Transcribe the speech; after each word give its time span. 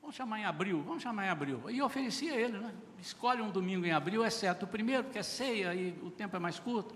vamos 0.00 0.14
chamar 0.14 0.38
em 0.38 0.44
abril, 0.44 0.82
vamos 0.82 1.02
chamar 1.02 1.26
em 1.26 1.28
abril. 1.28 1.68
E 1.68 1.78
eu 1.78 1.86
ofereci 1.86 2.28
a 2.28 2.36
ele, 2.36 2.58
né? 2.58 2.72
Escolhe 3.00 3.42
um 3.42 3.50
domingo 3.50 3.84
em 3.84 3.90
abril, 3.90 4.24
exceto 4.24 4.64
o 4.64 4.68
primeiro, 4.68 5.02
porque 5.02 5.18
é 5.18 5.22
ceia 5.22 5.74
e 5.74 5.98
o 6.02 6.10
tempo 6.10 6.36
é 6.36 6.38
mais 6.38 6.58
curto. 6.60 6.94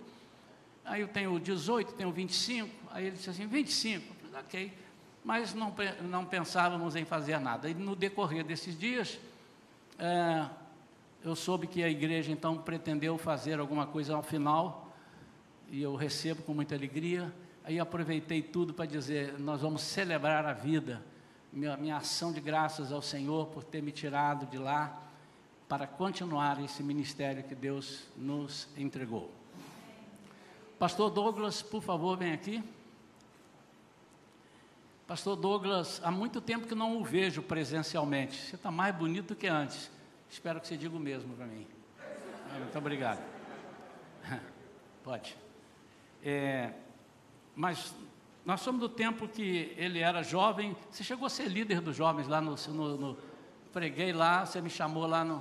Aí 0.84 1.00
eu 1.00 1.08
tenho 1.08 1.38
18, 1.38 1.94
tenho 1.94 2.10
25. 2.12 2.70
Aí 2.90 3.06
ele 3.06 3.16
disse 3.16 3.28
assim: 3.28 3.46
25. 3.46 4.06
Eu 4.06 4.30
falei, 4.30 4.40
ok. 4.40 4.72
Mas 5.24 5.54
não, 5.54 5.74
não 6.02 6.24
pensávamos 6.24 6.96
em 6.96 7.04
fazer 7.04 7.38
nada. 7.38 7.68
E 7.68 7.74
no 7.74 7.94
decorrer 7.94 8.44
desses 8.44 8.78
dias, 8.78 9.18
é, 9.98 10.48
eu 11.22 11.36
soube 11.36 11.66
que 11.66 11.82
a 11.82 11.88
igreja 11.88 12.32
então 12.32 12.56
pretendeu 12.58 13.18
fazer 13.18 13.60
alguma 13.60 13.86
coisa 13.86 14.14
ao 14.14 14.22
final. 14.22 14.92
E 15.68 15.82
eu 15.82 15.94
recebo 15.94 16.42
com 16.42 16.54
muita 16.54 16.74
alegria. 16.74 17.32
Aí 17.64 17.78
aproveitei 17.78 18.40
tudo 18.40 18.72
para 18.72 18.86
dizer: 18.86 19.38
nós 19.38 19.60
vamos 19.60 19.82
celebrar 19.82 20.46
a 20.46 20.52
vida. 20.52 21.04
Minha, 21.52 21.76
minha 21.76 21.96
ação 21.96 22.32
de 22.32 22.40
graças 22.40 22.92
ao 22.92 23.02
Senhor 23.02 23.46
por 23.48 23.64
ter 23.64 23.82
me 23.82 23.90
tirado 23.90 24.46
de 24.46 24.56
lá 24.56 24.96
para 25.68 25.86
continuar 25.86 26.62
esse 26.64 26.82
ministério 26.82 27.42
que 27.44 27.54
Deus 27.54 28.04
nos 28.16 28.68
entregou. 28.76 29.30
Pastor 30.78 31.10
Douglas, 31.10 31.62
por 31.62 31.82
favor, 31.82 32.16
vem 32.16 32.32
aqui. 32.32 32.62
Pastor 35.06 35.36
Douglas, 35.36 36.00
há 36.04 36.10
muito 36.10 36.40
tempo 36.40 36.68
que 36.68 36.74
não 36.74 36.96
o 36.96 37.04
vejo 37.04 37.42
presencialmente. 37.42 38.36
Você 38.36 38.54
está 38.54 38.70
mais 38.70 38.94
bonito 38.94 39.34
que 39.34 39.46
antes. 39.46 39.90
Espero 40.30 40.60
que 40.60 40.68
você 40.68 40.76
diga 40.76 40.96
o 40.96 41.00
mesmo 41.00 41.34
para 41.34 41.46
mim. 41.46 41.66
Ah, 42.00 42.58
muito 42.58 42.78
obrigado. 42.78 43.20
Pode. 45.02 45.36
É, 46.22 46.72
mas 47.56 47.92
nós 48.50 48.62
somos 48.62 48.80
do 48.80 48.88
tempo 48.88 49.28
que 49.28 49.72
ele 49.76 50.00
era 50.00 50.24
jovem. 50.24 50.76
Você 50.90 51.04
chegou 51.04 51.24
a 51.24 51.30
ser 51.30 51.46
líder 51.46 51.80
dos 51.80 51.94
jovens 51.94 52.26
lá 52.26 52.40
no, 52.40 52.56
no, 52.56 52.96
no 52.96 53.18
preguei 53.72 54.12
lá, 54.12 54.44
você 54.44 54.60
me 54.60 54.68
chamou 54.68 55.06
lá 55.06 55.24
no. 55.24 55.40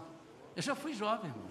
Eu 0.56 0.62
já 0.62 0.76
fui 0.76 0.94
jovem, 0.94 1.32
irmão. 1.32 1.50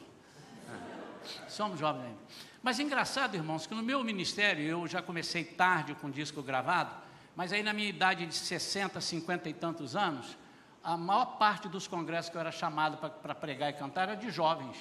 É, 0.69 1.49
somos 1.49 1.81
jovens 1.81 2.05
ainda. 2.05 2.19
Mas 2.63 2.79
engraçado, 2.79 3.35
irmãos, 3.35 3.67
que 3.67 3.75
no 3.75 3.83
meu 3.83 4.05
ministério, 4.05 4.65
eu 4.65 4.87
já 4.87 5.03
comecei 5.03 5.43
tarde 5.43 5.97
com 5.97 6.09
disco 6.09 6.45
gravado, 6.45 6.95
mas 7.35 7.53
aí 7.53 7.65
na 7.65 7.73
minha 7.73 7.89
idade 7.89 8.25
de 8.25 8.37
60, 8.37 9.01
50 9.01 9.49
e 9.49 9.53
tantos 9.53 9.97
anos, 9.97 10.39
a 10.81 10.97
maior 10.97 11.39
parte 11.39 11.69
dos 11.69 11.89
congressos 11.89 12.31
que 12.31 12.37
eu 12.37 12.41
era 12.41 12.53
chamado 12.53 12.99
para 12.99 13.35
pregar 13.35 13.71
e 13.71 13.73
cantar 13.73 14.03
era 14.03 14.15
de 14.15 14.31
jovens 14.31 14.77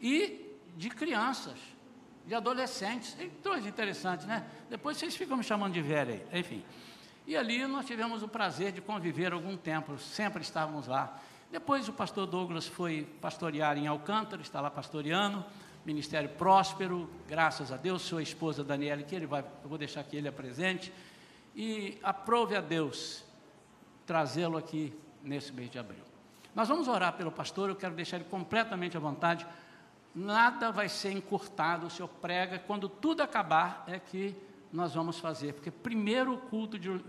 e 0.00 0.58
de 0.76 0.90
crianças, 0.90 1.60
de 2.28 2.34
adolescentes. 2.34 3.16
Coisa 3.42 3.66
interessante, 3.66 4.26
né? 4.26 4.46
Depois 4.70 4.98
vocês 4.98 5.16
ficam 5.16 5.36
me 5.36 5.42
chamando 5.42 5.72
de 5.72 5.82
velho 5.82 6.12
aí, 6.12 6.40
enfim. 6.40 6.62
E 7.26 7.36
ali 7.36 7.66
nós 7.66 7.86
tivemos 7.86 8.22
o 8.22 8.28
prazer 8.28 8.70
de 8.70 8.80
conviver 8.80 9.32
algum 9.32 9.56
tempo, 9.56 9.98
sempre 9.98 10.42
estávamos 10.42 10.86
lá. 10.86 11.18
Depois 11.50 11.88
o 11.88 11.92
pastor 11.92 12.26
Douglas 12.26 12.66
foi 12.66 13.08
pastorear 13.20 13.76
em 13.78 13.86
Alcântara, 13.86 14.42
está 14.42 14.60
lá 14.60 14.70
pastoreando 14.70 15.44
ministério 15.86 16.28
próspero, 16.28 17.08
graças 17.26 17.72
a 17.72 17.76
Deus, 17.78 18.02
sua 18.02 18.22
esposa 18.22 18.62
Daniela, 18.62 19.02
que 19.02 19.14
ele 19.14 19.26
vai, 19.26 19.40
eu 19.40 19.68
vou 19.68 19.78
deixar 19.78 20.04
que 20.04 20.14
ele 20.14 20.28
é 20.28 20.30
presente, 20.30 20.92
e 21.56 21.98
aprove 22.02 22.54
a 22.54 22.60
Deus 22.60 23.24
trazê-lo 24.04 24.58
aqui 24.58 24.92
nesse 25.22 25.50
mês 25.50 25.70
de 25.70 25.78
abril. 25.78 26.02
Nós 26.54 26.68
vamos 26.68 26.88
orar 26.88 27.14
pelo 27.14 27.32
pastor, 27.32 27.70
eu 27.70 27.76
quero 27.76 27.94
deixar 27.94 28.16
ele 28.16 28.26
completamente 28.26 28.98
à 28.98 29.00
vontade, 29.00 29.46
nada 30.18 30.72
vai 30.72 30.88
ser 30.88 31.12
encurtado, 31.12 31.86
o 31.86 31.90
senhor 31.90 32.08
prega, 32.08 32.58
quando 32.58 32.88
tudo 32.88 33.22
acabar 33.22 33.84
é 33.86 33.98
que 33.98 34.34
nós 34.72 34.94
vamos 34.94 35.18
fazer, 35.18 35.54
porque 35.54 35.70
primeiro 35.70 36.34
o 36.34 36.38
culto 36.38 36.78
de 36.78 37.00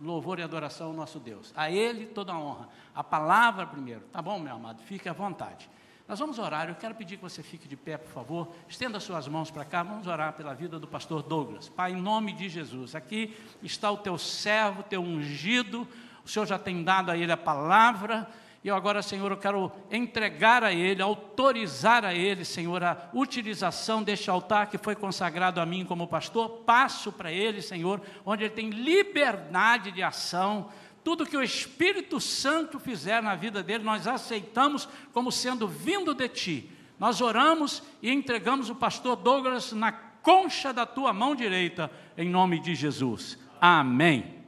louvor 0.00 0.38
e 0.38 0.42
adoração 0.42 0.88
ao 0.88 0.92
nosso 0.92 1.18
Deus, 1.18 1.52
a 1.56 1.70
Ele 1.70 2.06
toda 2.06 2.32
a 2.32 2.38
honra, 2.38 2.68
a 2.94 3.02
palavra 3.02 3.66
primeiro, 3.66 4.02
tá 4.12 4.22
bom, 4.22 4.38
meu 4.38 4.54
amado? 4.54 4.80
Fique 4.82 5.08
à 5.08 5.12
vontade. 5.12 5.68
Nós 6.06 6.18
vamos 6.18 6.38
orar. 6.38 6.68
Eu 6.68 6.74
quero 6.74 6.94
pedir 6.94 7.16
que 7.16 7.22
você 7.22 7.42
fique 7.42 7.68
de 7.68 7.76
pé, 7.76 7.96
por 7.96 8.10
favor. 8.10 8.48
Estenda 8.68 8.98
suas 8.98 9.28
mãos 9.28 9.50
para 9.50 9.64
cá. 9.64 9.82
Vamos 9.82 10.06
orar 10.06 10.32
pela 10.32 10.52
vida 10.52 10.78
do 10.78 10.86
pastor 10.86 11.22
Douglas. 11.22 11.68
Pai, 11.68 11.92
em 11.92 12.02
nome 12.02 12.32
de 12.32 12.48
Jesus, 12.48 12.94
aqui 12.94 13.34
está 13.62 13.90
o 13.90 13.96
teu 13.96 14.18
servo, 14.18 14.82
teu 14.82 15.00
ungido. 15.00 15.86
O 16.24 16.28
Senhor 16.28 16.44
já 16.44 16.58
tem 16.58 16.82
dado 16.82 17.10
a 17.10 17.16
ele 17.16 17.32
a 17.32 17.36
palavra. 17.36 18.28
E 18.64 18.70
agora, 18.70 19.02
Senhor, 19.02 19.30
eu 19.30 19.36
quero 19.36 19.72
entregar 19.90 20.62
a 20.62 20.72
Ele, 20.72 21.02
autorizar 21.02 22.04
a 22.04 22.14
Ele, 22.14 22.44
Senhor, 22.44 22.82
a 22.84 23.10
utilização 23.12 24.02
deste 24.02 24.30
altar 24.30 24.68
que 24.68 24.78
foi 24.78 24.94
consagrado 24.94 25.60
a 25.60 25.66
mim 25.66 25.84
como 25.84 26.06
pastor. 26.06 26.48
Passo 26.64 27.10
para 27.10 27.32
Ele, 27.32 27.60
Senhor, 27.60 28.00
onde 28.24 28.44
Ele 28.44 28.54
tem 28.54 28.70
liberdade 28.70 29.90
de 29.90 30.02
ação, 30.02 30.70
tudo 31.02 31.26
que 31.26 31.36
o 31.36 31.42
Espírito 31.42 32.20
Santo 32.20 32.78
fizer 32.78 33.20
na 33.20 33.34
vida 33.34 33.62
dele, 33.62 33.82
nós 33.82 34.06
aceitamos 34.06 34.88
como 35.12 35.32
sendo 35.32 35.66
vindo 35.66 36.14
de 36.14 36.28
ti. 36.28 36.70
Nós 36.98 37.20
oramos 37.20 37.82
e 38.00 38.12
entregamos 38.12 38.70
o 38.70 38.76
pastor 38.76 39.16
Douglas 39.16 39.72
na 39.72 39.90
concha 39.90 40.72
da 40.72 40.86
tua 40.86 41.12
mão 41.12 41.34
direita, 41.34 41.90
em 42.16 42.28
nome 42.28 42.60
de 42.60 42.76
Jesus. 42.76 43.36
Amém. 43.60 44.38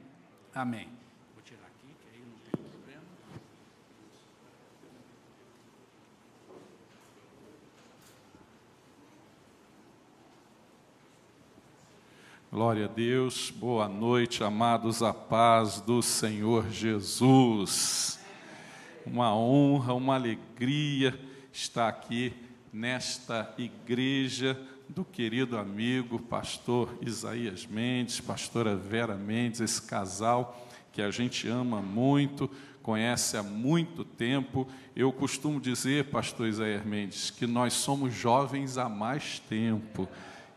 Amém. 0.53 0.87
Vou 1.33 1.43
tirar 1.43 1.67
aqui, 1.67 1.93
que 2.01 2.07
aí 2.13 2.23
não 2.25 2.37
tem 2.49 2.71
problema. 2.71 3.03
Glória 12.55 12.85
a 12.85 12.87
Deus, 12.87 13.51
boa 13.51 13.89
noite, 13.89 14.41
amados, 14.41 15.03
a 15.03 15.13
paz 15.13 15.81
do 15.81 16.01
Senhor 16.01 16.69
Jesus. 16.71 18.17
Uma 19.05 19.35
honra, 19.35 19.93
uma 19.93 20.15
alegria 20.15 21.19
estar 21.51 21.89
aqui 21.89 22.31
nesta 22.71 23.53
igreja 23.57 24.57
do 24.87 25.03
querido 25.03 25.57
amigo 25.57 26.17
pastor 26.17 26.97
Isaías 27.01 27.65
Mendes, 27.65 28.21
pastora 28.21 28.73
Vera 28.73 29.15
Mendes, 29.15 29.59
esse 29.59 29.81
casal 29.81 30.65
que 30.93 31.01
a 31.01 31.11
gente 31.11 31.49
ama 31.49 31.81
muito, 31.81 32.49
conhece 32.81 33.35
há 33.35 33.43
muito 33.43 34.05
tempo. 34.05 34.65
Eu 34.95 35.11
costumo 35.11 35.59
dizer, 35.59 36.05
pastor 36.05 36.47
Isaías 36.47 36.85
Mendes, 36.85 37.29
que 37.29 37.45
nós 37.45 37.73
somos 37.73 38.13
jovens 38.13 38.77
há 38.77 38.87
mais 38.87 39.39
tempo. 39.39 40.07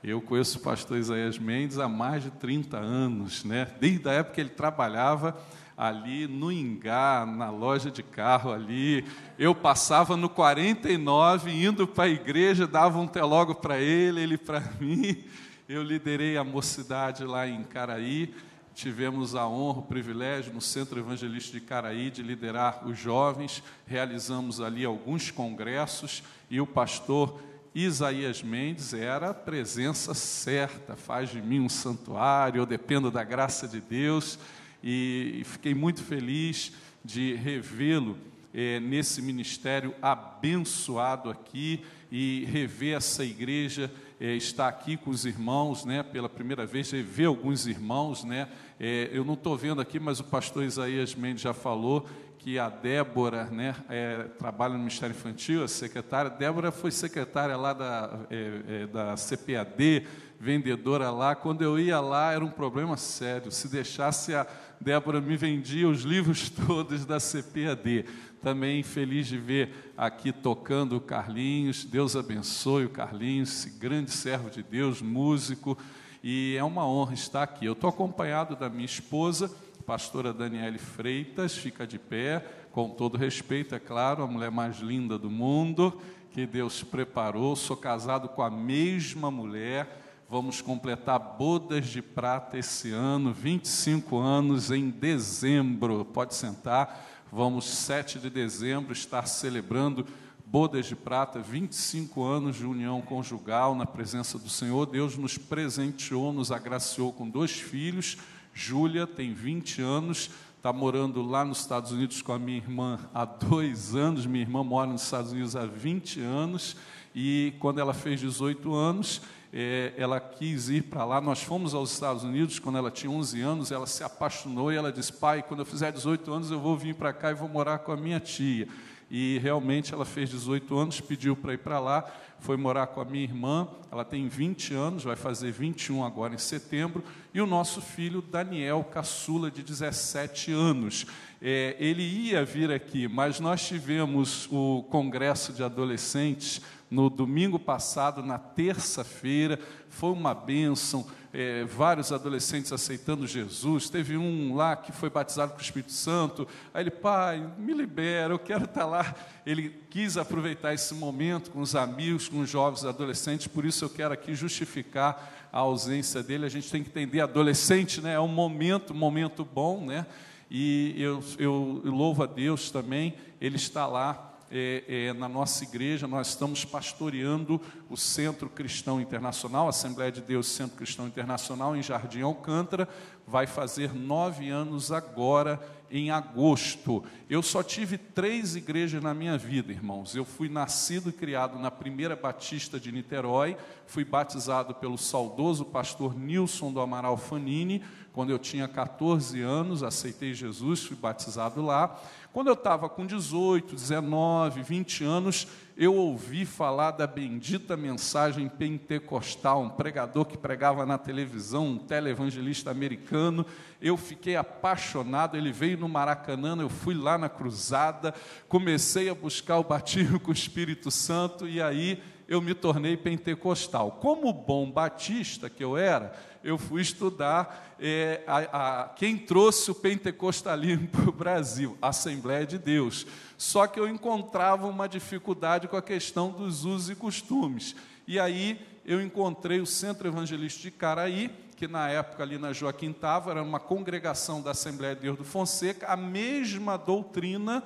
Eu 0.03 0.21
conheço 0.21 0.59
o 0.59 0.61
pastor 0.61 0.97
Isaías 0.97 1.39
Mendes 1.39 1.77
há 1.77 1.89
mais 1.89 2.23
de 2.23 2.31
30 2.31 2.77
anos, 2.77 3.43
né? 3.43 3.67
desde 3.81 4.09
a 4.09 4.13
época 4.13 4.37
que 4.37 4.41
ele 4.41 4.51
trabalhava 4.51 5.37
ali 5.77 6.29
no 6.29 6.53
Ingá, 6.53 7.27
na 7.27 7.51
loja 7.51 7.91
de 7.91 8.03
carro 8.03 8.53
ali. 8.53 9.05
Eu 9.37 9.57
passava 9.57 10.17
no 10.17 10.29
49, 10.29 11.51
indo 11.51 11.85
para 11.85 12.05
a 12.05 12.09
igreja, 12.09 12.65
dava 12.65 12.99
um 12.99 13.09
telogo 13.09 13.57
para 13.57 13.81
ele, 13.81 14.21
ele 14.21 14.39
para 14.39 14.61
mim. 14.81 15.25
Eu 15.69 15.83
liderei 15.83 16.37
a 16.37 16.45
mocidade 16.45 17.25
lá 17.25 17.49
em 17.49 17.65
Caraí. 17.65 18.33
Tivemos 18.75 19.35
a 19.35 19.49
honra, 19.49 19.81
o 19.81 19.83
privilégio 19.83 20.53
no 20.55 20.61
Centro 20.61 21.01
Evangelista 21.01 21.53
de 21.53 21.61
Caraí 21.61 22.11
de 22.11 22.23
liderar 22.23 22.87
os 22.87 22.97
jovens. 22.97 23.65
Realizamos 23.85 24.61
ali 24.61 24.85
alguns 24.85 25.33
congressos 25.33 26.23
e 26.49 26.61
o 26.61 26.67
pastor 26.67 27.41
Isaías 27.85 28.43
Mendes 28.43 28.93
era 28.93 29.31
a 29.31 29.35
presença 29.35 30.13
certa, 30.13 30.97
faz 30.97 31.31
de 31.31 31.41
mim 31.41 31.61
um 31.61 31.69
santuário, 31.69 32.61
eu 32.61 32.67
dependo 32.67 33.09
da 33.09 33.23
graça 33.23 33.69
de 33.69 33.81
Deus 33.81 34.37
e 34.83 35.43
fiquei 35.45 35.75
muito 35.75 36.03
feliz 36.03 36.73
de 37.05 37.35
revê-lo 37.35 38.19
é, 38.53 38.81
nesse 38.81 39.23
ministério 39.23 39.95
abençoado 40.03 41.31
aqui 41.31 41.85
e 42.11 42.45
rever 42.47 42.97
essa 42.97 43.25
igreja, 43.25 43.89
é, 44.21 44.35
estar 44.35 44.67
aqui 44.67 44.97
com 44.97 45.11
os 45.11 45.25
irmãos, 45.25 45.85
né, 45.85 46.03
pela 46.03 46.29
primeira 46.29 46.67
vez, 46.67 46.91
rever 46.91 47.29
alguns 47.29 47.65
irmãos, 47.65 48.25
né, 48.25 48.49
é, 48.81 49.09
eu 49.13 49.25
não 49.25 49.35
estou 49.35 49.57
vendo 49.57 49.81
aqui, 49.81 50.01
mas 50.01 50.19
o 50.19 50.25
pastor 50.25 50.65
Isaías 50.65 51.15
Mendes 51.15 51.43
já 51.43 51.55
falou, 51.55 52.09
que 52.49 52.59
a 52.59 52.71
Débora 52.71 53.45
né, 53.45 53.77
é, 53.91 54.23
trabalha 54.39 54.73
no 54.73 54.79
Ministério 54.79 55.15
Infantil, 55.15 55.63
a 55.63 55.69
secretária. 55.69 56.31
Débora 56.31 56.73
foi 56.73 56.91
secretária 56.91 57.55
lá 57.59 57.75
da, 57.75 58.21
é, 58.31 58.61
é, 58.67 58.87
da 58.87 59.17
CPAD, 59.17 60.07
vendedora 60.41 61.11
lá. 61.11 61.35
Quando 61.35 61.61
eu 61.61 61.79
ia 61.79 62.01
lá, 62.01 62.33
era 62.33 62.43
um 62.43 62.51
problema 62.51 62.97
sério. 62.97 63.53
Se 63.53 63.69
deixasse, 63.69 64.35
a 64.35 64.47
Débora 64.81 65.21
me 65.21 65.37
vendia 65.37 65.87
os 65.87 66.05
livros 66.05 66.49
todos 66.67 67.05
da 67.05 67.19
CPAD. 67.19 68.07
Também 68.43 68.83
feliz 68.83 69.27
de 69.27 69.37
ver 69.37 69.93
aqui 69.95 70.33
tocando 70.33 70.97
o 70.97 71.03
Carlinhos. 71.03 71.85
Deus 71.85 72.17
abençoe 72.17 72.87
o 72.87 72.89
Carlinhos, 72.89 73.51
esse 73.51 73.79
grande 73.79 74.11
servo 74.11 74.49
de 74.49 74.63
Deus, 74.63 75.03
músico. 75.03 75.77
E 76.25 76.57
é 76.59 76.65
uma 76.65 76.89
honra 76.89 77.13
estar 77.13 77.43
aqui. 77.43 77.67
Eu 77.67 77.75
estou 77.75 77.91
acompanhado 77.91 78.57
da 78.57 78.71
minha 78.71 78.87
esposa 78.87 79.51
pastora 79.89 80.35
Daniele 80.35 80.77
Freitas, 80.77 81.57
fica 81.57 81.87
de 81.87 81.99
pé, 81.99 82.45
com 82.71 82.91
todo 82.91 83.17
respeito, 83.17 83.75
é 83.75 83.79
claro, 83.79 84.23
a 84.23 84.27
mulher 84.27 84.51
mais 84.51 84.81
linda 84.81 85.19
do 85.19 85.31
mundo, 85.31 85.99
que 86.31 86.45
Deus 86.45 86.83
preparou. 86.83 87.57
Sou 87.57 87.75
casado 87.75 88.29
com 88.29 88.43
a 88.43 88.51
mesma 88.51 89.31
mulher, 89.31 90.05
Vamos 90.31 90.61
completar 90.61 91.19
bodas 91.19 91.87
de 91.87 92.03
prata 92.03 92.59
esse 92.59 92.93
ano, 92.93 93.33
25 93.33 94.19
anos 94.19 94.71
em 94.71 94.91
dezembro. 94.91 96.05
Pode 96.05 96.35
sentar. 96.35 97.25
Vamos, 97.33 97.65
7 97.65 98.19
de 98.19 98.29
dezembro, 98.29 98.93
estar 98.93 99.27
celebrando 99.27 100.07
bodas 100.45 100.85
de 100.85 100.95
prata, 100.95 101.41
25 101.41 102.23
anos 102.23 102.57
de 102.57 102.67
união 102.67 103.01
conjugal 103.01 103.75
na 103.75 103.87
presença 103.87 104.39
do 104.39 104.51
Senhor. 104.51 104.85
Deus 104.85 105.17
nos 105.17 105.39
presenteou, 105.39 106.31
nos 106.31 106.53
agraciou 106.53 107.11
com 107.11 107.27
dois 107.27 107.53
filhos. 107.53 108.19
Júlia 108.59 109.07
tem 109.07 109.33
20 109.33 109.81
anos, 109.81 110.31
está 110.57 110.73
morando 110.73 111.23
lá 111.23 111.45
nos 111.45 111.61
Estados 111.61 111.93
Unidos 111.93 112.21
com 112.21 112.33
a 112.33 112.41
minha 112.41 112.57
irmã 112.57 112.99
há 113.15 113.25
dois 113.25 113.95
anos. 113.95 114.27
Minha 114.27 114.43
irmã 114.43 114.65
mora 114.65 114.91
nos 114.91 115.05
Estados 115.05 115.31
Unidos 115.31 115.55
há 115.55 115.65
20 115.65 116.21
anos. 116.21 116.77
E 117.15 117.55
quando 117.61 117.79
ela 117.79 117.95
fez 117.95 118.19
18 118.19 118.75
anos, 118.75 119.23
é, 119.53 119.95
ela 119.97 120.19
quis 120.19 120.69
ir 120.71 120.83
para 120.83 121.05
lá. 121.05 121.21
Nós 121.21 121.41
fomos 121.41 121.73
aos 121.73 121.93
Estados 121.93 122.25
Unidos 122.25 122.59
quando 122.59 122.79
ela 122.79 122.91
tinha 122.91 123.09
11 123.09 123.41
anos. 123.41 123.71
Ela 123.71 123.87
se 123.87 124.03
apaixonou 124.03 124.73
e 124.73 124.77
ela 124.77 124.91
disse: 124.91 125.13
Pai, 125.13 125.41
quando 125.41 125.61
eu 125.61 125.67
fizer 125.67 125.93
18 125.93 126.33
anos, 126.33 126.51
eu 126.51 126.59
vou 126.59 126.77
vir 126.77 126.97
para 126.97 127.13
cá 127.13 127.31
e 127.31 127.35
vou 127.35 127.49
morar 127.49 127.79
com 127.79 127.93
a 127.93 127.97
minha 127.97 128.19
tia. 128.19 128.67
E 129.11 129.39
realmente 129.39 129.95
ela 129.95 130.05
fez 130.05 130.29
18 130.31 130.77
anos, 130.77 131.01
pediu 131.01 131.35
para 131.35 131.55
ir 131.55 131.59
para 131.59 131.81
lá, 131.81 132.05
foi 132.41 132.57
morar 132.57 132.89
com 132.89 133.01
a 133.01 133.05
minha 133.05 133.25
irmã. 133.25 133.67
Ela 133.91 134.05
tem 134.05 134.29
20 134.29 134.75
anos, 134.75 135.05
vai 135.05 135.17
fazer 135.17 135.51
21 135.51 136.05
agora 136.05 136.35
em 136.35 136.39
setembro. 136.39 137.03
E 137.33 137.41
o 137.41 137.47
nosso 137.47 137.81
filho 137.81 138.21
Daniel, 138.21 138.85
caçula, 138.85 139.51
de 139.51 139.63
17 139.63 140.53
anos. 140.53 141.07
É, 141.41 141.77
ele 141.79 142.03
ia 142.03 142.45
vir 142.45 142.71
aqui, 142.71 143.09
mas 143.09 143.41
nós 143.41 143.67
tivemos 143.67 144.47
o 144.51 144.83
congresso 144.91 145.53
de 145.53 145.63
adolescentes 145.63 146.61
no 146.91 147.11
domingo 147.11 147.59
passado, 147.59 148.23
na 148.23 148.39
terça-feira, 148.39 149.59
foi 149.91 150.11
uma 150.11 150.35
bênção, 150.35 151.07
é, 151.33 151.65
vários 151.65 152.13
adolescentes 152.13 152.73
aceitando 152.73 153.27
Jesus, 153.27 153.91
teve 153.91 154.17
um 154.17 154.55
lá 154.55 154.75
que 154.77 154.93
foi 154.93 155.11
batizado 155.11 155.53
com 155.53 155.59
o 155.59 155.63
Espírito 155.63 155.93
Santo, 155.93 156.49
aí 156.73 156.83
ele, 156.83 156.91
pai, 156.91 157.47
me 157.59 157.75
libera, 157.75 158.33
eu 158.33 158.39
quero 158.39 158.65
estar 158.65 158.87
lá. 158.87 159.15
Ele 159.45 159.71
quis 159.91 160.17
aproveitar 160.17 160.73
esse 160.73 160.95
momento 160.95 161.51
com 161.51 161.61
os 161.61 161.75
amigos, 161.75 162.29
com 162.29 162.41
os 162.41 162.49
jovens 162.49 162.85
adolescentes, 162.85 163.47
por 163.47 163.65
isso 163.65 163.85
eu 163.85 163.91
quero 163.91 164.15
aqui 164.15 164.35
justificar 164.35 165.49
a 165.53 165.59
ausência 165.59 166.23
dele, 166.23 166.47
a 166.47 166.51
gente 166.51 166.71
tem 166.71 166.83
que 166.83 166.91
entender, 166.91 167.21
adolescente 167.21 168.01
né, 168.01 168.15
é 168.15 168.21
um 168.21 168.29
momento, 168.29 168.93
um 168.93 168.97
momento 168.97 169.45
bom, 169.45 169.85
né? 169.85 170.07
E 170.51 170.95
eu, 170.97 171.23
eu 171.39 171.83
louvo 171.85 172.23
a 172.23 172.27
Deus 172.27 172.71
também, 172.71 173.15
ele 173.41 173.57
está 173.57 173.87
lá 173.87 174.28
é, 174.51 174.85
é, 175.09 175.13
na 175.13 175.29
nossa 175.29 175.65
igreja, 175.65 176.07
nós 176.07 176.29
estamos 176.29 176.65
pastoreando 176.65 177.61
o 177.89 177.97
Centro 177.97 178.49
Cristão 178.49 179.01
Internacional, 179.01 179.69
Assembleia 179.69 180.11
de 180.11 180.21
Deus 180.21 180.49
Centro 180.49 180.77
Cristão 180.77 181.07
Internacional, 181.07 181.77
em 181.77 181.83
Jardim 181.83 182.23
Alcântara, 182.23 182.89
vai 183.29 183.47
fazer 183.47 183.95
nove 183.95 184.49
anos 184.49 184.91
agora, 184.91 185.61
em 185.91 186.11
agosto. 186.11 187.05
Eu 187.29 187.43
só 187.43 187.63
tive 187.63 187.99
três 187.99 188.57
igrejas 188.57 189.03
na 189.03 189.13
minha 189.13 189.37
vida, 189.37 189.71
irmãos. 189.71 190.15
Eu 190.15 190.25
fui 190.25 190.49
nascido 190.49 191.11
e 191.11 191.13
criado 191.13 191.59
na 191.59 191.71
primeira 191.71 192.17
Batista 192.17 192.81
de 192.81 192.91
Niterói, 192.91 193.57
fui 193.87 194.05
batizado 194.05 194.75
pelo 194.75 194.97
saudoso 194.97 195.65
pastor 195.65 196.19
Nilson 196.19 196.73
do 196.73 196.81
Amaral 196.81 197.17
Fanini, 197.17 197.83
quando 198.13 198.31
eu 198.31 198.39
tinha 198.39 198.67
14 198.67 199.41
anos, 199.41 199.83
aceitei 199.83 200.35
Jesus, 200.35 200.85
fui 200.85 200.97
batizado 200.97 201.63
lá. 201.63 202.01
Quando 202.33 202.49
eu 202.49 202.55
estava 202.55 202.89
com 202.89 203.07
18, 203.07 203.75
19, 203.75 204.63
20 204.63 205.05
anos, 205.05 205.47
eu 205.81 205.95
ouvi 205.95 206.45
falar 206.45 206.91
da 206.91 207.07
bendita 207.07 207.77
mensagem 207.77 208.49
pentecostal, 208.49 209.63
um 209.63 209.69
pregador 209.69 210.25
que 210.25 210.37
pregava 210.37 210.85
na 210.85 210.99
televisão, 210.99 211.69
um 211.69 211.79
televangelista 211.79 212.69
americano. 212.69 213.47
Eu 213.81 213.97
fiquei 213.97 214.35
apaixonado, 214.35 215.37
ele 215.37 215.53
veio 215.53 215.79
no 215.79 215.89
Maracanã, 215.89 216.57
eu 216.59 216.69
fui 216.69 216.97
lá 216.97 217.17
na 217.17 217.29
cruzada, 217.29 218.13
comecei 218.49 219.09
a 219.09 219.15
buscar 219.15 219.59
o 219.59 219.63
batismo 219.63 220.19
com 220.19 220.33
o 220.33 220.35
Espírito 220.35 220.91
Santo 220.91 221.47
e 221.47 221.63
aí 221.63 222.03
eu 222.27 222.43
me 222.43 222.55
tornei 222.55 222.97
pentecostal. 222.97 223.93
Como 224.01 224.33
bom 224.33 224.69
batista 224.69 225.49
que 225.49 225.63
eu 225.63 225.77
era, 225.77 226.13
eu 226.43 226.57
fui 226.57 226.83
estudar 226.83 227.77
é, 227.81 228.23
a, 228.27 228.83
a, 228.83 228.89
quem 228.89 229.17
trouxe 229.17 229.71
o 229.71 229.75
pentecostalismo 229.75 230.89
para 230.93 231.09
o 231.09 231.13
Brasil, 231.13 231.77
a 231.81 231.89
Assembleia 231.89 232.47
de 232.47 232.59
Deus. 232.59 233.07
Só 233.37 233.67
que 233.67 233.79
eu 233.79 233.89
encontrava 233.89 234.67
uma 234.67 234.89
dificuldade 234.89 235.69
com 235.69 235.77
a 235.77 235.83
questão 235.83 236.31
dos 236.31 236.65
usos 236.65 236.91
e 236.91 236.95
costumes. 236.95 237.75
E 238.07 238.19
aí 238.19 238.61
eu 238.85 239.01
encontrei 239.01 239.61
o 239.61 239.67
Centro 239.67 240.09
Evangelista 240.09 240.63
de 240.63 240.71
Caraí, 240.71 241.31
que 241.57 241.69
na 241.69 241.89
época 241.89 242.23
ali 242.23 242.39
na 242.39 242.53
Joaquim 242.53 242.93
Tava 242.93 243.33
era 243.33 243.43
uma 243.43 243.61
congregação 243.61 244.41
da 244.41 244.53
Assembleia 244.53 244.95
de 244.95 245.03
Deus 245.03 245.19
do 245.19 245.25
Fonseca, 245.25 245.87
a 245.87 245.97
mesma 245.97 246.77
doutrina 246.77 247.63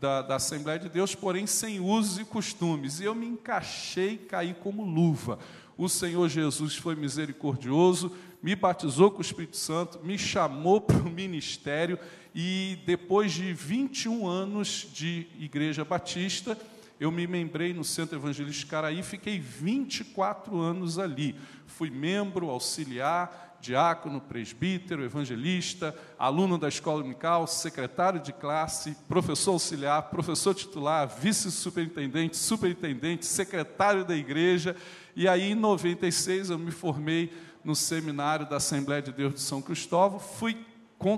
da, 0.00 0.22
da 0.22 0.36
Assembleia 0.36 0.78
de 0.78 0.88
Deus, 0.88 1.14
porém 1.14 1.46
sem 1.46 1.80
usos 1.80 2.18
e 2.18 2.24
costumes. 2.24 3.00
E 3.00 3.04
eu 3.04 3.14
me 3.14 3.26
encaixei 3.26 4.14
e 4.14 4.18
caí 4.18 4.54
como 4.54 4.84
luva. 4.84 5.38
O 5.76 5.88
Senhor 5.88 6.28
Jesus 6.28 6.76
foi 6.76 6.94
misericordioso, 6.96 8.12
me 8.42 8.54
batizou 8.56 9.10
com 9.10 9.18
o 9.18 9.22
Espírito 9.22 9.56
Santo, 9.56 10.00
me 10.02 10.18
chamou 10.18 10.80
para 10.80 10.96
o 10.96 11.10
ministério 11.10 11.98
e 12.34 12.78
depois 12.86 13.32
de 13.32 13.52
21 13.52 14.26
anos 14.26 14.88
de 14.92 15.26
Igreja 15.38 15.84
Batista, 15.84 16.56
eu 16.98 17.10
me 17.10 17.26
membrei 17.26 17.74
no 17.74 17.84
Centro 17.84 18.16
Evangelista 18.16 18.66
Caraí, 18.66 19.02
fiquei 19.02 19.38
24 19.38 20.58
anos 20.58 20.98
ali. 20.98 21.34
Fui 21.66 21.90
membro, 21.90 22.48
auxiliar, 22.48 23.58
diácono, 23.60 24.20
presbítero, 24.20 25.04
evangelista, 25.04 25.94
aluno 26.18 26.56
da 26.56 26.68
escola 26.68 26.98
dominical, 26.98 27.46
secretário 27.46 28.20
de 28.20 28.32
classe, 28.32 28.96
professor 29.08 29.52
auxiliar, 29.52 30.02
professor 30.04 30.54
titular, 30.54 31.06
vice-superintendente, 31.06 32.36
superintendente, 32.36 33.26
secretário 33.26 34.04
da 34.04 34.16
igreja. 34.16 34.76
E 35.16 35.26
aí, 35.26 35.52
em 35.52 35.54
96, 35.54 36.50
eu 36.50 36.58
me 36.58 36.70
formei 36.70 37.32
no 37.64 37.74
seminário 37.74 38.46
da 38.46 38.56
Assembleia 38.56 39.00
de 39.00 39.10
Deus 39.10 39.32
de 39.32 39.40
São 39.40 39.62
Cristóvão, 39.62 40.20
fui 40.20 40.54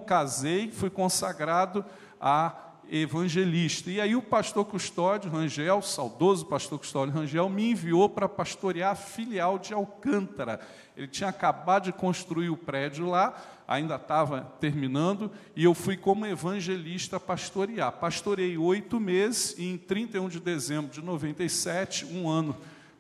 casei, 0.07 0.71
fui 0.71 0.89
consagrado 0.89 1.85
a 2.21 2.55
evangelista. 2.91 3.91
E 3.91 4.01
aí 4.01 4.15
o 4.15 4.23
pastor 4.23 4.65
Custódio 4.67 5.31
Rangel, 5.31 5.83
saudoso 5.83 6.47
pastor 6.47 6.79
Custódio 6.79 7.13
Rangel, 7.13 7.49
me 7.49 7.73
enviou 7.73 8.09
para 8.09 8.29
pastorear 8.29 8.93
a 8.93 8.95
filial 8.95 9.59
de 9.59 9.75
Alcântara. 9.75 10.61
Ele 10.97 11.09
tinha 11.09 11.31
acabado 11.31 11.85
de 11.85 11.93
construir 11.93 12.51
o 12.51 12.57
prédio 12.57 13.09
lá, 13.09 13.35
ainda 13.67 13.97
estava 13.97 14.43
terminando, 14.61 15.31
e 15.57 15.65
eu 15.65 15.75
fui 15.75 15.97
como 15.97 16.25
evangelista 16.25 17.19
pastorear. 17.19 17.93
Pastorei 17.93 18.57
oito 18.57 19.01
meses 19.01 19.57
e 19.59 19.65
em 19.65 19.77
31 19.77 20.29
de 20.29 20.39
dezembro 20.39 20.91
de 20.91 21.03
97, 21.03 22.07
um 22.07 22.29
ano 22.29 22.57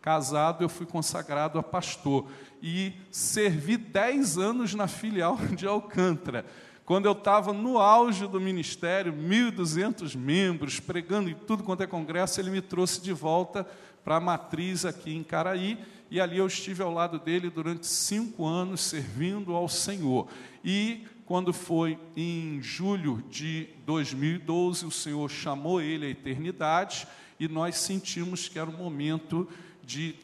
casado, 0.08 0.64
eu 0.64 0.70
fui 0.70 0.86
consagrado 0.86 1.58
a 1.58 1.62
pastor. 1.62 2.30
E 2.62 2.94
servi 3.10 3.76
dez 3.76 4.38
anos 4.38 4.72
na 4.72 4.88
filial 4.88 5.36
de 5.54 5.66
Alcântara. 5.66 6.46
Quando 6.86 7.04
eu 7.04 7.12
estava 7.12 7.52
no 7.52 7.76
auge 7.76 8.26
do 8.26 8.40
ministério, 8.40 9.12
1.200 9.12 10.16
membros, 10.16 10.80
pregando 10.80 11.28
em 11.28 11.34
tudo 11.34 11.62
quanto 11.62 11.82
é 11.82 11.86
congresso, 11.86 12.40
ele 12.40 12.48
me 12.48 12.62
trouxe 12.62 13.02
de 13.02 13.12
volta 13.12 13.66
para 14.02 14.16
a 14.16 14.20
matriz 14.20 14.86
aqui 14.86 15.14
em 15.14 15.22
Caraí, 15.22 15.78
e 16.10 16.18
ali 16.18 16.38
eu 16.38 16.46
estive 16.46 16.82
ao 16.82 16.90
lado 16.90 17.18
dele 17.18 17.50
durante 17.50 17.86
cinco 17.86 18.46
anos, 18.46 18.80
servindo 18.80 19.54
ao 19.54 19.68
Senhor. 19.68 20.26
E 20.64 21.04
quando 21.26 21.52
foi 21.52 21.98
em 22.16 22.62
julho 22.62 23.22
de 23.28 23.68
2012, 23.84 24.86
o 24.86 24.90
Senhor 24.90 25.28
chamou 25.28 25.82
ele 25.82 26.06
à 26.06 26.08
eternidade, 26.08 27.06
e 27.38 27.46
nós 27.46 27.76
sentimos 27.76 28.48
que 28.48 28.58
era 28.58 28.70
o 28.70 28.72
momento 28.72 29.46
de 29.46 29.58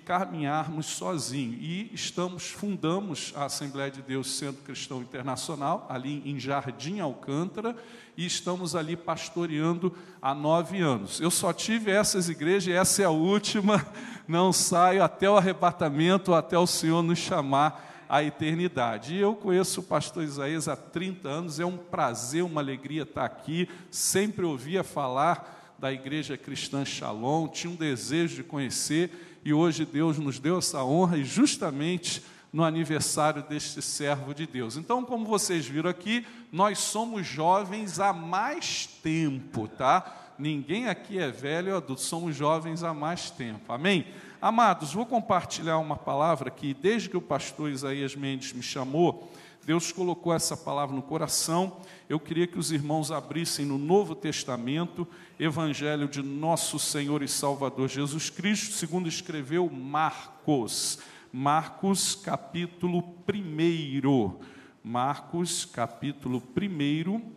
caminharmos 0.05 0.87
sozinhos. 0.87 1.57
E 1.61 1.91
estamos, 1.93 2.51
fundamos 2.51 3.33
a 3.35 3.47
Assembleia 3.47 3.91
de 3.91 4.03
Deus 4.03 4.37
Centro 4.37 4.63
Cristão 4.63 5.01
Internacional, 5.01 5.87
ali 5.89 6.23
em 6.29 6.39
Jardim 6.39 7.01
Alcântara, 7.01 7.75
e 8.17 8.27
estamos 8.27 8.77
ali 8.77 8.97
pastoreando 8.97 9.97
há 10.21 10.35
nove 10.35 10.81
anos. 10.81 11.21
Eu 11.21 11.31
só 11.31 11.53
tive 11.53 11.91
essas 11.91 12.29
igrejas, 12.29 12.69
e 12.69 12.73
essa 12.73 13.03
é 13.03 13.05
a 13.07 13.11
última, 13.11 13.85
não 14.29 14.53
saio 14.53 15.03
até 15.03 15.29
o 15.29 15.37
arrebatamento, 15.37 16.35
até 16.35 16.59
o 16.59 16.67
Senhor 16.67 17.03
nos 17.03 17.19
chamar 17.19 18.05
à 18.09 18.23
eternidade. 18.23 19.15
E 19.15 19.21
eu 19.21 19.35
conheço 19.35 19.81
o 19.81 19.85
pastor 19.85 20.23
Isaías 20.23 20.69
há 20.69 20.77
30 20.77 21.29
anos, 21.29 21.59
é 21.59 21.65
um 21.65 21.77
prazer, 21.77 22.45
uma 22.45 22.61
alegria 22.61 23.03
estar 23.03 23.25
aqui, 23.25 23.69
sempre 23.91 24.45
ouvia 24.45 24.85
falar 24.85 25.75
da 25.79 25.93
igreja 25.93 26.37
cristã 26.37 26.85
Shalom, 26.85 27.49
tinha 27.49 27.73
um 27.73 27.77
desejo 27.77 28.37
de 28.37 28.43
conhecer, 28.45 29.34
e 29.45 29.53
hoje 29.53 29.85
Deus 29.85 30.19
nos 30.19 30.39
deu 30.39 30.59
essa 30.59 30.83
honra 30.83 31.19
e 31.19 31.25
justamente 31.25 32.23
no 32.53 32.65
aniversário 32.65 33.43
deste 33.43 33.83
servo 33.83 34.33
de 34.33 34.47
Deus. 34.47 34.77
Então, 34.77 35.05
como 35.05 35.27
vocês 35.27 35.67
viram 35.67 35.91
aqui, 35.91 36.25
nós 36.53 36.79
somos 36.79 37.27
jovens 37.27 37.99
há 37.99 38.13
mais 38.13 38.87
tempo, 39.03 39.67
tá? 39.67 40.33
Ninguém 40.39 40.89
aqui 40.89 41.19
é 41.19 41.31
velho 41.31 41.73
ou 41.73 41.79
adulto, 41.79 42.01
somos 42.01 42.35
jovens 42.35 42.83
há 42.83 42.95
mais 42.95 43.29
tempo. 43.31 43.73
Amém? 43.73 44.07
Amados, 44.41 44.93
vou 44.93 45.05
compartilhar 45.05 45.79
uma 45.79 45.97
palavra 45.97 46.51
que, 46.51 46.73
desde 46.73 47.09
que 47.09 47.17
o 47.17 47.23
pastor 47.23 47.71
Isaías 47.71 48.15
Mendes 48.15 48.53
me 48.53 48.63
chamou, 48.63 49.33
Deus 49.65 49.91
colocou 49.91 50.35
essa 50.35 50.57
palavra 50.57 50.95
no 50.95 51.03
coração. 51.03 51.79
Eu 52.09 52.21
queria 52.21 52.47
que 52.47 52.59
os 52.59 52.71
irmãos 52.71 53.11
abrissem 53.11 53.65
no 53.65 53.79
Novo 53.79 54.15
Testamento, 54.15 55.09
Evangelho 55.39 56.07
de 56.07 56.23
nosso 56.23 56.79
Senhor 56.79 57.23
e 57.23 57.29
Salvador 57.29 57.89
Jesus 57.89 58.29
Cristo, 58.29 58.75
segundo 58.75 59.09
escreveu 59.09 59.71
Marcos. 59.71 60.99
Marcos, 61.33 62.15
capítulo 62.15 63.03
1. 63.27 64.39
Marcos, 64.85 65.65
capítulo 65.65 66.43
1. 66.55 67.33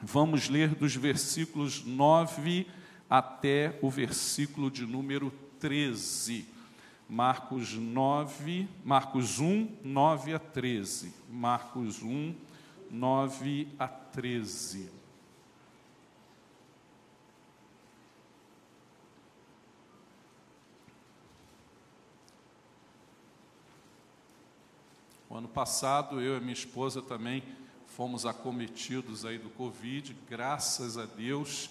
Vamos 0.00 0.48
ler 0.48 0.74
dos 0.76 0.94
versículos 0.94 1.84
9 1.84 2.66
até 3.08 3.76
o 3.82 3.90
versículo 3.90 4.70
de 4.70 4.86
número 4.86 5.32
13. 5.58 6.59
Marcos 7.10 7.74
9, 7.74 8.68
Marcos 8.84 9.40
1, 9.40 9.78
9 9.82 10.32
a 10.32 10.38
13. 10.38 11.12
Marcos 11.28 12.00
1, 12.04 12.36
9 12.88 13.66
a 13.80 13.88
13. 13.88 14.88
O 25.28 25.34
ano 25.34 25.48
passado, 25.48 26.20
eu 26.20 26.36
e 26.36 26.40
minha 26.40 26.52
esposa 26.52 27.02
também 27.02 27.42
fomos 27.88 28.24
acometidos 28.24 29.24
aí 29.24 29.36
do 29.36 29.50
Covid, 29.50 30.16
graças 30.28 30.96
a 30.96 31.06
Deus, 31.06 31.70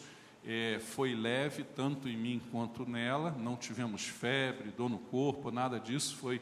é, 0.52 0.80
foi 0.80 1.14
leve, 1.14 1.64
tanto 1.64 2.10
em 2.10 2.18
mim 2.18 2.42
quanto 2.50 2.84
nela, 2.84 3.30
não 3.38 3.56
tivemos 3.56 4.06
febre, 4.08 4.72
dor 4.76 4.90
no 4.90 4.98
corpo, 4.98 5.52
nada 5.52 5.80
disso, 5.80 6.16
foi 6.16 6.42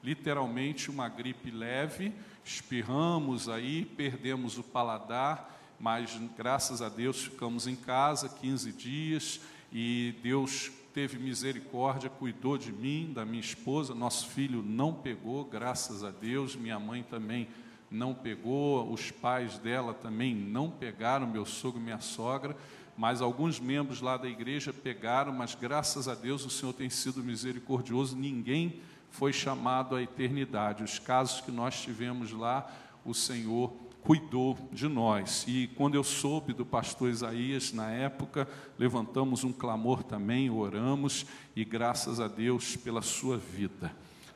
literalmente 0.00 0.88
uma 0.88 1.08
gripe 1.08 1.50
leve, 1.50 2.12
espirramos 2.44 3.48
aí, 3.48 3.84
perdemos 3.84 4.58
o 4.58 4.62
paladar, 4.62 5.60
mas 5.80 6.16
graças 6.36 6.80
a 6.80 6.88
Deus 6.88 7.24
ficamos 7.24 7.66
em 7.66 7.74
casa 7.74 8.28
15 8.28 8.70
dias 8.74 9.40
e 9.72 10.14
Deus 10.22 10.70
teve 10.94 11.18
misericórdia, 11.18 12.08
cuidou 12.08 12.56
de 12.56 12.70
mim, 12.70 13.10
da 13.12 13.24
minha 13.24 13.40
esposa, 13.40 13.92
nosso 13.92 14.28
filho 14.28 14.62
não 14.62 14.94
pegou, 14.94 15.44
graças 15.44 16.04
a 16.04 16.12
Deus, 16.12 16.54
minha 16.54 16.78
mãe 16.78 17.02
também 17.02 17.48
não 17.90 18.14
pegou, 18.14 18.92
os 18.92 19.10
pais 19.10 19.58
dela 19.58 19.94
também 19.94 20.32
não 20.32 20.70
pegaram, 20.70 21.26
meu 21.26 21.44
sogro 21.44 21.80
e 21.80 21.84
minha 21.84 22.00
sogra, 22.00 22.56
mas 22.98 23.22
alguns 23.22 23.60
membros 23.60 24.00
lá 24.00 24.16
da 24.16 24.28
igreja 24.28 24.72
pegaram, 24.72 25.32
mas 25.32 25.54
graças 25.54 26.08
a 26.08 26.16
Deus 26.16 26.44
o 26.44 26.50
Senhor 26.50 26.72
tem 26.72 26.90
sido 26.90 27.22
misericordioso, 27.22 28.16
ninguém 28.16 28.80
foi 29.08 29.32
chamado 29.32 29.94
à 29.94 30.02
eternidade. 30.02 30.82
Os 30.82 30.98
casos 30.98 31.40
que 31.40 31.52
nós 31.52 31.80
tivemos 31.80 32.32
lá, 32.32 32.68
o 33.04 33.14
Senhor 33.14 33.72
cuidou 34.02 34.58
de 34.72 34.88
nós. 34.88 35.44
E 35.46 35.68
quando 35.76 35.94
eu 35.94 36.02
soube 36.02 36.52
do 36.52 36.66
pastor 36.66 37.08
Isaías, 37.08 37.72
na 37.72 37.88
época, 37.88 38.48
levantamos 38.76 39.44
um 39.44 39.52
clamor 39.52 40.02
também, 40.02 40.50
oramos, 40.50 41.24
e 41.54 41.64
graças 41.64 42.18
a 42.18 42.26
Deus 42.26 42.74
pela 42.74 43.00
sua 43.00 43.36
vida. 43.36 43.92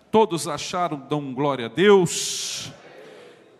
Todos 0.08 0.46
acharam, 0.46 1.00
dão 1.08 1.34
glória 1.34 1.66
a 1.66 1.68
Deus. 1.68 2.72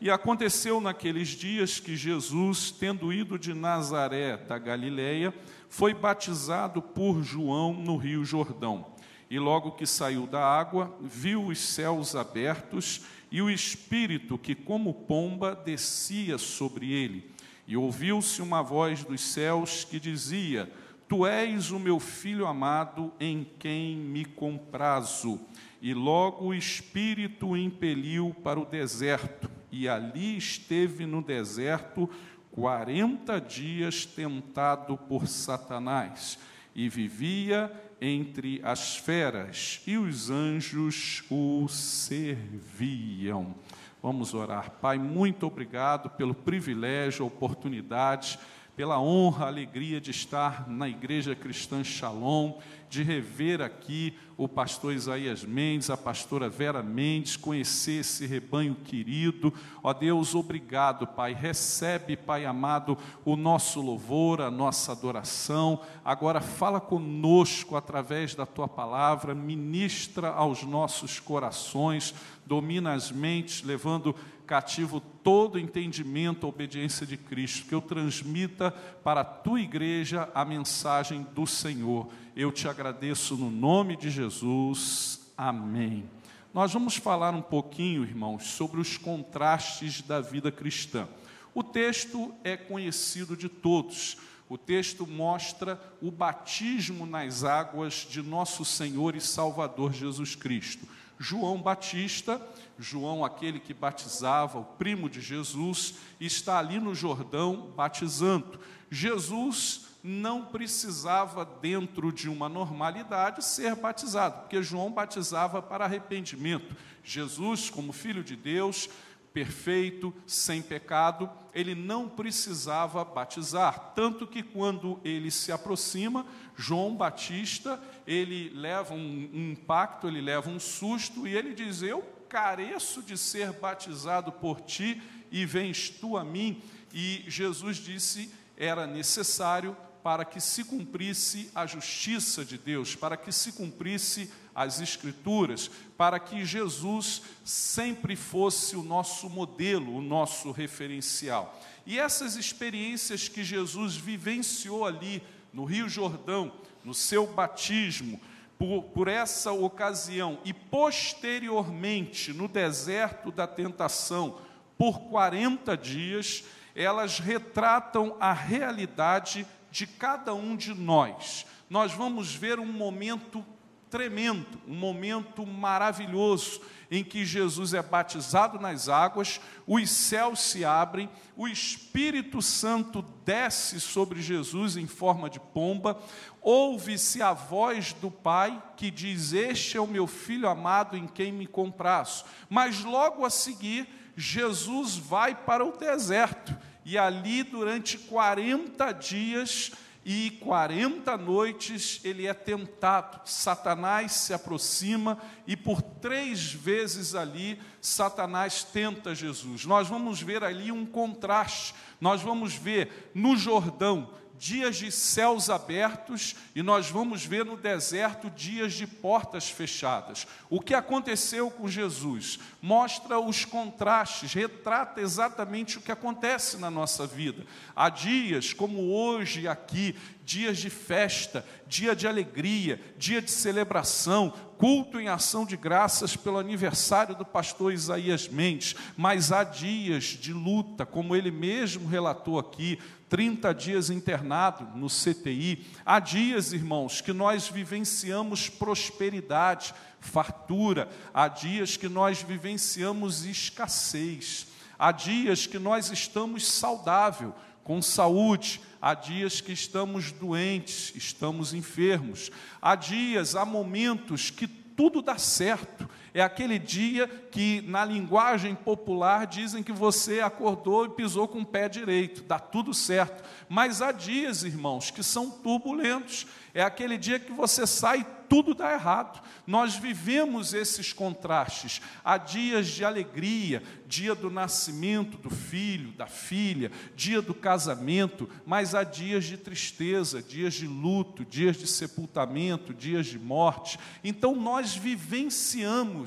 E 0.03 0.11
aconteceu 0.11 0.81
naqueles 0.81 1.29
dias 1.29 1.79
que 1.79 1.95
Jesus, 1.95 2.73
tendo 2.73 3.13
ido 3.13 3.39
de 3.39 3.55
Nazaré 3.55 4.37
da 4.37 4.59
Galileia, 4.59 5.33
foi 5.69 5.95
batizado 5.95 6.83
por 6.83 7.23
João 7.23 7.73
no 7.73 7.97
Rio 7.97 8.25
Jordão. 8.25 8.85
E 9.31 9.39
logo 9.39 9.71
que 9.71 9.87
saiu 9.87 10.27
da 10.27 10.45
água, 10.45 10.93
viu 11.01 11.45
os 11.47 11.61
céus 11.61 12.17
abertos 12.17 13.03
e 13.31 13.41
o 13.41 13.49
Espírito 13.49 14.37
que, 14.37 14.57
como 14.57 14.93
pomba, 14.93 15.55
descia 15.55 16.37
sobre 16.37 16.91
ele. 16.91 17.31
E 17.65 17.77
ouviu-se 17.77 18.43
uma 18.43 18.61
voz 18.61 19.05
dos 19.05 19.21
céus 19.21 19.85
que 19.85 20.01
dizia: 20.01 20.69
Tu 21.09 21.25
és 21.25 21.71
o 21.71 21.79
meu 21.79 22.01
filho 22.01 22.49
amado, 22.49 23.13
em 23.21 23.47
quem 23.57 23.97
me 23.97 24.25
comprazo. 24.25 25.39
E 25.81 25.95
logo 25.95 26.47
o 26.47 26.55
Espírito 26.55 27.51
o 27.51 27.57
impeliu 27.57 28.35
para 28.43 28.59
o 28.59 28.67
deserto 28.67 29.62
e 29.73 29.89
ali 29.89 30.37
esteve 30.37 31.07
no 31.07 31.23
deserto 31.23 32.09
quarenta 32.53 33.41
dias 33.41 34.05
tentado 34.05 34.97
por 34.97 35.27
Satanás, 35.27 36.39
e 36.75 36.89
vivia 36.89 37.73
entre 38.01 38.61
as 38.63 38.97
feras, 38.97 39.81
e 39.87 39.97
os 39.97 40.31
anjos 40.31 41.25
o 41.31 41.67
serviam. 41.69 43.55
Vamos 44.03 44.35
orar. 44.35 44.71
Pai, 44.81 44.99
muito 44.99 45.47
obrigado 45.47 46.11
pelo 46.11 46.35
privilégio, 46.35 47.25
oportunidade, 47.25 48.39
pela 48.77 48.99
honra, 48.99 49.47
alegria 49.47 50.01
de 50.01 50.11
estar 50.11 50.69
na 50.69 50.89
Igreja 50.89 51.35
Cristã 51.35 51.85
Shalom 51.85 52.55
de 52.93 53.03
rever 53.03 53.63
aqui 53.63 54.15
o 54.37 54.47
pastor 54.47 54.93
Isaías 54.93 55.43
Mendes, 55.45 55.89
a 55.89 55.97
pastora 55.97 56.51
Vera 56.51 56.83
Mendes, 56.83 57.39
conhecer 57.39 58.01
esse 58.01 58.27
rebanho 58.27 58.75
querido. 58.75 59.51
Ó 59.83 59.95
Deus, 59.95 60.35
obrigado, 60.35 61.07
Pai. 61.07 61.33
Recebe, 61.33 62.19
Pai 62.19 62.45
amado, 62.45 62.99
o 63.25 63.35
nosso 63.35 63.81
louvor, 63.81 64.43
a 64.43 64.51
nossa 64.51 64.93
adoração. 64.93 65.81
Agora 66.05 66.43
fala 66.43 66.83
conosco 66.83 67.77
através 67.77 68.35
da 68.35 68.45
tua 68.45 68.69
palavra, 68.69 69.35
ministra 69.35 70.29
aos 70.29 70.63
nossos 70.63 71.19
corações, 71.19 72.15
domina 72.45 72.93
as 72.93 73.11
mentes, 73.11 73.63
levando 73.63 74.15
cativo 74.53 75.01
todo 75.01 75.59
entendimento, 75.59 76.47
obediência 76.47 77.07
de 77.07 77.17
Cristo, 77.17 77.67
que 77.67 77.75
eu 77.75 77.81
transmita 77.81 78.71
para 79.03 79.23
a 79.23 79.25
tua 79.25 79.59
igreja 79.59 80.29
a 80.35 80.45
mensagem 80.45 81.27
do 81.35 81.47
Senhor. 81.47 82.11
Eu 82.37 82.53
te 82.53 82.69
agradeço 82.69 83.35
no 83.35 83.51
nome 83.51 83.97
de 83.97 84.11
Jesus. 84.11 85.33
Amém. 85.39 86.05
Nós 86.53 86.71
vamos 86.71 86.97
falar 86.97 87.35
um 87.35 87.41
pouquinho, 87.41 88.03
irmãos, 88.03 88.45
sobre 88.45 88.79
os 88.79 88.99
contrastes 88.99 90.03
da 90.03 90.21
vida 90.21 90.53
cristã. 90.53 91.09
O 91.55 91.63
texto 91.63 92.35
é 92.45 92.55
conhecido 92.55 93.35
de 93.35 93.49
todos. 93.49 94.19
O 94.51 94.59
texto 94.59 95.07
mostra 95.07 95.81
o 96.03 96.11
batismo 96.11 97.07
nas 97.07 97.43
águas 97.43 98.07
de 98.07 98.21
nosso 98.21 98.67
Senhor 98.67 99.17
e 99.17 99.21
Salvador 99.23 99.95
Jesus 99.95 100.35
Cristo. 100.35 100.87
João 101.23 101.63
Batista 101.63 102.41
João, 102.79 103.25
aquele 103.25 103.61
que 103.61 103.73
batizava, 103.73 104.59
o 104.59 104.65
primo 104.65 105.09
de 105.09 105.21
Jesus, 105.21 105.95
está 106.21 106.59
ali 106.59 106.79
no 106.81 106.95
Jordão 106.95 107.73
batizando. 107.77 108.59
Jesus 108.91 109.87
não 110.03 110.45
precisava, 110.45 111.45
dentro 111.45 112.13
de 112.13 112.29
uma 112.29 112.49
normalidade, 112.49 113.45
ser 113.45 113.77
batizado, 113.77 114.41
porque 114.41 114.63
João 114.63 114.91
batizava 114.91 115.63
para 115.63 115.85
arrependimento. 115.85 116.75
Jesus, 117.05 117.71
como 117.71 117.93
filho 117.93 118.25
de 118.25 118.35
Deus, 118.35 118.89
perfeito, 119.33 120.15
sem 120.27 120.61
pecado, 120.61 121.31
ele 121.55 121.75
não 121.75 122.09
precisava 122.09 123.05
batizar, 123.05 123.93
tanto 123.95 124.27
que 124.27 124.43
quando 124.43 125.01
ele 125.05 125.31
se 125.31 125.51
aproxima, 125.51 126.27
João 126.57 126.95
Batista, 126.95 127.81
ele 128.07 128.51
leva 128.51 128.95
um, 128.95 129.31
um 129.33 129.53
impacto, 129.53 130.09
ele 130.09 130.21
leva 130.21 130.51
um 130.51 130.61
susto 130.61 131.27
e 131.27 131.35
ele 131.35 131.55
diz: 131.55 131.83
Eu 131.83 132.03
careço 132.29 133.03
de 133.03 133.17
ser 133.17 133.53
batizado 133.53 134.33
por 134.33 134.61
ti 134.61 135.03
e 135.31 135.45
vens 135.47 135.89
tu 135.89 136.17
a 136.17 136.25
mim. 136.25 136.63
E 136.93 137.25
Jesus 137.27 137.77
disse: 137.79 138.33
era 138.57 138.87
necessário 138.87 139.77
para 140.03 140.25
que 140.25 140.41
se 140.41 140.65
cumprisse 140.65 141.51
a 141.55 141.67
justiça 141.67 142.45
de 142.45 142.59
Deus, 142.59 142.95
para 142.95 143.17
que 143.17 143.33
se 143.33 143.53
cumprisse 143.53 144.31
as 144.55 144.81
Escrituras, 144.81 145.71
para 145.97 146.19
que 146.19 146.45
Jesus 146.45 147.23
sempre 147.45 148.17
fosse 148.17 148.77
o 148.77 148.83
nosso 148.83 149.29
modelo, 149.29 149.97
o 149.97 150.03
nosso 150.03 150.51
referencial. 150.51 151.59
E 151.87 151.99
essas 151.99 152.37
experiências 152.37 153.29
que 153.29 153.43
Jesus 153.43 153.97
vivenciou 153.97 154.87
ali 154.87 155.23
no 155.53 155.65
Rio 155.65 155.89
Jordão, 155.89 156.53
no 156.85 156.95
seu 156.95 157.27
batismo, 157.27 158.21
por, 158.59 158.85
por 158.85 159.09
essa 159.09 159.53
ocasião 159.53 160.39
e 160.45 160.53
posteriormente 160.53 162.33
no 162.33 162.47
deserto 162.47 163.33
da 163.33 163.47
tentação, 163.47 164.39
por 164.79 165.01
40 165.01 165.77
dias, 165.77 166.45
elas 166.75 167.19
retratam 167.19 168.17
a 168.21 168.33
realidade 168.33 169.47
de 169.71 169.87
cada 169.87 170.35
um 170.35 170.57
de 170.57 170.75
nós. 170.75 171.47
Nós 171.69 171.93
vamos 171.93 172.35
ver 172.35 172.59
um 172.59 172.67
momento 172.67 173.45
tremendo, 173.93 174.59
um 174.67 174.75
momento 174.75 175.47
maravilhoso 175.47 176.63
em 176.91 177.05
que 177.05 177.27
Jesus 177.27 177.75
é 177.75 177.83
batizado 177.83 178.59
nas 178.59 178.89
águas, 178.89 179.39
os 179.67 179.91
céus 179.91 180.41
se 180.41 180.65
abrem, 180.65 181.11
o 181.37 181.47
Espírito 181.47 182.41
Santo 182.41 183.05
desce 183.23 183.79
sobre 183.79 184.23
Jesus 184.23 184.79
em 184.79 184.87
forma 184.87 185.29
de 185.29 185.39
pomba, 185.39 186.03
ouve-se 186.41 187.21
a 187.21 187.35
voz 187.35 187.93
do 187.93 188.11
Pai 188.11 188.63
que 188.79 188.91
diz: 188.91 189.35
Este 189.35 189.77
é 189.77 189.81
o 189.81 189.87
meu 189.87 190.07
filho 190.07 190.49
amado 190.49 190.97
em 190.97 191.07
quem 191.07 191.31
me 191.31 191.47
compraço. 191.47 192.25
Mas 192.49 192.83
logo 192.83 193.27
a 193.27 193.31
seguir, 193.31 193.87
Jesus 194.17 194.97
vai 194.97 195.35
para 195.35 195.67
o 195.67 195.77
deserto 195.77 196.57
e 196.83 196.97
ali 196.97 197.43
durante 197.43 197.99
40 197.99 198.91
dias 198.93 199.73
e 200.05 200.39
40 200.43 201.17
noites 201.17 202.01
ele 202.05 202.27
é 202.27 202.35
tentado. 202.35 203.21
Satanás 203.25 204.13
se 204.13 204.35
aproxima 204.35 205.19
e 205.47 205.57
por 205.57 205.81
três 205.81 206.53
vezes 206.53 207.15
ali 207.15 207.61
Satanás 207.81 208.65
tenta 208.65 209.15
Jesus. 209.15 209.65
Nós 209.65 209.89
vamos 209.89 210.21
ver 210.21 210.43
ali 210.43 210.73
um 210.73 210.85
contraste. 210.85 211.75
Nós 212.01 212.21
vamos 212.21 212.55
ver 212.55 213.11
no 213.15 213.37
Jordão 213.37 214.11
dias 214.43 214.75
de 214.75 214.91
céus 214.91 215.49
abertos 215.49 216.35
e 216.53 216.65
nós 216.65 216.91
vamos 216.91 217.25
ver 217.25 217.45
no 217.45 217.57
deserto 217.57 218.29
dias 218.29 218.73
de 218.73 218.89
portas 218.89 219.49
fechadas. 219.49 220.27
O 220.51 220.61
que 220.61 220.75
aconteceu 220.75 221.49
com 221.49 221.69
Jesus 221.69 222.41
mostra 222.61 223.21
os 223.21 223.45
contrastes, 223.45 224.35
retrata 224.35 225.01
exatamente 225.01 225.79
o 225.79 225.81
que 225.81 225.93
acontece 225.93 226.57
na 226.57 226.73
nossa 226.73 227.07
vida. 227.07 227.47
Há 227.77 227.89
dias 227.89 228.53
como 228.53 228.93
hoje 228.93 229.47
aqui, 229.47 229.95
dias 230.25 230.59
de 230.59 230.71
festa, 230.71 231.45
dia 231.67 231.95
de 231.95 232.07
alegria, 232.07 232.81
dia 232.97 233.21
de 233.21 233.31
celebração, 233.31 234.33
culto 234.57 235.01
em 235.01 235.09
ação 235.09 235.45
de 235.45 235.57
graças 235.57 236.17
pelo 236.17 236.39
aniversário 236.39 237.15
do 237.15 237.25
pastor 237.25 237.73
Isaías 237.73 238.29
Mendes, 238.29 238.77
mas 238.97 239.33
há 239.33 239.43
dias 239.43 240.05
de 240.05 240.33
luta, 240.33 240.87
como 240.87 241.17
ele 241.17 241.31
mesmo 241.31 241.89
relatou 241.89 242.39
aqui, 242.39 242.79
30 243.09 243.53
dias 243.53 243.91
internado 243.91 244.67
no 244.75 244.87
CTI. 244.87 245.67
Há 245.85 246.01
dias, 246.01 246.55
irmãos, 246.55 247.03
que 247.03 247.13
nós 247.13 247.49
vivenciamos 247.49 248.49
prosperidade, 248.49 249.75
fartura. 250.01 250.89
Há 251.13 251.29
dias 251.29 251.77
que 251.77 251.91
nós 251.91 252.23
vivenciamos 252.23 253.27
escassez. 253.27 254.47
Há 254.79 254.93
dias 254.93 255.47
que 255.47 255.59
nós 255.59 255.91
estamos 255.91 256.47
saudável, 256.47 257.35
com 257.65 257.81
saúde. 257.81 258.61
Há 258.81 258.95
dias 258.95 259.41
que 259.41 259.53
estamos 259.53 260.11
doentes, 260.13 260.93
estamos 260.97 261.55
enfermos. 261.55 262.31
Há 262.61 262.75
dias, 262.75 263.37
há 263.37 263.45
momentos 263.45 264.31
que 264.31 264.47
tudo 264.47 265.03
dá 265.03 265.19
certo. 265.19 265.89
É 266.15 266.21
aquele 266.21 266.59
dia 266.59 267.09
que, 267.31 267.63
na 267.63 267.85
linguagem 267.85 268.55
popular, 268.55 269.27
dizem 269.27 269.63
que 269.63 269.73
você 269.73 270.21
acordou 270.21 270.85
e 270.85 270.91
pisou 270.91 271.27
com 271.27 271.41
o 271.41 271.47
pé 271.47 271.69
direito, 271.69 272.23
dá 272.23 272.39
tudo 272.39 272.75
certo. 272.75 273.25
Mas 273.49 273.81
há 273.81 273.93
dias, 273.93 274.43
irmãos, 274.45 274.91
que 274.91 275.03
são 275.03 275.31
turbulentos. 275.31 276.27
É 276.53 276.63
aquele 276.63 276.99
dia 276.99 277.19
que 277.19 277.33
você 277.33 277.67
sai 277.67 278.07
tudo 278.33 278.55
dá 278.55 278.73
errado. 278.73 279.23
Nós 279.47 279.77
vivemos 279.77 280.55
esses 280.55 280.91
contrastes. 280.91 281.83
Há 282.03 282.17
dias 282.17 282.67
de 282.69 282.83
alegria, 282.83 283.63
dia 283.87 284.15
do 284.15 284.31
nascimento 284.31 285.19
do 285.19 285.29
filho, 285.29 285.93
da 285.93 286.07
filha, 286.07 286.73
dia 286.97 287.21
do 287.21 287.35
casamento, 287.35 288.27
mas 288.47 288.75
há 288.75 288.85
dias 288.85 289.27
de 289.27 289.37
tristeza, 289.37 290.23
dias 290.23 290.55
de 290.55 290.67
luto, 290.67 291.27
dias 291.27 291.59
de 291.59 291.67
sepultamento, 291.67 292.73
dias 292.73 293.05
de 293.05 293.19
morte. 293.19 293.79
Então 294.03 294.35
nós 294.35 294.75
vivenciamos 294.75 296.02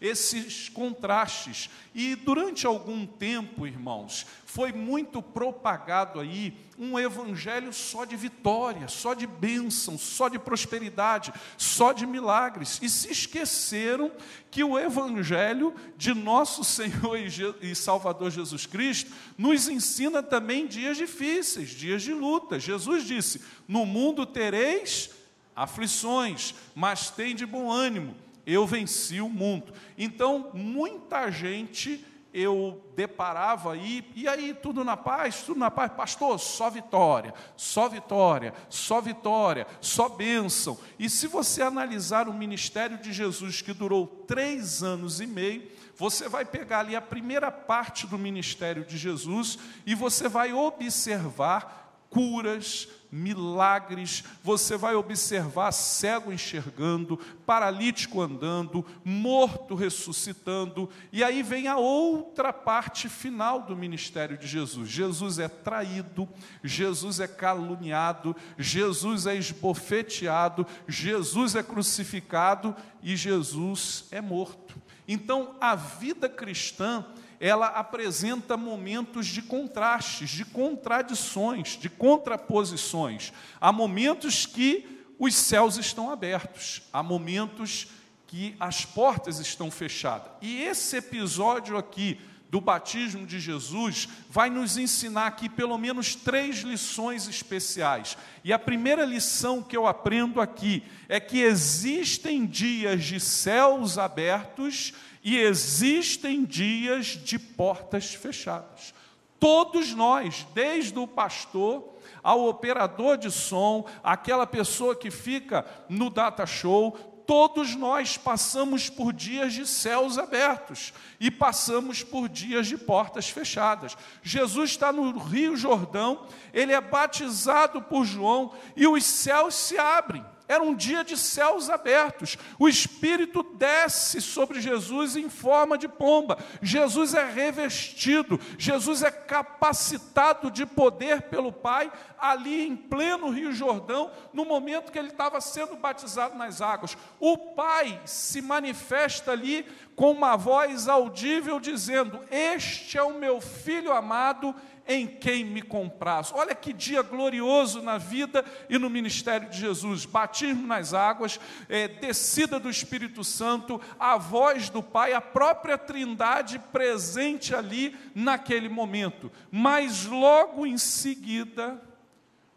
esses 0.00 0.68
contrastes. 0.68 1.68
E 1.94 2.14
durante 2.14 2.66
algum 2.66 3.06
tempo, 3.06 3.66
irmãos, 3.66 4.26
foi 4.46 4.72
muito 4.72 5.20
propagado 5.20 6.18
aí 6.18 6.54
um 6.78 6.98
evangelho 6.98 7.72
só 7.72 8.06
de 8.06 8.16
vitória, 8.16 8.88
só 8.88 9.12
de 9.12 9.26
bênção, 9.26 9.98
só 9.98 10.28
de 10.28 10.38
prosperidade, 10.38 11.32
só 11.58 11.92
de 11.92 12.06
milagres. 12.06 12.78
E 12.80 12.88
se 12.88 13.10
esqueceram 13.10 14.10
que 14.50 14.64
o 14.64 14.78
evangelho 14.78 15.74
de 15.96 16.14
nosso 16.14 16.64
Senhor 16.64 17.18
e 17.60 17.74
Salvador 17.74 18.30
Jesus 18.30 18.64
Cristo 18.64 19.12
nos 19.36 19.68
ensina 19.68 20.22
também 20.22 20.66
dias 20.66 20.96
difíceis, 20.96 21.70
dias 21.70 22.02
de 22.02 22.14
luta. 22.14 22.58
Jesus 22.58 23.04
disse: 23.04 23.42
No 23.68 23.84
mundo 23.84 24.24
tereis 24.24 25.10
aflições, 25.54 26.54
mas 26.74 27.10
tem 27.10 27.34
de 27.34 27.44
bom 27.44 27.70
ânimo 27.70 28.16
eu 28.52 28.66
venci 28.66 29.20
o 29.20 29.28
mundo. 29.28 29.72
Então, 29.96 30.50
muita 30.54 31.30
gente 31.30 32.04
eu 32.32 32.80
deparava 32.94 33.72
aí, 33.72 34.04
e 34.14 34.28
aí, 34.28 34.54
tudo 34.54 34.84
na 34.84 34.96
paz, 34.96 35.42
tudo 35.42 35.58
na 35.58 35.70
paz, 35.70 35.92
pastor, 35.92 36.38
só 36.38 36.70
vitória, 36.70 37.34
só 37.56 37.88
vitória, 37.88 38.54
só 38.68 39.00
vitória, 39.00 39.66
só 39.80 40.08
bênção. 40.08 40.78
E 40.98 41.10
se 41.10 41.26
você 41.26 41.60
analisar 41.62 42.28
o 42.28 42.34
ministério 42.34 42.98
de 42.98 43.12
Jesus, 43.12 43.62
que 43.62 43.72
durou 43.72 44.06
três 44.06 44.82
anos 44.82 45.20
e 45.20 45.26
meio, 45.26 45.68
você 45.96 46.28
vai 46.28 46.44
pegar 46.44 46.80
ali 46.80 46.96
a 46.96 47.00
primeira 47.02 47.50
parte 47.50 48.06
do 48.06 48.16
ministério 48.16 48.84
de 48.84 48.96
Jesus 48.96 49.58
e 49.84 49.94
você 49.94 50.28
vai 50.28 50.52
observar 50.52 51.79
curas, 52.10 52.88
milagres, 53.10 54.24
você 54.42 54.76
vai 54.76 54.94
observar 54.94 55.72
cego 55.72 56.32
enxergando, 56.32 57.16
paralítico 57.46 58.20
andando, 58.20 58.84
morto 59.04 59.74
ressuscitando, 59.74 60.88
e 61.12 61.24
aí 61.24 61.42
vem 61.42 61.66
a 61.66 61.76
outra 61.76 62.52
parte 62.52 63.08
final 63.08 63.62
do 63.62 63.76
ministério 63.76 64.36
de 64.36 64.46
Jesus. 64.46 64.88
Jesus 64.88 65.38
é 65.38 65.48
traído, 65.48 66.28
Jesus 66.62 67.20
é 67.20 67.26
caluniado, 67.26 68.36
Jesus 68.58 69.26
é 69.26 69.34
esbofeteado, 69.34 70.66
Jesus 70.86 71.56
é 71.56 71.62
crucificado 71.62 72.76
e 73.02 73.16
Jesus 73.16 74.04
é 74.10 74.20
morto. 74.20 74.80
Então, 75.08 75.56
a 75.60 75.74
vida 75.74 76.28
cristã 76.28 77.04
ela 77.40 77.68
apresenta 77.68 78.54
momentos 78.54 79.26
de 79.26 79.40
contrastes, 79.40 80.28
de 80.28 80.44
contradições, 80.44 81.78
de 81.78 81.88
contraposições. 81.88 83.32
Há 83.58 83.72
momentos 83.72 84.44
que 84.44 85.06
os 85.18 85.34
céus 85.34 85.78
estão 85.78 86.10
abertos, 86.10 86.82
há 86.92 87.02
momentos 87.02 87.88
que 88.26 88.54
as 88.60 88.84
portas 88.84 89.40
estão 89.40 89.70
fechadas. 89.70 90.30
E 90.42 90.62
esse 90.62 90.98
episódio 90.98 91.78
aqui 91.78 92.20
do 92.50 92.60
batismo 92.60 93.24
de 93.24 93.38
Jesus 93.38 94.08
vai 94.28 94.50
nos 94.50 94.76
ensinar 94.76 95.28
aqui 95.28 95.48
pelo 95.48 95.78
menos 95.78 96.16
três 96.16 96.58
lições 96.58 97.28
especiais. 97.28 98.18
E 98.42 98.52
a 98.52 98.58
primeira 98.58 99.04
lição 99.04 99.62
que 99.62 99.76
eu 99.76 99.86
aprendo 99.86 100.40
aqui 100.40 100.82
é 101.08 101.20
que 101.20 101.40
existem 101.40 102.44
dias 102.44 103.04
de 103.04 103.20
céus 103.20 103.96
abertos 103.96 104.92
e 105.22 105.38
existem 105.38 106.44
dias 106.44 107.06
de 107.06 107.38
portas 107.38 108.14
fechadas. 108.14 108.92
Todos 109.38 109.94
nós, 109.94 110.46
desde 110.52 110.98
o 110.98 111.06
pastor 111.06 111.88
ao 112.22 112.46
operador 112.46 113.16
de 113.16 113.30
som, 113.30 113.86
aquela 114.02 114.46
pessoa 114.46 114.94
que 114.94 115.10
fica 115.10 115.64
no 115.88 116.10
data 116.10 116.44
show, 116.46 117.09
todos 117.30 117.76
nós 117.76 118.16
passamos 118.16 118.90
por 118.90 119.12
dias 119.12 119.52
de 119.52 119.64
céus 119.64 120.18
abertos 120.18 120.92
e 121.20 121.30
passamos 121.30 122.02
por 122.02 122.28
dias 122.28 122.66
de 122.66 122.76
portas 122.76 123.28
fechadas. 123.30 123.96
Jesus 124.20 124.70
está 124.70 124.92
no 124.92 125.16
Rio 125.16 125.56
Jordão, 125.56 126.26
ele 126.52 126.72
é 126.72 126.80
batizado 126.80 127.82
por 127.82 128.04
João 128.04 128.52
e 128.74 128.84
os 128.84 129.04
céus 129.04 129.54
se 129.54 129.78
abrem. 129.78 130.24
Era 130.50 130.64
um 130.64 130.74
dia 130.74 131.04
de 131.04 131.16
céus 131.16 131.70
abertos. 131.70 132.36
O 132.58 132.68
Espírito 132.68 133.40
desce 133.54 134.20
sobre 134.20 134.60
Jesus 134.60 135.14
em 135.14 135.30
forma 135.30 135.78
de 135.78 135.86
pomba. 135.86 136.38
Jesus 136.60 137.14
é 137.14 137.24
revestido, 137.24 138.36
Jesus 138.58 139.04
é 139.04 139.12
capacitado 139.12 140.50
de 140.50 140.66
poder 140.66 141.22
pelo 141.22 141.52
Pai, 141.52 141.92
ali 142.18 142.66
em 142.66 142.74
pleno 142.74 143.30
Rio 143.30 143.52
Jordão, 143.52 144.10
no 144.32 144.44
momento 144.44 144.90
que 144.90 144.98
ele 144.98 145.10
estava 145.10 145.40
sendo 145.40 145.76
batizado 145.76 146.36
nas 146.36 146.60
águas. 146.60 146.98
O 147.20 147.38
Pai 147.38 148.00
se 148.04 148.42
manifesta 148.42 149.30
ali 149.30 149.64
com 149.94 150.10
uma 150.10 150.34
voz 150.34 150.88
audível, 150.88 151.60
dizendo: 151.60 152.24
Este 152.28 152.98
é 152.98 153.02
o 153.04 153.14
meu 153.14 153.40
filho 153.40 153.92
amado 153.92 154.52
em 154.86 155.06
quem 155.06 155.44
me 155.44 155.62
compraz. 155.62 156.32
Olha 156.32 156.54
que 156.54 156.72
dia 156.72 157.02
glorioso 157.02 157.82
na 157.82 157.98
vida 157.98 158.44
e 158.68 158.78
no 158.78 158.90
ministério 158.90 159.48
de 159.48 159.58
Jesus. 159.58 160.04
Batismo 160.04 160.66
nas 160.66 160.94
águas, 160.94 161.38
é, 161.68 161.88
descida 161.88 162.58
do 162.58 162.68
Espírito 162.68 163.22
Santo, 163.22 163.80
a 163.98 164.16
voz 164.16 164.68
do 164.68 164.82
Pai, 164.82 165.12
a 165.12 165.20
própria 165.20 165.78
Trindade 165.78 166.58
presente 166.72 167.54
ali 167.54 167.96
naquele 168.14 168.68
momento. 168.68 169.30
Mas 169.50 170.06
logo 170.06 170.66
em 170.66 170.78
seguida, 170.78 171.80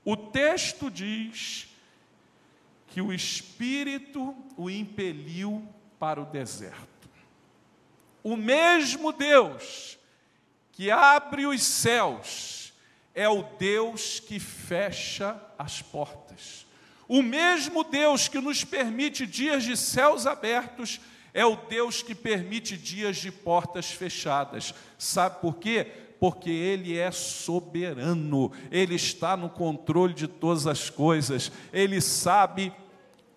o 0.03 0.17
texto 0.17 0.89
diz 0.89 1.69
que 2.87 3.01
o 3.01 3.13
Espírito 3.13 4.35
o 4.55 4.69
impeliu 4.69 5.67
para 5.97 6.21
o 6.21 6.25
deserto. 6.25 7.09
O 8.23 8.37
mesmo 8.37 9.11
Deus 9.11 9.97
que 10.73 10.91
abre 10.91 11.45
os 11.45 11.63
céus 11.63 12.73
é 13.15 13.29
o 13.29 13.43
Deus 13.57 14.19
que 14.19 14.39
fecha 14.39 15.39
as 15.57 15.81
portas. 15.81 16.65
O 17.07 17.21
mesmo 17.21 17.83
Deus 17.83 18.27
que 18.27 18.39
nos 18.39 18.63
permite 18.63 19.25
dias 19.25 19.63
de 19.63 19.77
céus 19.77 20.25
abertos 20.25 20.99
é 21.33 21.45
o 21.45 21.55
Deus 21.55 22.01
que 22.01 22.15
permite 22.15 22.75
dias 22.75 23.17
de 23.17 23.31
portas 23.31 23.91
fechadas. 23.91 24.73
Sabe 24.97 25.41
por 25.41 25.57
quê? 25.57 25.85
Porque 26.19 26.49
Ele 26.49 26.97
é 26.97 27.11
soberano, 27.11 28.51
Ele 28.71 28.95
está 28.95 29.37
no 29.37 29.49
controle 29.49 30.13
de 30.13 30.27
todas 30.27 30.65
as 30.65 30.89
coisas, 30.89 31.51
Ele 31.71 32.01
sabe 32.01 32.73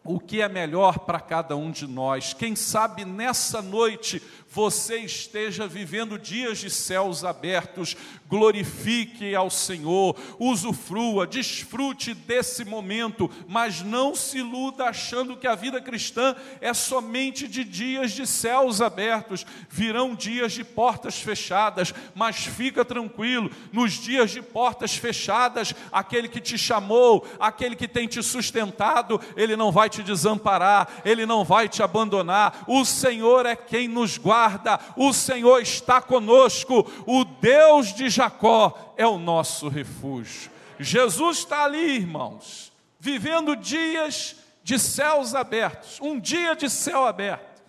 o 0.08 0.20
que 0.20 0.40
é 0.40 0.48
melhor 0.48 1.00
para 1.00 1.20
cada 1.20 1.56
um 1.56 1.70
de 1.70 1.86
nós. 1.86 2.32
Quem 2.32 2.54
sabe 2.54 3.04
nessa 3.04 3.60
noite 3.60 4.22
você 4.56 5.00
esteja 5.00 5.66
vivendo 5.66 6.18
dias 6.18 6.56
de 6.56 6.70
céus 6.70 7.24
abertos, 7.24 7.94
glorifique 8.26 9.34
ao 9.34 9.50
Senhor, 9.50 10.16
usufrua, 10.38 11.26
desfrute 11.26 12.14
desse 12.14 12.64
momento, 12.64 13.30
mas 13.46 13.82
não 13.82 14.14
se 14.14 14.38
iluda 14.38 14.86
achando 14.86 15.36
que 15.36 15.46
a 15.46 15.54
vida 15.54 15.78
cristã 15.78 16.34
é 16.58 16.72
somente 16.72 17.46
de 17.46 17.64
dias 17.64 18.12
de 18.12 18.26
céus 18.26 18.80
abertos. 18.80 19.44
Virão 19.68 20.14
dias 20.14 20.54
de 20.54 20.64
portas 20.64 21.20
fechadas, 21.20 21.92
mas 22.14 22.36
fica 22.36 22.82
tranquilo, 22.82 23.50
nos 23.70 23.92
dias 23.92 24.30
de 24.30 24.40
portas 24.40 24.96
fechadas, 24.96 25.74
aquele 25.92 26.28
que 26.28 26.40
te 26.40 26.56
chamou, 26.56 27.26
aquele 27.38 27.76
que 27.76 27.86
tem 27.86 28.08
te 28.08 28.22
sustentado, 28.22 29.20
ele 29.36 29.54
não 29.54 29.70
vai 29.70 29.90
te 29.90 29.95
desamparar, 30.02 30.88
ele 31.04 31.26
não 31.26 31.44
vai 31.44 31.68
te 31.68 31.82
abandonar. 31.82 32.64
O 32.66 32.84
Senhor 32.84 33.46
é 33.46 33.56
quem 33.56 33.88
nos 33.88 34.18
guarda, 34.18 34.78
o 34.96 35.12
Senhor 35.12 35.60
está 35.60 36.00
conosco, 36.00 36.90
o 37.06 37.24
Deus 37.24 37.92
de 37.92 38.08
Jacó 38.08 38.94
é 38.96 39.06
o 39.06 39.18
nosso 39.18 39.68
refúgio. 39.68 40.50
Jesus 40.78 41.38
está 41.38 41.64
ali, 41.64 41.96
irmãos, 41.96 42.72
vivendo 42.98 43.56
dias 43.56 44.36
de 44.62 44.78
céus 44.78 45.34
abertos, 45.34 46.00
um 46.00 46.18
dia 46.18 46.54
de 46.54 46.68
céu 46.68 47.06
aberto. 47.06 47.62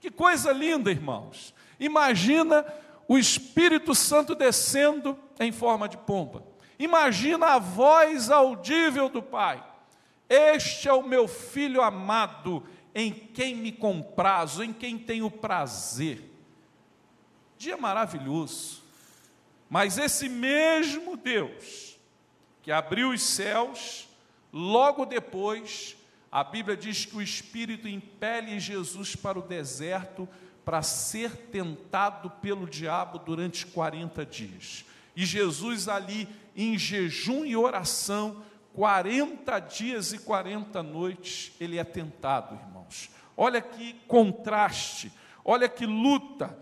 Que 0.00 0.10
coisa 0.10 0.52
linda, 0.52 0.90
irmãos. 0.90 1.52
Imagina 1.80 2.64
o 3.08 3.18
Espírito 3.18 3.94
Santo 3.94 4.34
descendo 4.34 5.18
em 5.38 5.52
forma 5.52 5.88
de 5.88 5.96
pomba. 5.96 6.42
Imagina 6.78 7.54
a 7.54 7.58
voz 7.58 8.30
audível 8.30 9.08
do 9.08 9.22
Pai. 9.22 9.62
Este 10.28 10.88
é 10.88 10.92
o 10.92 11.06
meu 11.06 11.28
filho 11.28 11.80
amado, 11.82 12.66
em 12.94 13.12
quem 13.12 13.54
me 13.54 13.72
comprazo, 13.72 14.62
em 14.62 14.72
quem 14.72 14.98
tenho 14.98 15.30
prazer. 15.30 16.22
Dia 17.58 17.76
maravilhoso. 17.76 18.82
Mas 19.68 19.98
esse 19.98 20.28
mesmo 20.28 21.16
Deus 21.16 21.96
que 22.62 22.72
abriu 22.72 23.10
os 23.10 23.22
céus, 23.22 24.08
logo 24.52 25.04
depois, 25.04 25.96
a 26.32 26.42
Bíblia 26.42 26.76
diz 26.76 27.04
que 27.04 27.16
o 27.16 27.22
Espírito 27.22 27.86
impele 27.86 28.58
Jesus 28.58 29.14
para 29.14 29.38
o 29.38 29.42
deserto 29.42 30.28
para 30.64 30.82
ser 30.82 31.36
tentado 31.36 32.28
pelo 32.28 32.66
diabo 32.66 33.20
durante 33.20 33.64
40 33.66 34.26
dias. 34.26 34.84
E 35.14 35.24
Jesus 35.24 35.86
ali 35.86 36.28
em 36.56 36.76
jejum 36.76 37.44
e 37.44 37.56
oração, 37.56 38.42
40 38.76 39.58
dias 39.60 40.12
e 40.12 40.18
40 40.18 40.82
noites, 40.82 41.50
ele 41.58 41.78
é 41.78 41.84
tentado, 41.84 42.54
irmãos. 42.54 43.08
Olha 43.34 43.58
que 43.62 43.94
contraste, 44.06 45.10
olha 45.42 45.66
que 45.66 45.86
luta. 45.86 46.54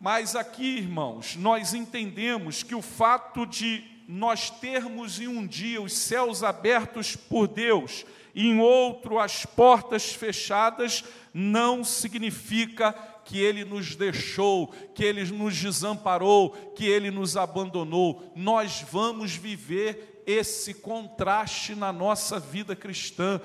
Mas 0.00 0.34
aqui, 0.34 0.78
irmãos, 0.78 1.36
nós 1.36 1.74
entendemos 1.74 2.62
que 2.62 2.74
o 2.74 2.80
fato 2.80 3.44
de 3.44 3.84
nós 4.08 4.48
termos 4.48 5.20
em 5.20 5.28
um 5.28 5.46
dia 5.46 5.82
os 5.82 5.92
céus 5.92 6.42
abertos 6.42 7.14
por 7.16 7.46
Deus, 7.46 8.06
e 8.34 8.48
em 8.48 8.58
outro 8.58 9.18
as 9.18 9.44
portas 9.44 10.14
fechadas, 10.14 11.04
não 11.34 11.84
significa 11.84 12.94
que 13.26 13.38
Ele 13.38 13.62
nos 13.62 13.94
deixou, 13.94 14.68
que 14.94 15.04
Ele 15.04 15.22
nos 15.24 15.54
desamparou, 15.54 16.72
que 16.74 16.86
Ele 16.86 17.10
nos 17.10 17.36
abandonou. 17.36 18.32
Nós 18.34 18.82
vamos 18.90 19.34
viver 19.36 20.19
esse 20.30 20.74
contraste 20.74 21.74
na 21.74 21.92
nossa 21.92 22.38
vida 22.38 22.76
cristã. 22.76 23.40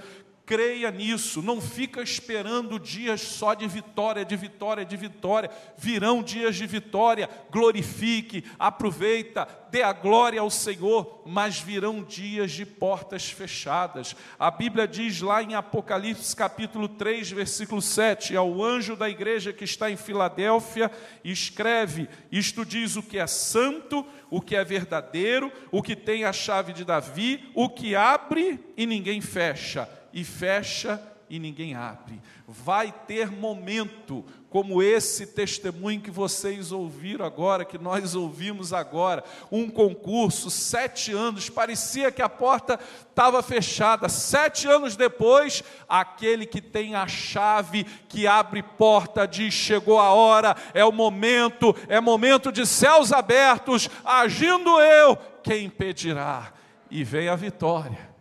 Creia 0.45 0.91
nisso, 0.91 1.41
não 1.41 1.59
fica 1.59 2.03
esperando 2.03 2.79
dias 2.79 3.19
só 3.21 3.55
de 3.55 3.67
vitória, 3.67 4.23
de 4.23 4.37
vitória, 4.37 4.85
de 4.85 4.95
vitória. 4.95 5.49
Virão 5.75 6.21
dias 6.21 6.55
de 6.55 6.67
vitória, 6.67 7.27
glorifique, 7.49 8.43
aproveita, 8.59 9.47
dê 9.71 9.81
a 9.81 9.91
glória 9.91 10.39
ao 10.39 10.51
Senhor, 10.51 11.23
mas 11.25 11.59
virão 11.59 12.03
dias 12.03 12.51
de 12.51 12.63
portas 12.63 13.25
fechadas. 13.31 14.15
A 14.37 14.51
Bíblia 14.51 14.87
diz 14.87 15.19
lá 15.19 15.41
em 15.41 15.55
Apocalipse 15.55 16.35
capítulo 16.35 16.89
3, 16.89 17.31
versículo 17.31 17.81
7, 17.81 18.37
ao 18.37 18.63
anjo 18.63 18.95
da 18.95 19.09
igreja 19.09 19.51
que 19.51 19.63
está 19.63 19.89
em 19.89 19.97
Filadélfia, 19.97 20.91
escreve: 21.23 22.07
Isto 22.31 22.63
diz 22.63 22.95
o 22.95 23.01
que 23.01 23.17
é 23.17 23.25
santo, 23.25 24.05
o 24.29 24.39
que 24.39 24.55
é 24.55 24.63
verdadeiro, 24.63 25.51
o 25.71 25.81
que 25.81 25.95
tem 25.95 26.23
a 26.23 26.31
chave 26.31 26.71
de 26.71 26.85
Davi, 26.85 27.49
o 27.55 27.67
que 27.67 27.95
abre 27.95 28.59
e 28.77 28.85
ninguém 28.85 29.21
fecha 29.21 29.89
e 30.15 30.23
fecha 30.23 30.99
e 31.29 31.37
ninguém 31.39 31.75
abre. 31.75 32.21
Vai 32.47 32.93
ter 33.05 33.29
momento 33.29 34.23
como 34.49 34.81
esse 34.81 35.27
testemunho 35.27 35.99
que 35.99 36.09
vocês 36.09 36.71
ouviram 36.71 37.25
agora, 37.25 37.65
que 37.65 37.77
nós 37.77 38.15
ouvimos 38.15 38.71
agora, 38.71 39.21
um 39.51 39.69
concurso, 39.69 40.49
sete 40.49 41.11
anos, 41.11 41.49
parecia 41.49 42.11
que 42.11 42.21
a 42.21 42.29
porta 42.29 42.79
estava 43.09 43.43
fechada. 43.43 44.07
Sete 44.07 44.67
anos 44.67 44.95
depois, 44.95 45.61
aquele 45.89 46.45
que 46.45 46.61
tem 46.61 46.95
a 46.95 47.05
chave 47.07 47.83
que 48.07 48.25
abre 48.25 48.63
porta 48.63 49.27
diz: 49.27 49.53
chegou 49.53 49.99
a 49.99 50.11
hora, 50.11 50.55
é 50.73 50.85
o 50.85 50.91
momento, 50.93 51.75
é 51.89 51.99
momento 51.99 52.51
de 52.53 52.65
céus 52.65 53.11
abertos, 53.11 53.89
agindo 54.05 54.79
eu, 54.79 55.17
quem 55.43 55.65
impedirá? 55.65 56.53
E 56.89 57.03
vem 57.03 57.27
a 57.27 57.35
vitória. 57.35 58.14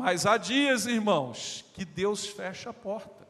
Mas 0.00 0.24
há 0.24 0.38
dias, 0.38 0.86
irmãos, 0.86 1.62
que 1.74 1.84
Deus 1.84 2.24
fecha 2.24 2.70
a 2.70 2.72
porta. 2.72 3.28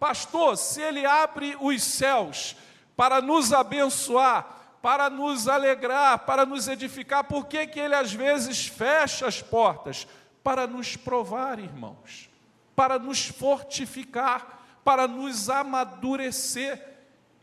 Pastor, 0.00 0.56
se 0.56 0.80
Ele 0.80 1.04
abre 1.04 1.58
os 1.60 1.82
céus 1.82 2.56
para 2.96 3.20
nos 3.20 3.52
abençoar, 3.52 4.78
para 4.80 5.10
nos 5.10 5.46
alegrar, 5.46 6.20
para 6.20 6.46
nos 6.46 6.68
edificar, 6.68 7.24
por 7.24 7.44
que, 7.46 7.66
que 7.66 7.78
Ele 7.78 7.94
às 7.94 8.14
vezes 8.14 8.66
fecha 8.66 9.26
as 9.26 9.42
portas? 9.42 10.06
Para 10.42 10.66
nos 10.66 10.96
provar, 10.96 11.58
irmãos, 11.58 12.30
para 12.74 12.98
nos 12.98 13.26
fortificar, 13.26 14.64
para 14.82 15.06
nos 15.06 15.50
amadurecer. 15.50 16.93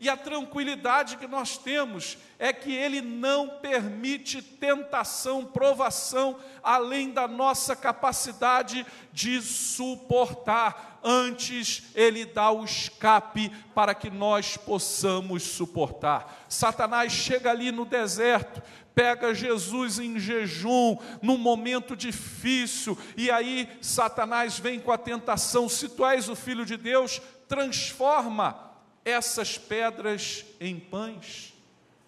E 0.02 0.08
a 0.08 0.16
tranquilidade 0.16 1.16
que 1.16 1.28
nós 1.28 1.56
temos 1.56 2.18
é 2.36 2.52
que 2.52 2.74
Ele 2.74 3.00
não 3.00 3.48
permite 3.60 4.42
tentação, 4.42 5.44
provação, 5.44 6.36
além 6.60 7.12
da 7.12 7.28
nossa 7.28 7.76
capacidade 7.76 8.84
de 9.12 9.40
suportar. 9.40 10.98
Antes, 11.04 11.84
Ele 11.94 12.24
dá 12.24 12.50
o 12.50 12.64
escape 12.64 13.48
para 13.76 13.94
que 13.94 14.10
nós 14.10 14.56
possamos 14.56 15.44
suportar. 15.44 16.46
Satanás 16.48 17.12
chega 17.12 17.52
ali 17.52 17.70
no 17.70 17.84
deserto, 17.84 18.60
pega 18.96 19.32
Jesus 19.32 20.00
em 20.00 20.18
jejum, 20.18 20.98
num 21.22 21.38
momento 21.38 21.94
difícil, 21.94 22.98
e 23.16 23.30
aí 23.30 23.68
Satanás 23.80 24.58
vem 24.58 24.80
com 24.80 24.90
a 24.90 24.98
tentação: 24.98 25.68
se 25.68 25.88
tu 25.88 26.04
és 26.04 26.28
o 26.28 26.34
filho 26.34 26.66
de 26.66 26.76
Deus, 26.76 27.22
transforma 27.46 28.71
essas 29.04 29.58
pedras 29.58 30.44
em 30.60 30.78
pães. 30.78 31.54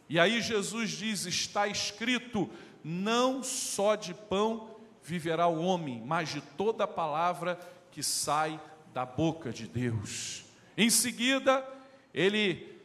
E 0.09 0.19
aí 0.19 0.41
Jesus 0.41 0.91
diz: 0.91 1.27
está 1.27 1.67
escrito, 1.67 2.49
não 2.83 3.43
só 3.43 3.95
de 3.97 4.15
pão 4.15 4.71
viverá 5.03 5.47
o 5.47 5.63
homem, 5.63 6.03
mas 6.05 6.31
de 6.31 6.41
toda 6.41 6.87
palavra 6.87 7.59
que 7.91 8.03
sai 8.03 8.61
da 8.93 9.05
boca 9.05 9.53
de 9.53 9.67
Deus. 9.67 10.45
Em 10.77 10.89
seguida, 10.91 11.67
ele 12.13 12.81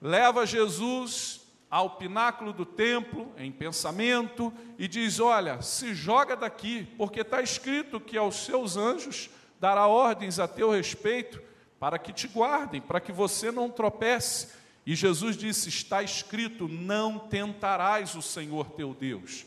leva 0.00 0.46
Jesus 0.46 1.40
ao 1.70 1.90
pináculo 1.90 2.52
do 2.52 2.64
templo, 2.64 3.30
em 3.36 3.52
pensamento, 3.52 4.52
e 4.78 4.88
diz: 4.88 5.20
Olha, 5.20 5.60
se 5.60 5.94
joga 5.94 6.34
daqui, 6.34 6.88
porque 6.96 7.20
está 7.20 7.42
escrito 7.42 8.00
que 8.00 8.16
aos 8.16 8.36
seus 8.36 8.76
anjos 8.76 9.28
dará 9.60 9.86
ordens 9.86 10.38
a 10.38 10.48
teu 10.48 10.70
respeito, 10.70 11.42
para 11.78 11.98
que 11.98 12.12
te 12.12 12.26
guardem, 12.26 12.80
para 12.80 13.00
que 13.00 13.12
você 13.12 13.50
não 13.50 13.70
tropece. 13.70 14.48
E 14.84 14.94
Jesus 14.94 15.36
disse: 15.36 15.68
Está 15.68 16.02
escrito: 16.02 16.66
Não 16.66 17.18
tentarás 17.18 18.14
o 18.14 18.22
Senhor 18.22 18.70
teu 18.70 18.94
Deus. 18.94 19.46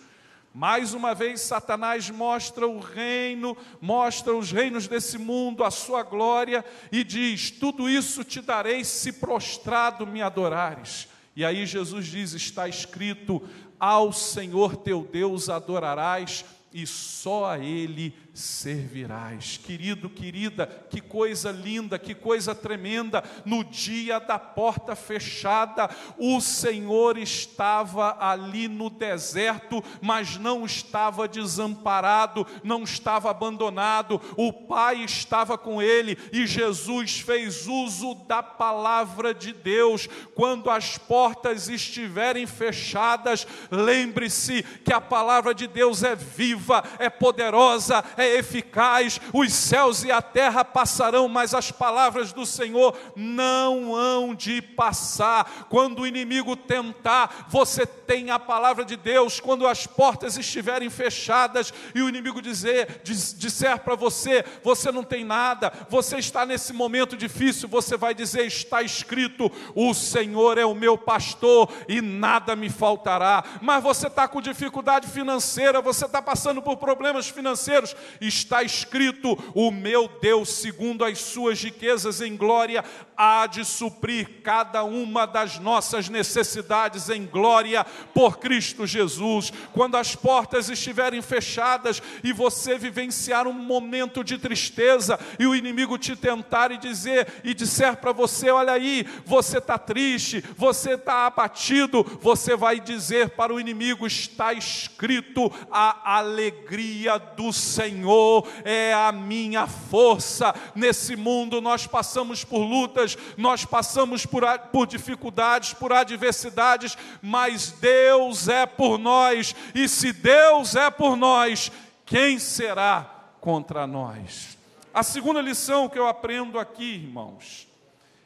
Mais 0.54 0.94
uma 0.94 1.16
vez, 1.16 1.40
Satanás 1.40 2.10
mostra 2.10 2.68
o 2.68 2.80
reino, 2.80 3.56
mostra 3.80 4.36
os 4.36 4.52
reinos 4.52 4.86
desse 4.86 5.18
mundo, 5.18 5.64
a 5.64 5.72
sua 5.72 6.04
glória, 6.04 6.64
e 6.92 7.04
diz: 7.04 7.52
Tudo 7.52 7.90
isso 7.90 8.24
te 8.24 8.42
darei 8.42 8.84
se 8.84 9.14
prostrado 9.14 10.06
me 10.06 10.22
adorares. 10.22 11.08
E 11.36 11.46
aí 11.46 11.66
Jesus 11.66 12.06
diz: 12.08 12.34
Está 12.34 12.68
escrito: 12.68 13.42
Ao 13.80 14.12
Senhor 14.12 14.76
teu 14.76 15.08
Deus 15.10 15.50
adorarás, 15.50 16.44
e 16.74 16.86
só 16.86 17.52
a 17.52 17.60
Ele 17.60 18.14
servirás. 18.34 19.58
Querido, 19.58 20.10
querida, 20.10 20.68
que 20.90 21.02
coisa 21.02 21.52
linda, 21.52 22.00
que 22.00 22.16
coisa 22.16 22.56
tremenda. 22.56 23.24
No 23.46 23.64
dia 23.64 24.20
da 24.20 24.40
porta 24.40 24.96
fechada, 24.96 25.90
o 26.18 26.40
Senhor 26.40 27.18
estava 27.18 28.18
ali 28.20 28.68
no 28.68 28.90
deserto, 28.90 29.84
mas 30.02 30.38
não 30.38 30.66
estava 30.66 31.28
desamparado, 31.28 32.48
não 32.64 32.84
estava 32.84 33.30
abandonado. 33.30 34.22
O 34.38 34.54
Pai 34.54 35.04
estava 35.04 35.58
com 35.58 35.82
ele 35.82 36.18
e 36.32 36.48
Jesus 36.48 37.20
fez 37.20 37.68
uso 37.68 38.16
da 38.28 38.42
palavra 38.42 39.34
de 39.34 39.52
Deus. 39.52 40.08
Quando 40.36 40.70
as 40.70 40.98
portas 40.98 41.68
estiverem 41.68 42.48
fechadas, 42.48 43.46
lembre-se 43.70 44.64
que 44.86 44.94
a 44.94 45.02
palavra 45.02 45.54
de 45.54 45.68
Deus 45.68 46.04
é 46.04 46.16
viva, 46.16 46.84
é 46.98 47.10
poderosa, 47.10 48.04
é 48.21 48.21
eficaz, 48.26 49.20
os 49.34 49.54
céus 49.54 50.04
e 50.04 50.12
a 50.12 50.22
terra 50.22 50.64
passarão, 50.64 51.28
mas 51.28 51.54
as 51.54 51.72
palavras 51.72 52.34
do 52.34 52.46
Senhor 52.46 52.98
não 53.16 53.96
hão 53.96 54.36
de 54.36 54.62
passar. 54.62 55.68
Quando 55.70 56.02
o 56.02 56.08
inimigo 56.08 56.56
tentar, 56.56 57.48
você 57.50 57.86
tem 57.86 58.32
a 58.32 58.40
palavra 58.40 58.84
de 58.84 58.96
Deus, 58.96 59.40
quando 59.40 59.68
as 59.68 59.88
portas 59.88 60.38
estiverem 60.38 60.90
fechadas 60.90 61.74
e 61.96 62.02
o 62.02 62.10
inimigo 62.10 62.42
dizer, 62.42 63.02
disser 63.04 63.80
para 63.80 63.96
você, 63.96 64.44
você 64.64 64.92
não 64.92 65.04
tem 65.04 65.24
nada, 65.24 65.72
você 65.90 66.18
está 66.18 66.46
nesse 66.46 66.74
momento 66.74 67.16
difícil, 67.16 67.68
você 67.68 67.98
vai 67.98 68.14
dizer: 68.14 68.46
está 68.46 68.82
escrito, 68.82 69.52
o 69.76 69.94
Senhor 69.94 70.58
é 70.58 70.66
o 70.66 70.76
meu 70.76 70.98
pastor 70.98 71.72
e 71.88 72.02
nada 72.02 72.56
me 72.56 72.70
faltará. 72.70 73.44
Mas 73.62 73.84
você 73.84 74.08
está 74.08 74.28
com 74.28 74.42
dificuldade 74.42 75.08
financeira, 75.08 75.82
você 75.82 76.06
está 76.06 76.22
passando 76.22 76.62
por 76.62 76.78
problemas 76.78 77.30
financeiros, 77.30 77.96
está 78.20 78.64
escrito: 78.64 79.38
O 79.54 79.72
meu 79.72 80.08
Deus, 80.22 80.50
segundo 80.50 81.06
as 81.06 81.20
suas 81.20 81.62
riquezas 81.62 82.22
em 82.22 82.36
glória, 82.36 82.84
há 83.16 83.46
de 83.46 83.64
suprir 83.64 84.42
cada 84.44 84.84
uma 84.84 85.28
das 85.28 85.60
nossas 85.60 86.10
necessidades 86.10 87.08
em 87.10 87.26
glória 87.26 87.86
por 88.14 88.40
Cristo 88.40 88.88
Jesus. 88.88 89.54
Quando 89.74 89.96
as 89.96 90.16
portas 90.16 90.70
estiverem 90.70 91.22
fechadas 91.22 92.02
e 92.24 92.34
você 92.34 92.78
vivenciar 92.78 93.48
um 93.48 93.54
momento 93.54 94.24
de 94.24 94.38
tristeza 94.38 95.20
e 95.38 95.46
o 95.46 95.56
inimigo 95.56 95.98
te 95.98 96.16
tentar 96.16 96.72
e 96.72 96.78
dizer 96.78 97.28
e 97.44 97.54
disser 97.54 97.98
para 97.98 98.12
você: 98.12 98.50
Olha 98.50 98.74
aí, 98.74 99.06
você 99.26 99.60
está 99.60 99.78
triste, 99.78 100.44
você 100.58 100.94
está 100.94 101.28
abatido, 101.28 102.04
você 102.22 102.56
vai 102.56 102.80
dizer 102.80 103.30
para 103.30 103.54
o 103.54 103.60
inimigo: 103.60 104.08
Está 104.08 104.52
escrito 104.54 105.52
a 105.72 106.18
alegria 106.18 107.18
do 107.20 107.54
Senhor 108.02 108.48
é 108.66 108.92
a 108.94 109.12
minha 109.12 109.68
força. 109.68 110.56
Nesse 110.74 111.16
mundo 111.16 111.62
nós 111.62 111.86
passamos 111.86 112.44
por 112.44 112.60
lutas, 112.60 113.16
nós 113.38 113.64
passamos 113.64 114.26
por, 114.26 114.44
por 114.72 114.88
dificuldades, 114.88 115.74
por 115.74 115.94
adversidades, 115.94 116.98
mas 117.22 117.72
Deus 117.72 118.48
é 118.48 118.66
por 118.66 118.98
nós, 118.98 119.56
e 119.76 119.88
se 119.88 120.12
Deus 120.12 120.76
é 120.76 120.90
por 120.90 121.16
nós, 121.16 121.72
quem 122.04 122.40
será 122.40 123.34
contra 123.40 123.86
nós? 123.86 124.58
A 124.92 125.04
segunda 125.04 125.40
lição 125.40 125.88
que 125.88 126.00
eu 126.00 126.08
aprendo 126.08 126.58
aqui, 126.58 126.96
irmãos, 126.96 127.68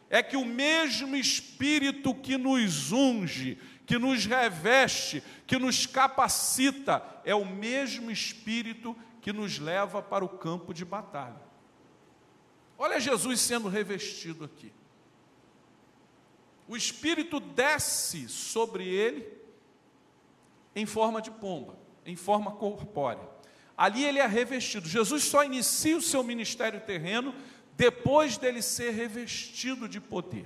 é 0.10 0.24
que 0.24 0.38
o 0.38 0.46
mesmo 0.46 1.18
Espírito 1.18 2.16
que 2.16 2.38
nos 2.38 2.94
unge, 2.94 3.58
que 3.86 4.00
nos 4.00 4.26
reveste, 4.26 5.22
que 5.46 5.60
nos 5.60 5.86
capacita, 5.86 7.04
é 7.26 7.36
o 7.36 7.46
mesmo 7.46 8.10
Espírito 8.10 8.96
que 9.26 9.34
nos 9.34 9.58
leva 9.58 10.04
para 10.04 10.24
o 10.24 10.30
campo 10.30 10.72
de 10.72 10.86
batalha. 10.86 11.42
Olha 12.78 13.00
Jesus 13.00 13.42
sendo 13.42 13.68
revestido 13.68 14.46
aqui. 14.46 14.72
O 16.68 16.78
Espírito 16.78 17.40
desce 17.40 18.30
sobre 18.30 18.88
ele 18.88 19.28
em 20.76 20.86
forma 20.86 21.24
de 21.24 21.32
pomba, 21.32 21.76
em 22.06 22.16
forma 22.16 22.52
corpórea. 22.52 23.28
Ali 23.76 24.04
ele 24.04 24.20
é 24.20 24.28
revestido. 24.28 24.88
Jesus 24.88 25.24
só 25.24 25.44
inicia 25.44 25.98
o 25.98 26.04
seu 26.04 26.24
ministério 26.24 26.82
terreno 26.82 27.34
depois 27.76 28.38
dele 28.38 28.62
ser 28.62 28.92
revestido 28.92 29.90
de 29.90 30.00
poder. 30.00 30.46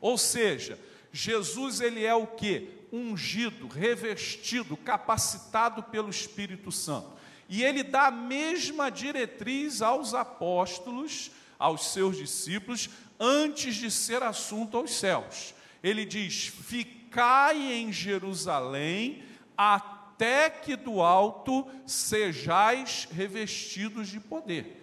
Ou 0.00 0.16
seja, 0.16 0.80
Jesus 1.12 1.78
ele 1.78 2.02
é 2.02 2.14
o 2.14 2.26
que? 2.26 2.86
Ungido, 2.90 3.68
revestido, 3.68 4.78
capacitado 4.78 5.82
pelo 5.82 6.08
Espírito 6.08 6.72
Santo. 6.72 7.12
E 7.48 7.62
ele 7.62 7.82
dá 7.82 8.06
a 8.06 8.10
mesma 8.10 8.90
diretriz 8.90 9.82
aos 9.82 10.14
apóstolos, 10.14 11.30
aos 11.58 11.92
seus 11.92 12.16
discípulos, 12.16 12.88
antes 13.18 13.76
de 13.76 13.90
ser 13.90 14.22
assunto 14.22 14.76
aos 14.76 14.92
céus. 14.92 15.54
Ele 15.82 16.04
diz: 16.04 16.46
Ficai 16.46 17.72
em 17.72 17.92
Jerusalém, 17.92 19.22
até 19.56 20.48
que 20.50 20.76
do 20.76 21.02
alto 21.02 21.66
sejais 21.86 23.06
revestidos 23.10 24.08
de 24.08 24.20
poder. 24.20 24.80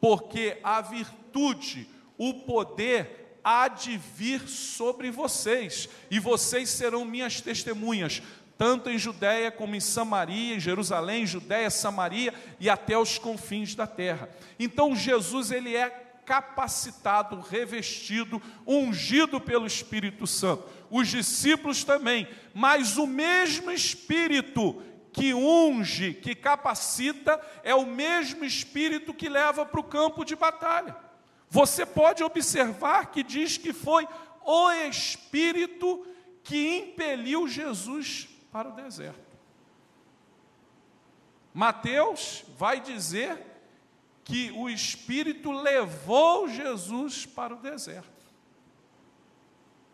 Porque 0.00 0.58
a 0.62 0.80
virtude, 0.80 1.88
o 2.18 2.34
poder, 2.34 3.38
há 3.42 3.68
de 3.68 3.96
vir 3.96 4.48
sobre 4.48 5.10
vocês, 5.10 5.88
e 6.10 6.18
vocês 6.18 6.68
serão 6.68 7.04
minhas 7.04 7.40
testemunhas, 7.40 8.20
tanto 8.58 8.88
em 8.88 8.98
Judéia 8.98 9.50
como 9.50 9.74
em 9.74 9.80
Samaria, 9.80 10.54
em 10.54 10.60
Jerusalém, 10.60 11.26
Judéia, 11.26 11.68
Samaria 11.70 12.32
e 12.58 12.70
até 12.70 12.96
os 12.96 13.18
confins 13.18 13.74
da 13.74 13.86
terra. 13.86 14.30
Então 14.58 14.96
Jesus 14.96 15.50
ele 15.50 15.76
é 15.76 15.90
capacitado, 16.24 17.40
revestido, 17.40 18.42
ungido 18.66 19.40
pelo 19.40 19.66
Espírito 19.66 20.26
Santo. 20.26 20.64
Os 20.90 21.08
discípulos 21.08 21.84
também, 21.84 22.26
mas 22.52 22.96
o 22.96 23.06
mesmo 23.06 23.70
Espírito 23.70 24.82
que 25.12 25.32
unge, 25.32 26.14
que 26.14 26.34
capacita, 26.34 27.40
é 27.62 27.74
o 27.74 27.86
mesmo 27.86 28.44
Espírito 28.44 29.14
que 29.14 29.28
leva 29.28 29.64
para 29.64 29.80
o 29.80 29.84
campo 29.84 30.24
de 30.24 30.34
batalha. 30.34 30.96
Você 31.48 31.86
pode 31.86 32.24
observar 32.24 33.10
que 33.10 33.22
diz 33.22 33.56
que 33.56 33.72
foi 33.72 34.06
o 34.44 34.70
Espírito 34.72 36.06
que 36.42 36.78
impeliu 36.78 37.48
Jesus 37.48 38.28
para 38.56 38.70
o 38.70 38.72
deserto. 38.72 39.36
Mateus 41.52 42.42
vai 42.56 42.80
dizer 42.80 43.38
que 44.24 44.50
o 44.52 44.66
Espírito 44.66 45.52
levou 45.52 46.48
Jesus 46.48 47.26
para 47.26 47.54
o 47.54 47.60
deserto. 47.60 48.24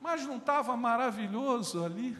Mas 0.00 0.24
não 0.24 0.36
estava 0.36 0.76
maravilhoso 0.76 1.84
ali? 1.84 2.16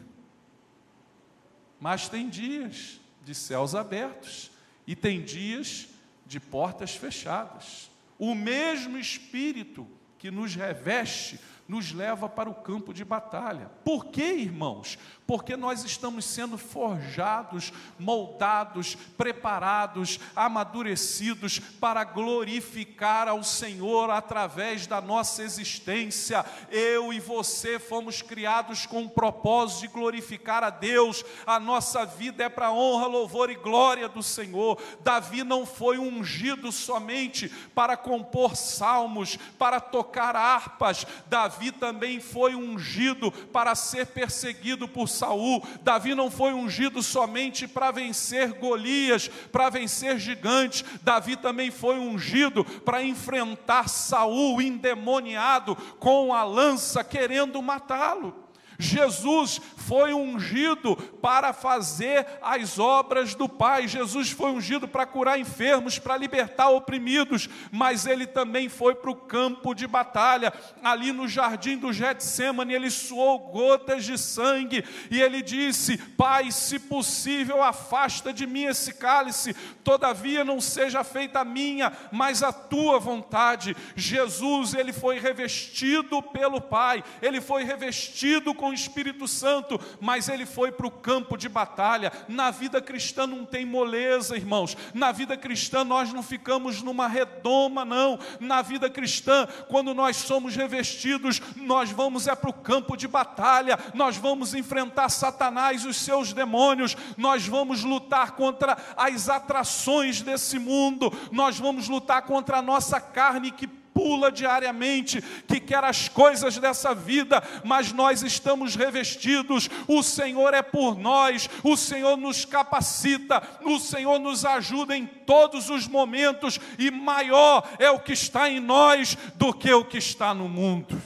Mas 1.79 2.09
tem 2.09 2.27
dias 2.27 2.99
de 3.23 3.33
céus 3.33 3.73
abertos 3.73 4.51
e 4.85 4.97
tem 4.97 5.23
dias 5.23 5.87
de 6.25 6.41
portas 6.41 6.93
fechadas. 6.93 7.89
O 8.19 8.35
mesmo 8.35 8.97
Espírito 8.97 9.87
que 10.19 10.29
nos 10.29 10.53
reveste 10.55 11.39
nos 11.67 11.93
leva 11.93 12.27
para 12.27 12.49
o 12.49 12.55
campo 12.55 12.93
de 12.93 13.05
batalha. 13.05 13.71
Por 13.85 14.05
quê, 14.05 14.33
irmãos? 14.33 14.99
Porque 15.25 15.55
nós 15.55 15.85
estamos 15.85 16.25
sendo 16.25 16.57
forjados, 16.57 17.71
moldados, 17.97 18.95
preparados, 19.17 20.19
amadurecidos 20.35 21.59
para 21.59 22.03
glorificar 22.03 23.29
ao 23.29 23.41
Senhor 23.41 24.09
através 24.09 24.85
da 24.85 24.99
nossa 24.99 25.41
existência. 25.41 26.45
Eu 26.69 27.13
e 27.13 27.19
você 27.21 27.79
fomos 27.79 28.21
criados 28.21 28.85
com 28.85 29.03
o 29.03 29.09
propósito 29.09 29.81
de 29.81 29.87
glorificar 29.87 30.63
a 30.63 30.69
Deus. 30.69 31.23
A 31.45 31.59
nossa 31.59 32.05
vida 32.05 32.43
é 32.43 32.49
para 32.49 32.73
honra, 32.73 33.07
louvor 33.07 33.49
e 33.49 33.55
glória 33.55 34.09
do 34.09 34.21
Senhor. 34.21 34.77
Davi 35.01 35.45
não 35.45 35.65
foi 35.65 35.97
ungido 35.97 36.71
somente 36.73 37.47
para 37.73 37.95
compor 37.95 38.57
salmos, 38.57 39.37
para 39.57 39.79
tocar 39.79 40.35
harpas. 40.35 41.07
Davi 41.27 41.52
Davi 41.53 41.71
também 41.71 42.19
foi 42.19 42.55
ungido 42.55 43.31
para 43.31 43.75
ser 43.75 44.07
perseguido 44.07 44.87
por 44.87 45.07
Saul. 45.07 45.63
Davi 45.83 46.15
não 46.15 46.31
foi 46.31 46.51
ungido 46.51 47.03
somente 47.03 47.67
para 47.67 47.91
vencer 47.91 48.53
Golias, 48.53 49.27
para 49.51 49.69
vencer 49.69 50.17
gigantes. 50.17 50.83
Davi 51.03 51.35
também 51.35 51.69
foi 51.69 51.99
ungido 51.99 52.65
para 52.65 53.03
enfrentar 53.03 53.87
Saul 53.87 54.63
endemoniado 54.63 55.75
com 55.99 56.33
a 56.33 56.43
lança 56.43 57.03
querendo 57.03 57.61
matá-lo. 57.61 58.33
Jesus 58.79 59.61
foi 59.87 60.13
ungido 60.13 60.95
para 60.95 61.53
fazer 61.53 62.25
as 62.41 62.79
obras 62.79 63.35
do 63.35 63.47
Pai. 63.49 63.87
Jesus 63.87 64.31
foi 64.31 64.51
ungido 64.51 64.87
para 64.87 65.05
curar 65.05 65.39
enfermos, 65.39 65.99
para 65.99 66.17
libertar 66.17 66.69
oprimidos, 66.69 67.49
mas 67.71 68.05
ele 68.05 68.25
também 68.25 68.69
foi 68.69 68.95
para 68.95 69.11
o 69.11 69.15
campo 69.15 69.73
de 69.73 69.85
batalha. 69.87 70.53
Ali 70.83 71.11
no 71.11 71.27
jardim 71.27 71.77
do 71.77 71.91
Getsemane, 71.91 72.73
ele 72.73 72.89
suou 72.89 73.39
gotas 73.39 74.05
de 74.05 74.17
sangue 74.17 74.83
e 75.11 75.21
ele 75.21 75.41
disse: 75.41 75.97
Pai, 75.97 76.51
se 76.51 76.79
possível, 76.79 77.61
afasta 77.61 78.31
de 78.31 78.47
mim 78.47 78.63
esse 78.63 78.93
cálice, 78.93 79.53
todavia 79.83 80.43
não 80.43 80.61
seja 80.61 81.03
feita 81.03 81.41
a 81.41 81.45
minha, 81.45 81.91
mas 82.11 82.41
a 82.41 82.51
tua 82.53 82.99
vontade. 82.99 83.75
Jesus, 83.95 84.73
ele 84.73 84.93
foi 84.93 85.19
revestido 85.19 86.21
pelo 86.21 86.61
Pai, 86.61 87.03
ele 87.21 87.41
foi 87.41 87.63
revestido 87.63 88.53
com 88.53 88.69
o 88.69 88.73
Espírito 88.73 89.27
Santo, 89.27 89.72
mas 89.99 90.27
ele 90.29 90.45
foi 90.45 90.71
para 90.71 90.87
o 90.87 90.91
campo 90.91 91.37
de 91.37 91.47
batalha. 91.47 92.11
Na 92.27 92.51
vida 92.51 92.81
cristã 92.81 93.27
não 93.27 93.45
tem 93.45 93.65
moleza, 93.65 94.35
irmãos. 94.35 94.75
Na 94.93 95.11
vida 95.11 95.37
cristã 95.37 95.83
nós 95.83 96.11
não 96.11 96.23
ficamos 96.23 96.81
numa 96.81 97.07
redoma, 97.07 97.85
não. 97.85 98.19
Na 98.39 98.61
vida 98.61 98.89
cristã, 98.89 99.47
quando 99.67 99.93
nós 99.93 100.17
somos 100.17 100.55
revestidos, 100.55 101.41
nós 101.55 101.91
vamos 101.91 102.27
é 102.27 102.35
para 102.35 102.49
o 102.49 102.53
campo 102.53 102.95
de 102.95 103.07
batalha, 103.07 103.77
nós 103.93 104.17
vamos 104.17 104.53
enfrentar 104.53 105.09
Satanás 105.09 105.83
e 105.83 105.87
os 105.87 105.97
seus 105.97 106.33
demônios, 106.33 106.95
nós 107.17 107.47
vamos 107.47 107.83
lutar 107.83 108.31
contra 108.31 108.77
as 108.95 109.29
atrações 109.29 110.21
desse 110.21 110.57
mundo, 110.59 111.11
nós 111.31 111.59
vamos 111.59 111.87
lutar 111.87 112.21
contra 112.23 112.57
a 112.57 112.61
nossa 112.61 112.99
carne 112.99 113.51
que 113.51 113.82
pula 114.03 114.29
diariamente, 114.29 115.21
que 115.47 115.61
quer 115.61 115.81
as 115.81 116.09
coisas 116.09 116.57
dessa 116.57 116.93
vida, 116.93 117.41
mas 117.63 117.93
nós 117.93 118.21
estamos 118.21 118.75
revestidos, 118.75 119.69
o 119.87 120.03
Senhor 120.03 120.53
é 120.53 120.61
por 120.61 120.99
nós, 120.99 121.49
o 121.63 121.77
Senhor 121.77 122.17
nos 122.17 122.43
capacita, 122.43 123.41
o 123.61 123.79
Senhor 123.79 124.19
nos 124.19 124.43
ajuda 124.43 124.97
em 124.97 125.05
todos 125.05 125.69
os 125.69 125.87
momentos, 125.87 126.59
e 126.77 126.91
maior 126.91 127.65
é 127.79 127.89
o 127.89 127.99
que 127.99 128.11
está 128.11 128.49
em 128.49 128.59
nós 128.59 129.17
do 129.35 129.53
que 129.53 129.71
o 129.71 129.85
que 129.85 129.99
está 129.99 130.33
no 130.33 130.49
mundo. 130.49 131.01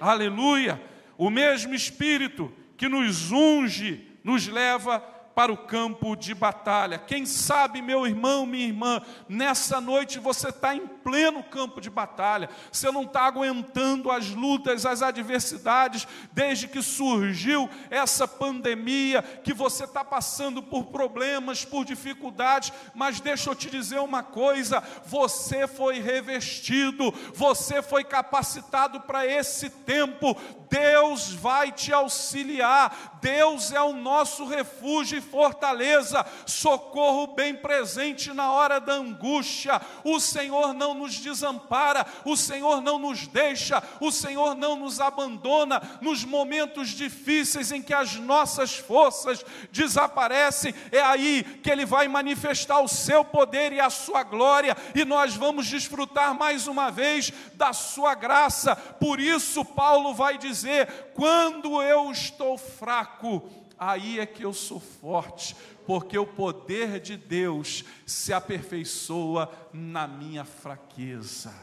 Aleluia! 0.00 0.80
O 1.18 1.28
mesmo 1.30 1.74
Espírito 1.74 2.52
que 2.76 2.88
nos 2.88 3.32
unge, 3.32 4.08
nos 4.22 4.46
leva 4.46 5.00
para 5.34 5.52
o 5.52 5.56
campo 5.56 6.14
de 6.14 6.32
batalha. 6.32 6.96
Quem 6.96 7.26
sabe, 7.26 7.82
meu 7.82 8.06
irmão, 8.06 8.46
minha 8.46 8.66
irmã, 8.66 9.02
nessa 9.28 9.80
noite 9.80 10.20
você 10.20 10.50
está 10.50 10.76
em 10.76 10.95
pleno 11.06 11.40
campo 11.40 11.80
de 11.80 11.88
batalha, 11.88 12.50
você 12.72 12.90
não 12.90 13.04
está 13.04 13.26
aguentando 13.26 14.10
as 14.10 14.30
lutas, 14.30 14.84
as 14.84 15.02
adversidades, 15.02 16.04
desde 16.32 16.66
que 16.66 16.82
surgiu 16.82 17.70
essa 17.88 18.26
pandemia, 18.26 19.22
que 19.22 19.54
você 19.54 19.84
está 19.84 20.04
passando 20.04 20.60
por 20.60 20.86
problemas, 20.86 21.64
por 21.64 21.84
dificuldades, 21.84 22.72
mas 22.92 23.20
deixa 23.20 23.48
eu 23.48 23.54
te 23.54 23.70
dizer 23.70 24.00
uma 24.00 24.24
coisa: 24.24 24.82
você 25.06 25.68
foi 25.68 26.00
revestido, 26.00 27.14
você 27.32 27.80
foi 27.80 28.02
capacitado 28.02 29.02
para 29.02 29.24
esse 29.24 29.70
tempo, 29.70 30.36
Deus 30.68 31.32
vai 31.32 31.70
te 31.70 31.92
auxiliar, 31.92 33.18
Deus 33.20 33.70
é 33.70 33.80
o 33.80 33.92
nosso 33.92 34.44
refúgio 34.44 35.20
fortaleza, 35.20 36.26
socorro 36.46 37.28
bem 37.28 37.54
presente 37.54 38.32
na 38.32 38.50
hora 38.50 38.80
da 38.80 38.94
angústia. 38.94 39.80
O 40.02 40.18
Senhor 40.18 40.72
não 40.72 40.95
nos 40.96 41.16
desampara, 41.16 42.06
o 42.24 42.36
Senhor 42.36 42.80
não 42.80 42.98
nos 42.98 43.26
deixa, 43.26 43.82
o 44.00 44.10
Senhor 44.10 44.54
não 44.54 44.76
nos 44.76 45.00
abandona 45.00 45.80
nos 46.00 46.24
momentos 46.24 46.88
difíceis 46.88 47.70
em 47.70 47.82
que 47.82 47.94
as 47.94 48.16
nossas 48.16 48.76
forças 48.76 49.44
desaparecem. 49.70 50.74
É 50.90 51.00
aí 51.00 51.44
que 51.62 51.70
Ele 51.70 51.84
vai 51.84 52.08
manifestar 52.08 52.80
o 52.80 52.88
seu 52.88 53.24
poder 53.24 53.72
e 53.72 53.80
a 53.80 53.90
sua 53.90 54.22
glória, 54.22 54.76
e 54.94 55.04
nós 55.04 55.34
vamos 55.34 55.66
desfrutar 55.66 56.34
mais 56.34 56.66
uma 56.66 56.90
vez 56.90 57.32
da 57.54 57.72
sua 57.72 58.14
graça. 58.14 58.74
Por 58.74 59.20
isso, 59.20 59.64
Paulo 59.64 60.14
vai 60.14 60.38
dizer: 60.38 61.12
quando 61.14 61.82
eu 61.82 62.10
estou 62.10 62.56
fraco, 62.58 63.48
aí 63.78 64.18
é 64.18 64.26
que 64.26 64.44
eu 64.44 64.52
sou 64.52 64.80
forte, 64.80 65.56
porque 65.86 66.18
o 66.18 66.26
poder 66.26 67.00
de 67.00 67.16
Deus 67.16 67.84
se 68.04 68.32
aperfeiçoa 68.32 69.50
na 69.72 70.06
minha 70.06 70.44
fraqueza. 70.44 71.54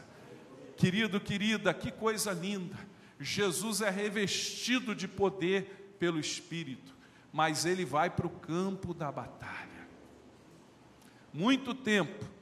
Querido, 0.78 1.20
querida, 1.20 1.74
que 1.74 1.92
coisa 1.92 2.32
linda. 2.32 2.78
Jesus 3.20 3.82
é 3.82 3.90
revestido 3.90 4.96
de 4.96 5.08
poder 5.08 5.96
pelo 6.00 6.20
Espírito, 6.20 6.94
mas 7.32 7.66
ele 7.66 7.86
vai 7.86 8.10
para 8.10 8.28
o 8.28 8.30
campo 8.30 8.94
da 8.94 9.12
batalha. 9.12 9.88
Muito 11.34 11.74
tempo 11.74 12.34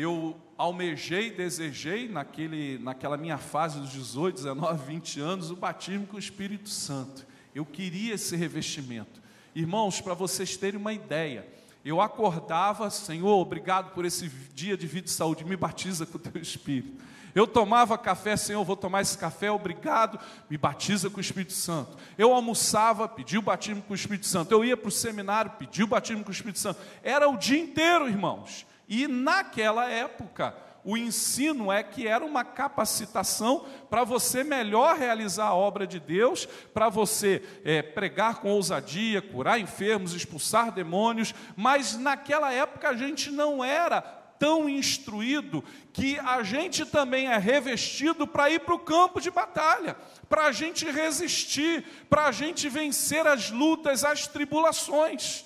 eu 0.00 0.40
almejei, 0.56 1.30
desejei, 1.30 2.08
naquele, 2.08 2.78
naquela 2.78 3.16
minha 3.16 3.36
fase 3.36 3.80
dos 3.80 3.90
18, 3.90 4.36
19, 4.36 4.86
20 4.86 5.20
anos, 5.20 5.50
o 5.50 5.56
batismo 5.56 6.06
com 6.06 6.14
o 6.16 6.20
Espírito 6.20 6.68
Santo. 6.68 7.26
Eu 7.58 7.66
queria 7.66 8.14
esse 8.14 8.36
revestimento. 8.36 9.20
Irmãos, 9.52 10.00
para 10.00 10.14
vocês 10.14 10.56
terem 10.56 10.78
uma 10.78 10.92
ideia, 10.92 11.44
eu 11.84 12.00
acordava, 12.00 12.88
Senhor, 12.88 13.36
obrigado 13.36 13.92
por 13.94 14.04
esse 14.04 14.28
dia 14.54 14.76
de 14.76 14.86
vida 14.86 15.08
e 15.08 15.10
saúde, 15.10 15.44
me 15.44 15.56
batiza 15.56 16.06
com 16.06 16.18
o 16.18 16.20
teu 16.20 16.40
Espírito. 16.40 17.02
Eu 17.34 17.48
tomava 17.48 17.98
café, 17.98 18.36
Senhor, 18.36 18.62
vou 18.64 18.76
tomar 18.76 19.00
esse 19.00 19.18
café, 19.18 19.50
obrigado, 19.50 20.20
me 20.48 20.56
batiza 20.56 21.10
com 21.10 21.16
o 21.16 21.20
Espírito 21.20 21.52
Santo. 21.52 21.98
Eu 22.16 22.32
almoçava, 22.32 23.08
pedi 23.08 23.36
o 23.36 23.42
batismo 23.42 23.82
com 23.82 23.92
o 23.92 23.96
Espírito 23.96 24.28
Santo. 24.28 24.52
Eu 24.52 24.64
ia 24.64 24.76
para 24.76 24.88
o 24.88 24.92
seminário, 24.92 25.50
pedi 25.58 25.82
o 25.82 25.88
batismo 25.88 26.22
com 26.22 26.30
o 26.30 26.32
Espírito 26.32 26.60
Santo. 26.60 26.80
Era 27.02 27.28
o 27.28 27.36
dia 27.36 27.58
inteiro, 27.58 28.08
irmãos. 28.08 28.64
E 28.88 29.08
naquela 29.08 29.90
época, 29.90 30.54
o 30.88 30.96
ensino 30.96 31.70
é 31.70 31.82
que 31.82 32.08
era 32.08 32.24
uma 32.24 32.42
capacitação 32.42 33.66
para 33.90 34.04
você 34.04 34.42
melhor 34.42 34.96
realizar 34.96 35.48
a 35.48 35.54
obra 35.54 35.86
de 35.86 36.00
Deus, 36.00 36.46
para 36.72 36.88
você 36.88 37.42
é, 37.62 37.82
pregar 37.82 38.36
com 38.36 38.48
ousadia, 38.48 39.20
curar 39.20 39.60
enfermos, 39.60 40.14
expulsar 40.14 40.72
demônios, 40.72 41.34
mas 41.54 41.98
naquela 41.98 42.54
época 42.54 42.88
a 42.88 42.96
gente 42.96 43.30
não 43.30 43.62
era 43.62 44.00
tão 44.00 44.66
instruído 44.66 45.62
que 45.92 46.18
a 46.20 46.42
gente 46.42 46.86
também 46.86 47.26
é 47.26 47.36
revestido 47.36 48.26
para 48.26 48.48
ir 48.48 48.60
para 48.60 48.74
o 48.74 48.78
campo 48.78 49.20
de 49.20 49.30
batalha, 49.30 49.94
para 50.26 50.46
a 50.46 50.52
gente 50.52 50.90
resistir, 50.90 51.84
para 52.08 52.28
a 52.28 52.32
gente 52.32 52.66
vencer 52.66 53.26
as 53.26 53.50
lutas, 53.50 54.04
as 54.04 54.26
tribulações. 54.26 55.44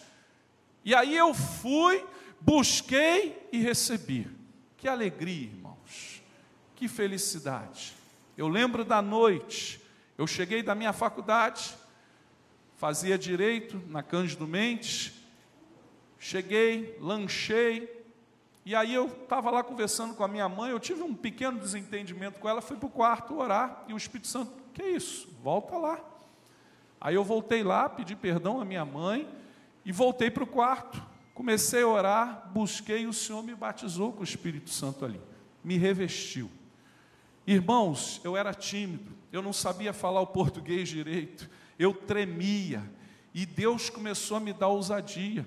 E 0.85 0.95
aí 0.95 1.17
eu 1.17 1.35
fui, 1.35 2.05
busquei 2.41 3.49
e 3.51 3.59
recebi. 3.59 4.42
Que 4.83 4.89
alegria, 4.89 5.45
irmãos. 5.45 6.25
Que 6.75 6.89
felicidade. 6.89 7.95
Eu 8.37 8.49
lembro 8.49 8.85
da 8.85 9.01
noite, 9.01 9.81
eu 10.19 10.27
cheguei 10.27 10.61
da 10.61 10.75
minha 10.75 10.93
faculdade, 10.93 11.73
fazia 12.79 13.17
direito 13.17 13.81
na 13.87 14.03
Cândido 14.03 14.45
Mendes, 14.45 15.13
cheguei, 16.19 16.99
lanchei, 17.01 18.05
e 18.67 18.75
aí 18.75 18.93
eu 18.93 19.07
estava 19.07 19.53
lá 19.53 19.63
conversando 19.63 20.17
com 20.17 20.25
a 20.25 20.29
minha 20.29 20.49
mãe, 20.49 20.73
eu 20.73 20.81
tive 20.81 21.05
um 21.05 21.15
pequeno 21.15 21.61
desentendimento 21.61 22.41
com 22.41 22.49
ela, 22.49 22.61
fui 22.61 22.77
para 22.77 22.89
o 22.89 22.91
quarto 22.91 23.39
orar, 23.39 23.85
e 23.87 23.95
o 23.95 23.97
Espírito 23.97 24.27
Santo, 24.27 24.51
que 24.75 24.83
é 24.83 24.91
isso? 24.91 25.29
Volta 25.45 25.79
lá. 25.79 26.01
Aí 27.01 27.15
eu 27.15 27.23
voltei 27.23 27.63
lá, 27.63 27.89
pedi 27.89 28.17
perdão 28.17 28.61
à 28.61 28.65
minha 28.65 28.85
mãe, 28.85 29.33
e 29.85 29.93
voltei 29.93 30.29
para 30.29 30.43
o 30.43 30.47
quarto. 30.49 31.12
Comecei 31.43 31.83
a 31.83 31.89
orar, 31.89 32.51
busquei, 32.55 33.01
e 33.01 33.07
o 33.09 33.13
Senhor 33.13 33.43
me 33.43 33.53
batizou 33.53 34.13
com 34.13 34.21
o 34.21 34.25
Espírito 34.25 34.71
Santo 34.71 35.05
ali, 35.05 35.21
me 35.65 35.77
revestiu. 35.77 36.49
Irmãos, 37.45 38.21
eu 38.23 38.37
era 38.37 38.55
tímido, 38.55 39.11
eu 39.33 39.43
não 39.43 39.53
sabia 39.53 39.93
falar 39.93 40.21
o 40.21 40.27
português 40.29 40.89
direito, 40.89 41.51
eu 41.77 41.93
tremia, 41.93 42.89
e 43.35 43.45
Deus 43.45 43.91
começou 43.91 44.37
a 44.37 44.41
me 44.41 44.53
dar 44.53 44.69
ousadia. 44.69 45.45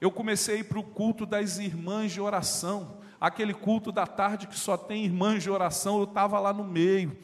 Eu 0.00 0.10
comecei 0.10 0.56
a 0.56 0.58
ir 0.58 0.64
para 0.64 0.80
o 0.80 0.82
culto 0.82 1.24
das 1.24 1.58
irmãs 1.58 2.10
de 2.10 2.20
oração, 2.20 2.98
aquele 3.20 3.54
culto 3.54 3.92
da 3.92 4.04
tarde 4.04 4.48
que 4.48 4.58
só 4.58 4.76
tem 4.76 5.04
irmãs 5.04 5.44
de 5.44 5.48
oração, 5.48 5.98
eu 5.98 6.04
estava 6.06 6.40
lá 6.40 6.52
no 6.52 6.64
meio 6.64 7.16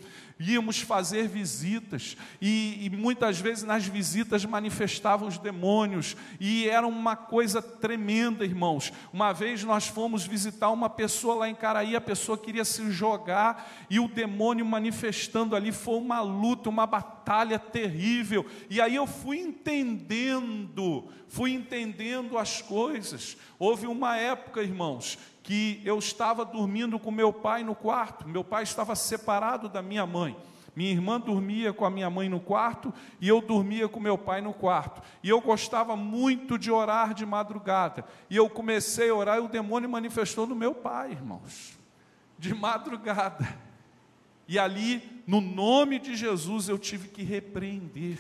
íamos 0.51 0.81
fazer 0.81 1.29
visitas, 1.29 2.17
e, 2.41 2.85
e, 2.85 2.91
muitas 2.91 3.39
vezes 3.39 3.65
nas 3.65 3.87
visitas 3.87 4.45
manifestavam 4.45 5.29
os 5.29 5.39
demônios, 5.39 6.17
e 6.41 6.69
era 6.69 6.87
uma 6.87 7.15
coisa 7.15 7.63
tremenda, 7.63 8.45
irmãos. 8.45 8.93
Uma 9.13 9.33
vez 9.33 9.63
nós 9.63 9.87
fomos 9.87 10.27
visitar 10.27 10.71
uma 10.71 10.91
pessoa 10.91 11.37
lá 11.37 11.49
em 11.49 11.55
Caraí, 11.55 11.95
a 11.95 12.01
pessoa 12.01 12.37
queria 12.37 12.65
se 12.65 12.91
jogar, 12.91 13.87
e 13.89 14.01
o 14.01 14.09
demônio 14.09 14.67
manifestando 14.67 15.55
ali, 15.55 15.71
foi 15.71 15.97
uma 15.97 16.21
luta, 16.21 16.69
uma 16.69 16.87
batalha 16.87 17.59
terrível, 17.59 18.45
e 18.69 18.81
aí 18.81 18.97
eu 18.97 19.07
fui 19.07 19.39
entendendo, 19.39 21.09
fui 21.29 21.53
entendendo 21.53 22.37
as 22.37 22.61
coisas. 22.61 23.37
Houve 23.59 23.87
uma 23.87 24.17
época, 24.17 24.63
irmãos, 24.63 25.19
que 25.53 25.83
eu 25.85 25.99
estava 25.99 26.47
dormindo 26.47 26.99
com 26.99 27.11
meu 27.11 27.31
pai 27.31 27.63
no 27.63 27.75
quarto, 27.75 28.27
meu 28.27 28.43
pai 28.43 28.63
estava 28.63 28.97
separado 28.97 29.69
da 29.69 29.83
minha 29.83 30.07
mãe. 30.07 30.35
Minha 30.75 30.93
irmã 30.93 31.21
dormia 31.21 31.75
com 31.75 31.85
a 31.85 31.91
minha 31.91 32.09
mãe 32.09 32.27
no 32.27 32.41
quarto 32.41 32.91
e 33.21 33.29
eu 33.29 33.43
dormia 33.43 33.87
com 33.87 34.01
meu 34.01 34.17
pai 34.17 34.41
no 34.41 34.55
quarto. 34.55 35.03
E 35.23 35.29
eu 35.29 35.43
gostava 35.43 35.95
muito 35.95 36.59
de 36.59 36.71
orar 36.71 37.13
de 37.13 37.27
madrugada. 37.27 38.03
E 38.31 38.37
eu 38.37 38.49
comecei 38.49 39.11
a 39.11 39.15
orar 39.15 39.37
e 39.37 39.41
o 39.43 39.49
demônio 39.49 39.91
manifestou 39.91 40.47
no 40.47 40.55
meu 40.55 40.75
pai, 40.75 41.11
irmãos, 41.11 41.79
de 42.39 42.55
madrugada. 42.55 43.47
E 44.49 44.59
ali, 44.59 45.23
no 45.27 45.43
nome 45.43 45.99
de 45.99 46.17
Jesus, 46.17 46.71
eu 46.71 46.79
tive 46.79 47.09
que 47.09 47.23
repreender. 47.23 48.19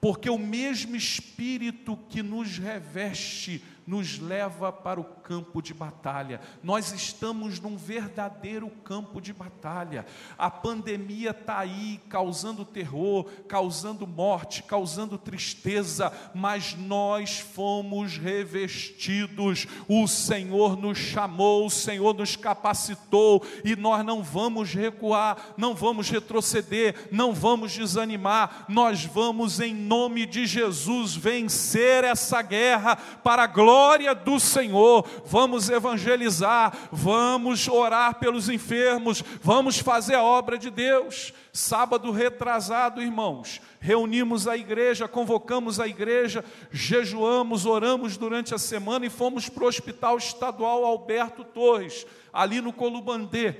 Porque 0.00 0.30
o 0.30 0.38
mesmo 0.38 0.94
Espírito 0.94 1.98
que 2.08 2.22
nos 2.22 2.58
reveste 2.58 3.60
nos 3.90 4.20
leva 4.20 4.70
para 4.70 5.00
o 5.00 5.04
campo 5.04 5.60
de 5.60 5.74
batalha. 5.74 6.40
Nós 6.62 6.92
estamos 6.92 7.58
num 7.58 7.76
verdadeiro 7.76 8.70
campo 8.84 9.20
de 9.20 9.32
batalha. 9.32 10.06
A 10.38 10.48
pandemia 10.48 11.30
está 11.30 11.58
aí 11.58 12.00
causando 12.08 12.64
terror, 12.64 13.24
causando 13.48 14.06
morte, 14.06 14.62
causando 14.62 15.18
tristeza, 15.18 16.12
mas 16.32 16.76
nós 16.76 17.40
fomos 17.40 18.16
revestidos. 18.16 19.66
O 19.88 20.06
Senhor 20.06 20.76
nos 20.76 20.96
chamou, 20.96 21.66
o 21.66 21.70
Senhor 21.70 22.14
nos 22.14 22.36
capacitou 22.36 23.44
e 23.64 23.74
nós 23.74 24.06
não 24.06 24.22
vamos 24.22 24.72
recuar, 24.72 25.54
não 25.56 25.74
vamos 25.74 26.08
retroceder, 26.08 27.08
não 27.10 27.34
vamos 27.34 27.72
desanimar. 27.72 28.66
Nós 28.68 29.04
vamos, 29.04 29.58
em 29.58 29.74
nome 29.74 30.26
de 30.26 30.46
Jesus, 30.46 31.16
vencer 31.16 32.04
essa 32.04 32.40
guerra 32.40 32.94
para 32.94 33.42
a 33.42 33.48
glória 33.48 33.79
glória 33.80 34.14
do 34.14 34.38
Senhor, 34.38 35.08
vamos 35.24 35.70
evangelizar, 35.70 36.90
vamos 36.92 37.66
orar 37.66 38.16
pelos 38.20 38.50
enfermos, 38.50 39.24
vamos 39.42 39.78
fazer 39.78 40.16
a 40.16 40.22
obra 40.22 40.58
de 40.58 40.68
Deus. 40.68 41.32
Sábado 41.50 42.10
retrasado, 42.10 43.00
irmãos, 43.00 43.58
reunimos 43.80 44.46
a 44.46 44.54
igreja, 44.54 45.08
convocamos 45.08 45.80
a 45.80 45.88
igreja, 45.88 46.44
jejuamos, 46.70 47.64
oramos 47.64 48.18
durante 48.18 48.54
a 48.54 48.58
semana 48.58 49.06
e 49.06 49.10
fomos 49.10 49.48
para 49.48 49.64
o 49.64 49.68
Hospital 49.68 50.18
Estadual 50.18 50.84
Alberto 50.84 51.42
Torres, 51.42 52.06
ali 52.30 52.60
no 52.60 52.74
Colubandê. 52.74 53.54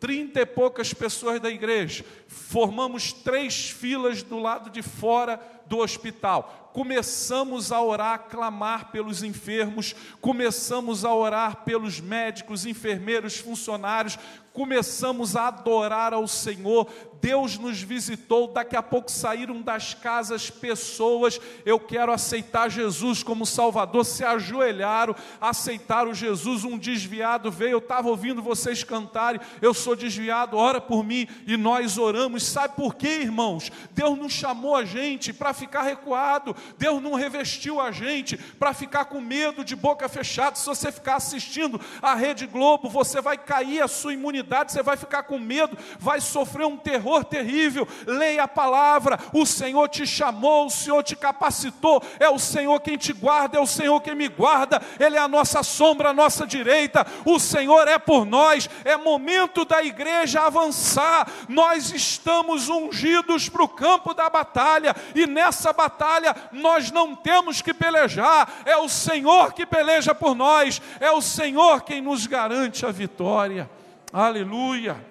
Trinta 0.00 0.40
e 0.40 0.46
poucas 0.46 0.94
pessoas 0.94 1.38
da 1.38 1.50
igreja, 1.50 2.04
formamos 2.26 3.12
três 3.12 3.68
filas 3.68 4.22
do 4.22 4.38
lado 4.38 4.70
de 4.70 4.80
fora 4.80 5.38
do 5.66 5.78
hospital 5.78 6.65
começamos 6.76 7.72
a 7.72 7.80
orar, 7.80 8.12
a 8.12 8.18
clamar 8.18 8.92
pelos 8.92 9.22
enfermos, 9.22 9.94
começamos 10.20 11.06
a 11.06 11.14
orar 11.14 11.64
pelos 11.64 12.02
médicos, 12.02 12.66
enfermeiros, 12.66 13.38
funcionários, 13.38 14.18
começamos 14.56 15.36
a 15.36 15.48
adorar 15.48 16.14
ao 16.14 16.26
Senhor, 16.26 16.88
Deus 17.20 17.58
nos 17.58 17.82
visitou, 17.82 18.48
daqui 18.48 18.74
a 18.76 18.82
pouco 18.82 19.10
saíram 19.10 19.60
das 19.60 19.92
casas 19.92 20.48
pessoas, 20.48 21.40
eu 21.64 21.78
quero 21.78 22.12
aceitar 22.12 22.70
Jesus 22.70 23.22
como 23.22 23.44
Salvador, 23.44 24.04
se 24.04 24.24
ajoelharam, 24.24 25.14
aceitaram 25.40 26.14
Jesus, 26.14 26.64
um 26.64 26.78
desviado 26.78 27.50
veio, 27.50 27.72
eu 27.72 27.78
estava 27.78 28.08
ouvindo 28.08 28.40
vocês 28.40 28.82
cantarem, 28.82 29.40
eu 29.60 29.74
sou 29.74 29.94
desviado, 29.94 30.56
ora 30.56 30.80
por 30.80 31.04
mim, 31.04 31.28
e 31.46 31.56
nós 31.56 31.98
oramos, 31.98 32.44
sabe 32.44 32.76
por 32.76 32.94
quê, 32.94 33.18
irmãos? 33.20 33.70
Deus 33.90 34.16
não 34.16 34.28
chamou 34.28 34.74
a 34.74 34.84
gente 34.84 35.32
para 35.32 35.52
ficar 35.52 35.82
recuado, 35.82 36.56
Deus 36.78 37.02
não 37.02 37.14
revestiu 37.14 37.78
a 37.78 37.90
gente 37.90 38.36
para 38.36 38.72
ficar 38.72 39.06
com 39.06 39.20
medo 39.20 39.64
de 39.64 39.76
boca 39.76 40.08
fechada, 40.08 40.56
se 40.56 40.64
você 40.64 40.90
ficar 40.90 41.16
assistindo 41.16 41.78
a 42.00 42.14
Rede 42.14 42.46
Globo, 42.46 42.88
você 42.88 43.20
vai 43.20 43.36
cair 43.36 43.82
a 43.82 43.88
sua 43.88 44.14
imunidade, 44.14 44.45
você 44.46 44.82
vai 44.82 44.96
ficar 44.96 45.24
com 45.24 45.38
medo, 45.38 45.76
vai 45.98 46.20
sofrer 46.20 46.66
um 46.66 46.76
terror 46.76 47.24
terrível. 47.24 47.86
Leia 48.06 48.44
a 48.44 48.48
palavra, 48.48 49.18
o 49.32 49.44
Senhor 49.46 49.88
te 49.88 50.06
chamou, 50.06 50.66
o 50.66 50.70
Senhor 50.70 51.02
te 51.02 51.16
capacitou, 51.16 52.02
é 52.18 52.28
o 52.28 52.38
Senhor 52.38 52.80
quem 52.80 52.96
te 52.96 53.12
guarda, 53.12 53.58
é 53.58 53.60
o 53.60 53.66
Senhor 53.66 54.00
quem 54.00 54.14
me 54.14 54.28
guarda, 54.28 54.80
Ele 54.98 55.16
é 55.16 55.20
a 55.20 55.28
nossa 55.28 55.62
sombra, 55.62 56.10
a 56.10 56.14
nossa 56.14 56.46
direita, 56.46 57.06
o 57.24 57.38
Senhor 57.38 57.88
é 57.88 57.98
por 57.98 58.24
nós, 58.24 58.68
é 58.84 58.96
momento 58.96 59.64
da 59.64 59.82
igreja 59.82 60.42
avançar, 60.42 61.28
nós 61.48 61.92
estamos 61.92 62.68
ungidos 62.68 63.48
para 63.48 63.62
o 63.62 63.68
campo 63.68 64.14
da 64.14 64.28
batalha, 64.28 64.94
e 65.14 65.26
nessa 65.26 65.72
batalha 65.72 66.34
nós 66.52 66.90
não 66.90 67.14
temos 67.14 67.62
que 67.62 67.72
pelejar, 67.72 68.62
é 68.64 68.76
o 68.76 68.88
Senhor 68.88 69.52
que 69.52 69.66
peleja 69.66 70.14
por 70.14 70.34
nós, 70.34 70.80
é 71.00 71.10
o 71.10 71.20
Senhor 71.20 71.82
quem 71.82 72.00
nos 72.00 72.26
garante 72.26 72.84
a 72.84 72.90
vitória. 72.90 73.68
Aleluia. 74.12 75.04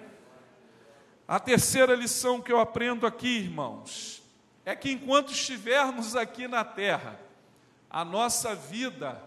A 1.28 1.38
terceira 1.38 1.94
lição 1.94 2.40
que 2.40 2.52
eu 2.52 2.58
aprendo 2.58 3.06
aqui, 3.06 3.38
irmãos, 3.38 4.22
é 4.64 4.74
que 4.74 4.90
enquanto 4.90 5.32
estivermos 5.32 6.16
aqui 6.16 6.48
na 6.48 6.64
terra, 6.64 7.20
a 7.90 8.04
nossa 8.04 8.54
vida 8.54 9.22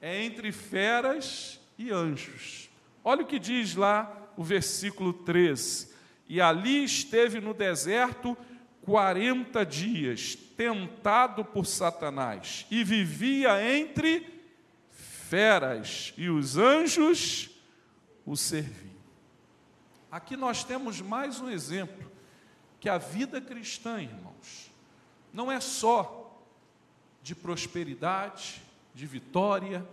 é 0.00 0.22
entre 0.22 0.52
feras 0.52 1.60
e 1.78 1.90
anjos. 1.90 2.68
Olha 3.02 3.22
o 3.22 3.26
que 3.26 3.38
diz 3.38 3.74
lá 3.74 4.30
o 4.36 4.44
versículo 4.44 5.12
13: 5.12 5.90
E 6.28 6.40
ali 6.40 6.84
esteve 6.84 7.40
no 7.40 7.54
deserto 7.54 8.36
quarenta 8.82 9.64
dias, 9.64 10.36
tentado 10.56 11.44
por 11.44 11.66
Satanás, 11.66 12.66
e 12.70 12.84
vivia 12.84 13.76
entre 13.76 14.26
feras, 14.90 16.12
e 16.16 16.28
os 16.28 16.56
anjos 16.56 17.50
o 18.26 18.36
serviam. 18.36 18.87
Aqui 20.10 20.38
nós 20.38 20.64
temos 20.64 21.02
mais 21.02 21.38
um 21.38 21.50
exemplo 21.50 22.10
que 22.80 22.88
a 22.88 22.96
vida 22.96 23.42
cristã, 23.42 24.00
irmãos, 24.00 24.70
não 25.34 25.52
é 25.52 25.60
só 25.60 26.42
de 27.22 27.34
prosperidade, 27.34 28.62
de 28.94 29.06
vitória, 29.06 29.86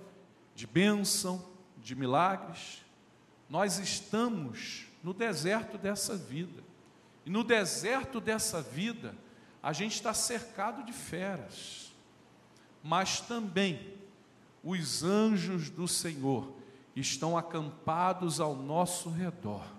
de 0.55 0.65
bênção, 0.65 1.45
de 1.77 1.95
milagres. 1.95 2.85
Nós 3.49 3.77
estamos 3.77 4.85
no 5.03 5.13
deserto 5.13 5.77
dessa 5.77 6.15
vida. 6.15 6.63
E 7.25 7.29
no 7.29 7.43
deserto 7.43 8.21
dessa 8.21 8.61
vida, 8.61 9.13
a 9.61 9.73
gente 9.73 9.95
está 9.95 10.13
cercado 10.13 10.83
de 10.83 10.93
feras, 10.93 11.93
mas 12.81 13.19
também 13.19 13.95
os 14.63 15.03
anjos 15.03 15.69
do 15.69 15.89
Senhor 15.89 16.53
estão 16.95 17.37
acampados 17.37 18.39
ao 18.39 18.55
nosso 18.55 19.09
redor 19.09 19.74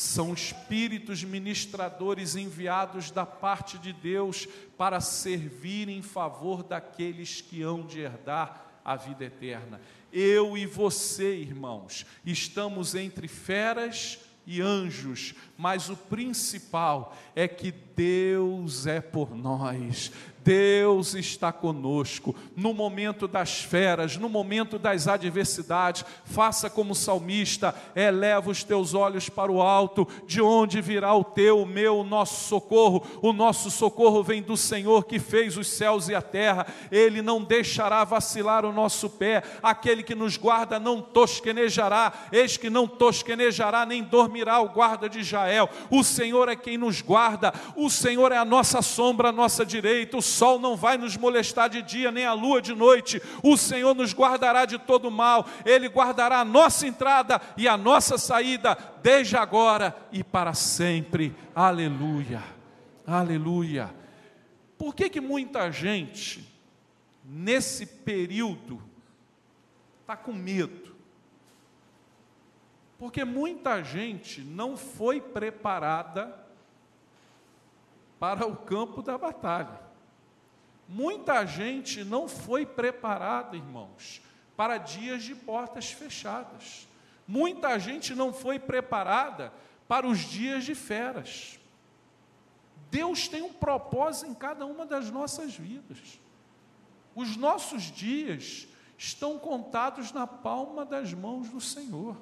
são 0.00 0.32
espíritos 0.32 1.22
ministradores 1.22 2.34
enviados 2.34 3.10
da 3.10 3.26
parte 3.26 3.76
de 3.76 3.92
Deus 3.92 4.48
para 4.78 4.98
servir 4.98 5.90
em 5.90 6.00
favor 6.00 6.62
daqueles 6.62 7.42
que 7.42 7.62
hão 7.62 7.86
de 7.86 8.00
herdar 8.00 8.80
a 8.82 8.96
vida 8.96 9.26
eterna. 9.26 9.78
Eu 10.10 10.56
e 10.56 10.64
você, 10.64 11.34
irmãos, 11.36 12.06
estamos 12.24 12.94
entre 12.94 13.28
feras 13.28 14.18
e 14.46 14.62
anjos, 14.62 15.34
mas 15.56 15.90
o 15.90 15.96
principal 15.96 17.14
é 17.36 17.46
que 17.46 17.70
Deus 17.70 18.86
é 18.86 19.02
por 19.02 19.36
nós, 19.36 20.10
Deus 20.42 21.14
está 21.14 21.52
conosco 21.52 22.34
no 22.56 22.72
momento 22.72 23.28
das 23.28 23.60
feras, 23.60 24.16
no 24.16 24.28
momento 24.28 24.78
das 24.78 25.06
adversidades. 25.06 26.04
Faça 26.24 26.70
como 26.70 26.94
salmista, 26.94 27.74
eleva 27.94 28.50
os 28.50 28.64
teus 28.64 28.94
olhos 28.94 29.28
para 29.28 29.52
o 29.52 29.60
alto, 29.60 30.08
de 30.26 30.40
onde 30.40 30.80
virá 30.80 31.14
o 31.14 31.24
teu, 31.24 31.60
o 31.60 31.66
meu, 31.66 31.98
o 31.98 32.04
nosso 32.04 32.48
socorro. 32.48 33.06
O 33.20 33.32
nosso 33.32 33.70
socorro 33.70 34.22
vem 34.22 34.42
do 34.42 34.56
Senhor 34.56 35.04
que 35.04 35.18
fez 35.18 35.56
os 35.56 35.68
céus 35.68 36.08
e 36.08 36.14
a 36.14 36.22
terra. 36.22 36.66
Ele 36.90 37.20
não 37.20 37.42
deixará 37.42 38.02
vacilar 38.04 38.64
o 38.64 38.72
nosso 38.72 39.10
pé. 39.10 39.42
Aquele 39.62 40.02
que 40.02 40.14
nos 40.14 40.36
guarda 40.36 40.80
não 40.80 41.02
tosquenejará. 41.02 42.12
Eis 42.32 42.56
que 42.56 42.70
não 42.70 42.88
tosquenejará 42.88 43.84
nem 43.84 44.02
dormirá 44.02 44.60
o 44.60 44.68
guarda 44.70 45.08
de 45.08 45.20
Israel. 45.20 45.68
O 45.90 46.02
Senhor 46.02 46.48
é 46.48 46.56
quem 46.56 46.78
nos 46.78 47.02
guarda. 47.02 47.52
O 47.76 47.90
Senhor 47.90 48.32
é 48.32 48.38
a 48.38 48.44
nossa 48.44 48.80
sombra, 48.80 49.28
a 49.28 49.32
nossa 49.32 49.66
direita. 49.66 50.16
O 50.16 50.22
sol 50.30 50.58
não 50.58 50.76
vai 50.76 50.96
nos 50.96 51.16
molestar 51.16 51.68
de 51.68 51.82
dia, 51.82 52.10
nem 52.10 52.24
a 52.24 52.32
lua 52.32 52.62
de 52.62 52.74
noite. 52.74 53.20
O 53.42 53.56
Senhor 53.56 53.94
nos 53.94 54.14
guardará 54.14 54.64
de 54.64 54.78
todo 54.78 55.10
mal, 55.10 55.46
Ele 55.64 55.88
guardará 55.88 56.40
a 56.40 56.44
nossa 56.44 56.86
entrada 56.86 57.40
e 57.56 57.68
a 57.68 57.76
nossa 57.76 58.16
saída, 58.16 58.78
desde 59.02 59.36
agora 59.36 59.96
e 60.12 60.22
para 60.22 60.54
sempre. 60.54 61.34
Aleluia, 61.54 62.42
aleluia. 63.06 63.94
Por 64.78 64.94
que, 64.94 65.10
que 65.10 65.20
muita 65.20 65.70
gente, 65.70 66.48
nesse 67.24 67.84
período, 67.84 68.80
está 70.00 70.16
com 70.16 70.32
medo? 70.32 70.96
Porque 72.98 73.24
muita 73.24 73.82
gente 73.82 74.42
não 74.42 74.76
foi 74.76 75.20
preparada 75.20 76.38
para 78.18 78.46
o 78.46 78.54
campo 78.54 79.00
da 79.02 79.16
batalha. 79.16 79.80
Muita 80.92 81.46
gente 81.46 82.02
não 82.02 82.26
foi 82.26 82.66
preparada, 82.66 83.56
irmãos, 83.56 84.20
para 84.56 84.76
dias 84.76 85.22
de 85.22 85.36
portas 85.36 85.92
fechadas. 85.92 86.88
Muita 87.28 87.78
gente 87.78 88.12
não 88.12 88.32
foi 88.32 88.58
preparada 88.58 89.52
para 89.86 90.04
os 90.04 90.18
dias 90.18 90.64
de 90.64 90.74
feras. 90.74 91.60
Deus 92.90 93.28
tem 93.28 93.40
um 93.40 93.52
propósito 93.52 94.32
em 94.32 94.34
cada 94.34 94.66
uma 94.66 94.84
das 94.84 95.12
nossas 95.12 95.54
vidas. 95.54 96.18
Os 97.14 97.36
nossos 97.36 97.84
dias 97.84 98.66
estão 98.98 99.38
contados 99.38 100.10
na 100.10 100.26
palma 100.26 100.84
das 100.84 101.14
mãos 101.14 101.48
do 101.48 101.60
Senhor. 101.60 102.16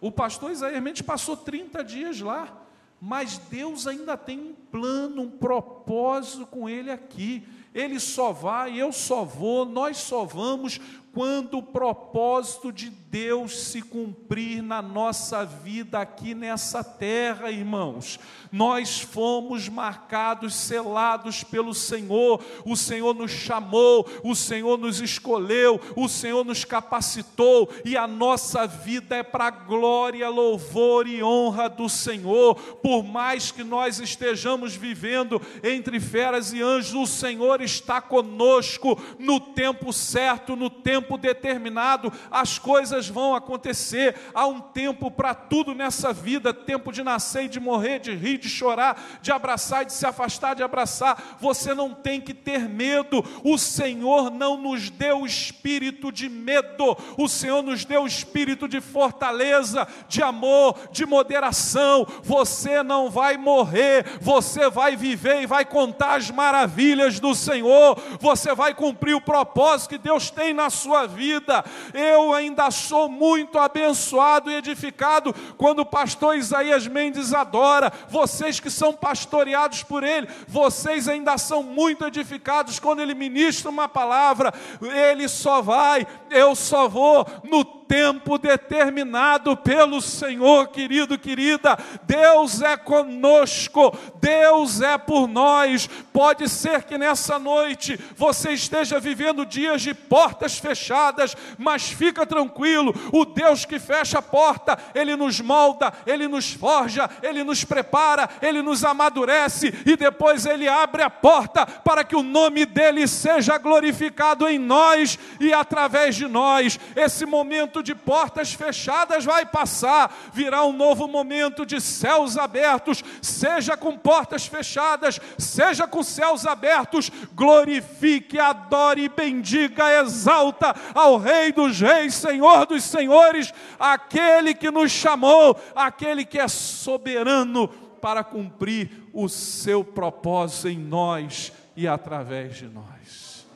O 0.00 0.10
pastor 0.10 0.50
Isaías 0.50 0.82
Mendes 0.82 1.02
passou 1.02 1.36
30 1.36 1.84
dias 1.84 2.20
lá, 2.20 2.58
mas 2.98 3.36
Deus 3.36 3.86
ainda 3.86 4.16
tem 4.16 4.38
um 4.38 4.54
plano, 4.54 5.22
um 5.22 5.30
propósito 5.30 6.46
com 6.46 6.66
ele 6.70 6.90
aqui. 6.90 7.46
Ele 7.78 8.00
só 8.00 8.32
vai, 8.32 8.76
eu 8.76 8.90
só 8.90 9.22
vou, 9.24 9.64
nós 9.64 9.98
só 9.98 10.24
vamos 10.24 10.80
quando 11.12 11.58
o 11.58 11.62
propósito 11.62 12.70
de 12.70 12.90
Deus 12.90 13.58
se 13.58 13.80
cumprir 13.80 14.62
na 14.62 14.82
nossa 14.82 15.44
vida 15.44 15.98
aqui 15.98 16.34
nessa 16.34 16.84
terra, 16.84 17.50
irmãos. 17.50 18.20
Nós 18.52 19.00
fomos 19.00 19.68
marcados, 19.68 20.54
selados 20.54 21.42
pelo 21.42 21.72
Senhor. 21.72 22.44
O 22.64 22.76
Senhor 22.76 23.14
nos 23.14 23.30
chamou, 23.30 24.06
o 24.22 24.34
Senhor 24.34 24.78
nos 24.78 25.00
escolheu, 25.00 25.80
o 25.96 26.08
Senhor 26.08 26.44
nos 26.44 26.64
capacitou 26.64 27.70
e 27.84 27.96
a 27.96 28.06
nossa 28.06 28.66
vida 28.66 29.16
é 29.16 29.22
para 29.22 29.50
glória, 29.50 30.28
louvor 30.28 31.06
e 31.06 31.22
honra 31.22 31.68
do 31.68 31.88
Senhor. 31.88 32.54
Por 32.54 33.02
mais 33.02 33.50
que 33.50 33.64
nós 33.64 33.98
estejamos 33.98 34.76
vivendo 34.76 35.40
entre 35.64 35.98
feras 35.98 36.52
e 36.52 36.60
anjos, 36.60 36.94
o 36.94 37.06
Senhor 37.06 37.62
está 37.62 38.00
conosco 38.00 39.00
no 39.18 39.40
tempo 39.40 39.92
certo, 39.92 40.54
no 40.54 40.68
tempo 40.68 40.97
determinado. 41.18 42.12
As 42.30 42.58
coisas 42.58 43.08
vão 43.08 43.34
acontecer. 43.34 44.16
Há 44.34 44.46
um 44.46 44.60
tempo 44.60 45.10
para 45.10 45.34
tudo 45.34 45.74
nessa 45.74 46.12
vida: 46.12 46.52
tempo 46.52 46.92
de 46.92 47.02
nascer 47.02 47.44
e 47.44 47.48
de 47.48 47.60
morrer, 47.60 47.98
de 47.98 48.14
rir, 48.14 48.38
de 48.38 48.48
chorar, 48.48 49.00
de 49.22 49.30
abraçar 49.30 49.82
e 49.82 49.86
de 49.86 49.92
se 49.92 50.06
afastar 50.06 50.48
de 50.54 50.62
abraçar. 50.62 51.36
Você 51.40 51.74
não 51.74 51.94
tem 51.94 52.20
que 52.20 52.34
ter 52.34 52.68
medo. 52.68 53.24
O 53.42 53.58
Senhor 53.58 54.30
não 54.30 54.56
nos 54.56 54.90
deu 54.90 55.24
espírito 55.24 56.12
de 56.12 56.28
medo, 56.28 56.96
o 57.16 57.28
Senhor 57.28 57.62
nos 57.62 57.84
deu 57.84 58.06
espírito 58.06 58.68
de 58.68 58.80
fortaleza, 58.80 59.86
de 60.08 60.22
amor, 60.22 60.78
de 60.90 61.06
moderação. 61.06 62.06
Você 62.22 62.82
não 62.82 63.10
vai 63.10 63.36
morrer, 63.36 64.04
você 64.20 64.68
vai 64.68 64.96
viver 64.96 65.42
e 65.42 65.46
vai 65.46 65.64
contar 65.64 66.16
as 66.16 66.30
maravilhas 66.30 67.20
do 67.20 67.34
Senhor. 67.34 68.00
Você 68.20 68.54
vai 68.54 68.74
cumprir 68.74 69.14
o 69.14 69.20
propósito 69.20 69.90
que 69.90 69.98
Deus 69.98 70.30
tem 70.30 70.52
na 70.52 70.70
sua 70.70 70.87
vida. 71.06 71.64
Eu 71.92 72.32
ainda 72.32 72.70
sou 72.70 73.08
muito 73.08 73.58
abençoado 73.58 74.50
e 74.50 74.54
edificado 74.54 75.34
quando 75.56 75.80
o 75.80 75.86
pastor 75.86 76.36
Isaías 76.36 76.86
Mendes 76.86 77.32
adora. 77.32 77.92
Vocês 78.08 78.60
que 78.60 78.70
são 78.70 78.92
pastoreados 78.92 79.82
por 79.82 80.02
ele, 80.02 80.28
vocês 80.46 81.08
ainda 81.08 81.38
são 81.38 81.62
muito 81.62 82.06
edificados 82.06 82.78
quando 82.78 83.00
ele 83.00 83.14
ministra 83.14 83.70
uma 83.70 83.88
palavra. 83.88 84.52
Ele 84.80 85.28
só 85.28 85.60
vai, 85.62 86.06
eu 86.30 86.54
só 86.54 86.88
vou 86.88 87.26
no 87.44 87.77
tempo 87.88 88.36
determinado 88.36 89.56
pelo 89.56 90.00
Senhor, 90.02 90.68
querido, 90.68 91.18
querida. 91.18 91.76
Deus 92.04 92.60
é 92.60 92.76
conosco, 92.76 93.96
Deus 94.20 94.82
é 94.82 94.98
por 94.98 95.26
nós. 95.26 95.88
Pode 96.12 96.48
ser 96.48 96.84
que 96.84 96.98
nessa 96.98 97.38
noite 97.38 97.98
você 98.14 98.52
esteja 98.52 99.00
vivendo 99.00 99.46
dias 99.46 99.80
de 99.80 99.94
portas 99.94 100.58
fechadas, 100.58 101.34
mas 101.56 101.88
fica 101.90 102.26
tranquilo, 102.26 102.94
o 103.12 103.24
Deus 103.24 103.64
que 103.64 103.78
fecha 103.78 104.18
a 104.18 104.22
porta, 104.22 104.78
ele 104.94 105.16
nos 105.16 105.40
molda, 105.40 105.92
ele 106.06 106.28
nos 106.28 106.52
forja, 106.52 107.08
ele 107.22 107.42
nos 107.42 107.64
prepara, 107.64 108.28
ele 108.42 108.60
nos 108.60 108.84
amadurece 108.84 109.72
e 109.86 109.96
depois 109.96 110.44
ele 110.44 110.68
abre 110.68 111.02
a 111.02 111.08
porta 111.08 111.64
para 111.66 112.04
que 112.04 112.16
o 112.16 112.22
nome 112.22 112.66
dele 112.66 113.08
seja 113.08 113.56
glorificado 113.56 114.46
em 114.46 114.58
nós 114.58 115.18
e 115.40 115.52
através 115.52 116.14
de 116.16 116.26
nós. 116.26 116.78
Esse 116.94 117.24
momento 117.24 117.77
momento 117.78 117.82
de 117.82 117.94
portas 117.94 118.52
fechadas 118.52 119.24
vai 119.24 119.46
passar, 119.46 120.14
virá 120.32 120.64
um 120.64 120.72
novo 120.72 121.06
momento 121.06 121.64
de 121.64 121.80
céus 121.80 122.36
abertos, 122.36 123.02
seja 123.22 123.76
com 123.76 123.96
portas 123.96 124.46
fechadas, 124.46 125.20
seja 125.38 125.86
com 125.86 126.02
céus 126.02 126.46
abertos, 126.46 127.10
glorifique, 127.34 128.38
adore, 128.38 129.08
bendiga, 129.08 130.00
exalta 130.00 130.74
ao 130.94 131.18
Rei 131.18 131.52
dos 131.52 131.80
Reis, 131.80 132.14
Senhor 132.14 132.66
dos 132.66 132.82
Senhores, 132.84 133.52
aquele 133.78 134.54
que 134.54 134.70
nos 134.70 134.90
chamou, 134.90 135.58
aquele 135.74 136.24
que 136.24 136.38
é 136.38 136.48
soberano 136.48 137.68
para 138.00 138.22
cumprir 138.22 138.90
o 139.12 139.28
seu 139.28 139.82
propósito 139.82 140.68
em 140.68 140.78
nós 140.78 141.52
e 141.76 141.86
através 141.86 142.56
de 142.56 142.66
nós. 142.66 143.46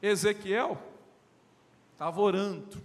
Ezequiel 0.00 0.85
estava 1.96 2.20
orando. 2.20 2.82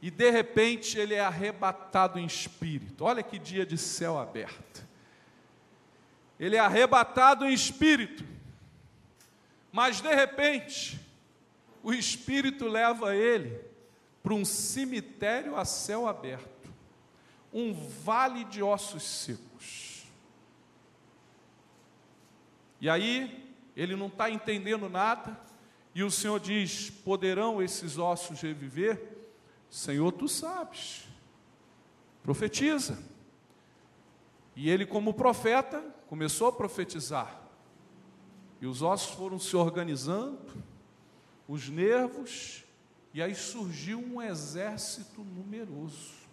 E 0.00 0.10
de 0.10 0.30
repente 0.30 0.98
ele 0.98 1.12
é 1.12 1.20
arrebatado 1.20 2.18
em 2.18 2.24
espírito. 2.24 3.04
Olha 3.04 3.22
que 3.22 3.38
dia 3.38 3.66
de 3.66 3.76
céu 3.76 4.18
aberto. 4.18 4.86
Ele 6.40 6.56
é 6.56 6.58
arrebatado 6.58 7.44
em 7.44 7.52
espírito. 7.52 8.24
Mas 9.70 10.00
de 10.00 10.14
repente, 10.14 10.98
o 11.82 11.92
espírito 11.92 12.66
leva 12.66 13.14
ele 13.14 13.60
para 14.22 14.32
um 14.32 14.44
cemitério 14.44 15.54
a 15.54 15.66
céu 15.66 16.08
aberto, 16.08 16.72
um 17.52 17.74
vale 17.74 18.44
de 18.44 18.62
ossos 18.62 19.02
secos. 19.02 20.06
E 22.80 22.88
aí, 22.88 23.54
ele 23.76 23.94
não 23.96 24.06
está 24.06 24.30
entendendo 24.30 24.88
nada, 24.88 25.38
e 25.94 26.02
o 26.02 26.10
Senhor 26.10 26.40
diz: 26.40 26.90
Poderão 26.90 27.62
esses 27.62 27.96
ossos 27.98 28.40
reviver? 28.40 29.16
Senhor, 29.70 30.10
tu 30.12 30.28
sabes. 30.28 31.06
Profetiza. 32.22 32.98
E 34.56 34.68
ele, 34.68 34.86
como 34.86 35.14
profeta, 35.14 35.84
começou 36.08 36.48
a 36.48 36.52
profetizar. 36.52 37.40
E 38.60 38.66
os 38.66 38.82
ossos 38.82 39.14
foram 39.14 39.38
se 39.38 39.56
organizando, 39.56 40.62
os 41.46 41.68
nervos, 41.68 42.64
e 43.12 43.22
aí 43.22 43.34
surgiu 43.34 43.98
um 43.98 44.22
exército 44.22 45.22
numeroso. 45.22 46.24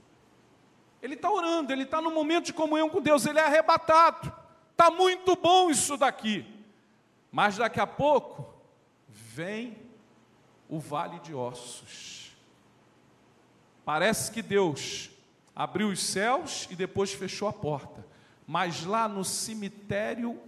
Ele 1.02 1.16
está 1.16 1.32
orando, 1.32 1.74
ele 1.74 1.84
está 1.84 2.02
no 2.02 2.12
momento 2.12 2.46
de 2.46 2.54
comunhão 2.54 2.90
com 2.90 3.02
Deus, 3.02 3.26
ele 3.26 3.40
é 3.40 3.46
arrebatado. 3.46 4.32
Está 4.72 4.90
muito 4.90 5.36
bom 5.36 5.70
isso 5.70 5.98
daqui. 5.98 6.46
Mas 7.32 7.58
daqui 7.58 7.80
a 7.80 7.88
pouco, 7.88 8.51
vem 9.34 9.78
o 10.68 10.80
vale 10.80 11.20
de 11.20 11.34
ossos. 11.34 12.36
Parece 13.86 14.32
que 14.32 14.42
Deus 14.42 15.10
abriu 15.56 15.90
os 15.90 16.02
céus 16.02 16.68
e 16.70 16.76
depois 16.76 17.14
fechou 17.14 17.48
a 17.48 17.54
porta, 17.54 18.06
mas 18.48 18.84
lá 18.86 19.08
no 19.08 19.24
cemitério 19.24 20.40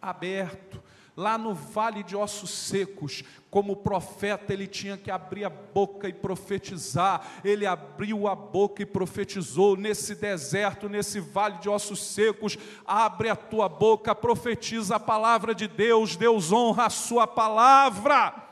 aberto, 0.00 0.82
lá 1.20 1.36
no 1.36 1.52
vale 1.54 2.02
de 2.02 2.16
ossos 2.16 2.50
secos, 2.50 3.22
como 3.50 3.76
profeta, 3.76 4.54
ele 4.54 4.66
tinha 4.66 4.96
que 4.96 5.10
abrir 5.10 5.44
a 5.44 5.50
boca 5.50 6.08
e 6.08 6.12
profetizar. 6.14 7.40
Ele 7.44 7.66
abriu 7.66 8.26
a 8.26 8.34
boca 8.34 8.82
e 8.82 8.86
profetizou 8.86 9.76
nesse 9.76 10.14
deserto, 10.14 10.88
nesse 10.88 11.20
vale 11.20 11.58
de 11.58 11.68
ossos 11.68 12.02
secos. 12.02 12.56
Abre 12.86 13.28
a 13.28 13.36
tua 13.36 13.68
boca, 13.68 14.14
profetiza 14.14 14.96
a 14.96 15.00
palavra 15.00 15.54
de 15.54 15.68
Deus. 15.68 16.16
Deus 16.16 16.50
honra 16.52 16.86
a 16.86 16.90
sua 16.90 17.26
palavra. 17.26 18.48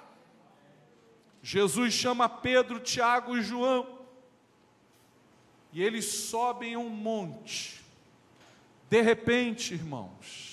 Jesus 1.41 1.95
chama 1.95 2.29
Pedro, 2.29 2.81
Tiago 2.81 3.37
e 3.37 3.43
João. 3.43 3.99
E 5.73 5.83
eles 5.83 6.05
sobem 6.05 6.77
um 6.77 6.91
monte. 6.91 7.83
De 8.91 9.01
repente, 9.01 9.75
irmãos, 9.75 10.48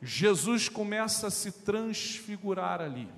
Jesus 0.00 0.68
começa 0.68 1.26
a 1.26 1.30
se 1.30 1.50
transfigurar 1.50 2.80
ali. 2.80 3.08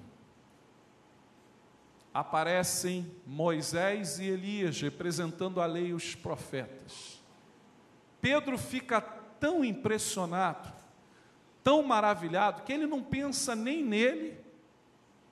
Aparecem 2.12 3.10
Moisés 3.26 4.18
e 4.18 4.24
Elias 4.24 4.80
representando 4.80 5.60
a 5.60 5.66
lei 5.66 5.88
e 5.88 5.94
os 5.94 6.14
profetas. 6.14 7.22
Pedro 8.20 8.58
fica 8.58 9.00
tão 9.00 9.64
impressionado, 9.64 10.72
tão 11.62 11.82
maravilhado, 11.82 12.62
que 12.62 12.72
ele 12.72 12.86
não 12.86 13.02
pensa 13.02 13.54
nem 13.54 13.84
nele, 13.84 14.38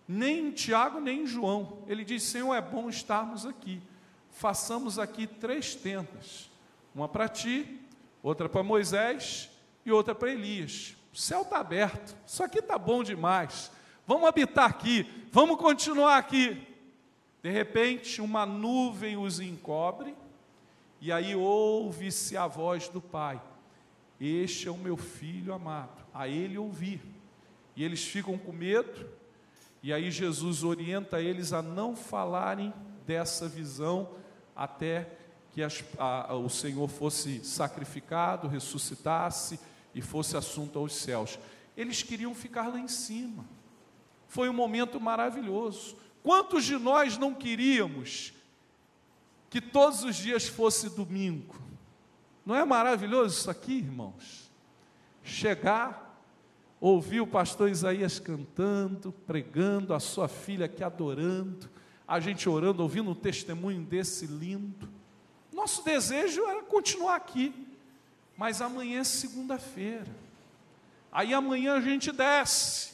nem 0.07 0.49
em 0.49 0.51
Tiago, 0.51 1.01
nem 1.01 1.23
em 1.23 1.27
João. 1.27 1.83
Ele 1.87 2.05
diz: 2.05 2.23
Senhor, 2.23 2.55
é 2.55 2.61
bom 2.61 2.89
estarmos 2.89 3.45
aqui. 3.45 3.83
Façamos 4.31 4.99
aqui 4.99 5.27
três 5.27 5.75
tendas: 5.75 6.51
uma 6.95 7.09
para 7.09 7.29
ti, 7.29 7.81
outra 8.23 8.49
para 8.49 8.63
Moisés 8.63 9.51
e 9.85 9.91
outra 9.91 10.15
para 10.15 10.31
Elias. 10.31 10.98
O 11.19 11.21
céu 11.21 11.43
está 11.43 11.59
aberto, 11.59 12.17
isso 12.25 12.45
aqui 12.45 12.61
está 12.61 12.79
bom 12.79 13.03
demais. 13.03 13.73
Vamos 14.07 14.29
habitar 14.29 14.71
aqui, 14.71 15.27
vamos 15.33 15.57
continuar 15.57 16.17
aqui. 16.17 16.65
De 17.43 17.51
repente, 17.51 18.21
uma 18.21 18.47
nuvem 18.47 19.17
os 19.17 19.41
encobre 19.41 20.15
E 21.01 21.11
aí 21.11 21.35
ouve-se 21.35 22.37
a 22.37 22.47
voz 22.47 22.89
do 22.89 23.01
pai: 23.01 23.43
Este 24.21 24.69
é 24.69 24.71
o 24.71 24.77
meu 24.77 24.97
filho 24.97 25.53
amado. 25.53 26.07
A 26.15 26.29
ele 26.29 26.57
ouvir. 26.57 27.01
E 27.75 27.83
eles 27.83 28.05
ficam 28.05 28.39
com 28.39 28.53
medo, 28.53 29.11
e 29.83 29.93
aí 29.93 30.13
Jesus 30.13 30.63
orienta 30.63 31.21
eles 31.21 31.53
a 31.53 31.61
não 31.61 31.97
falarem 31.97 32.73
dessa 33.05 33.49
visão 33.49 34.09
até 34.55 35.19
que 35.51 35.65
as, 35.65 35.83
a, 35.99 36.37
o 36.37 36.49
Senhor 36.49 36.87
fosse 36.87 37.45
sacrificado, 37.45 38.47
ressuscitasse 38.47 39.59
e 39.99 40.01
fosse 40.01 40.37
assunto 40.37 40.79
aos 40.79 40.95
céus. 40.95 41.41
Eles 41.77 42.05
queriam 42.05 42.33
ficar 42.33 42.69
lá 42.69 42.79
em 42.79 42.87
cima. 42.87 43.45
Foi 44.29 44.49
um 44.49 44.53
momento 44.53 45.01
maravilhoso. 45.01 45.97
Quantos 46.23 46.65
de 46.65 46.79
nós 46.79 47.19
não 47.19 47.35
queríamos 47.35 48.33
que 49.51 49.61
todos 49.61 50.05
os 50.05 50.15
dias 50.15 50.47
fosse 50.47 50.89
domingo? 50.91 51.57
Não 52.47 52.55
é 52.55 52.65
maravilhoso 52.65 53.41
isso 53.41 53.51
aqui, 53.51 53.79
irmãos? 53.79 54.49
Chegar, 55.25 56.23
ouvir 56.81 57.21
o 57.21 57.27
pastor 57.27 57.69
Isaías 57.69 58.21
cantando, 58.21 59.11
pregando, 59.27 59.95
a 59.95 59.99
sua 59.99 60.29
filha 60.29 60.67
aqui 60.67 60.85
adorando, 60.85 61.69
a 62.07 62.21
gente 62.21 62.49
orando, 62.49 62.85
ouvindo 62.85 63.11
um 63.11 63.17
testemunho 63.17 63.83
desse 63.83 64.27
lindo. 64.27 64.89
Nosso 65.53 65.85
desejo 65.85 66.47
era 66.47 66.63
continuar 66.63 67.17
aqui, 67.17 67.68
mas 68.39 68.63
amanhã 68.63 69.01
é 69.01 69.05
segunda-feira. 69.05 70.07
Aí 71.11 71.35
amanhã 71.35 71.75
a 71.75 71.81
gente 71.81 72.13
desce. 72.13 72.93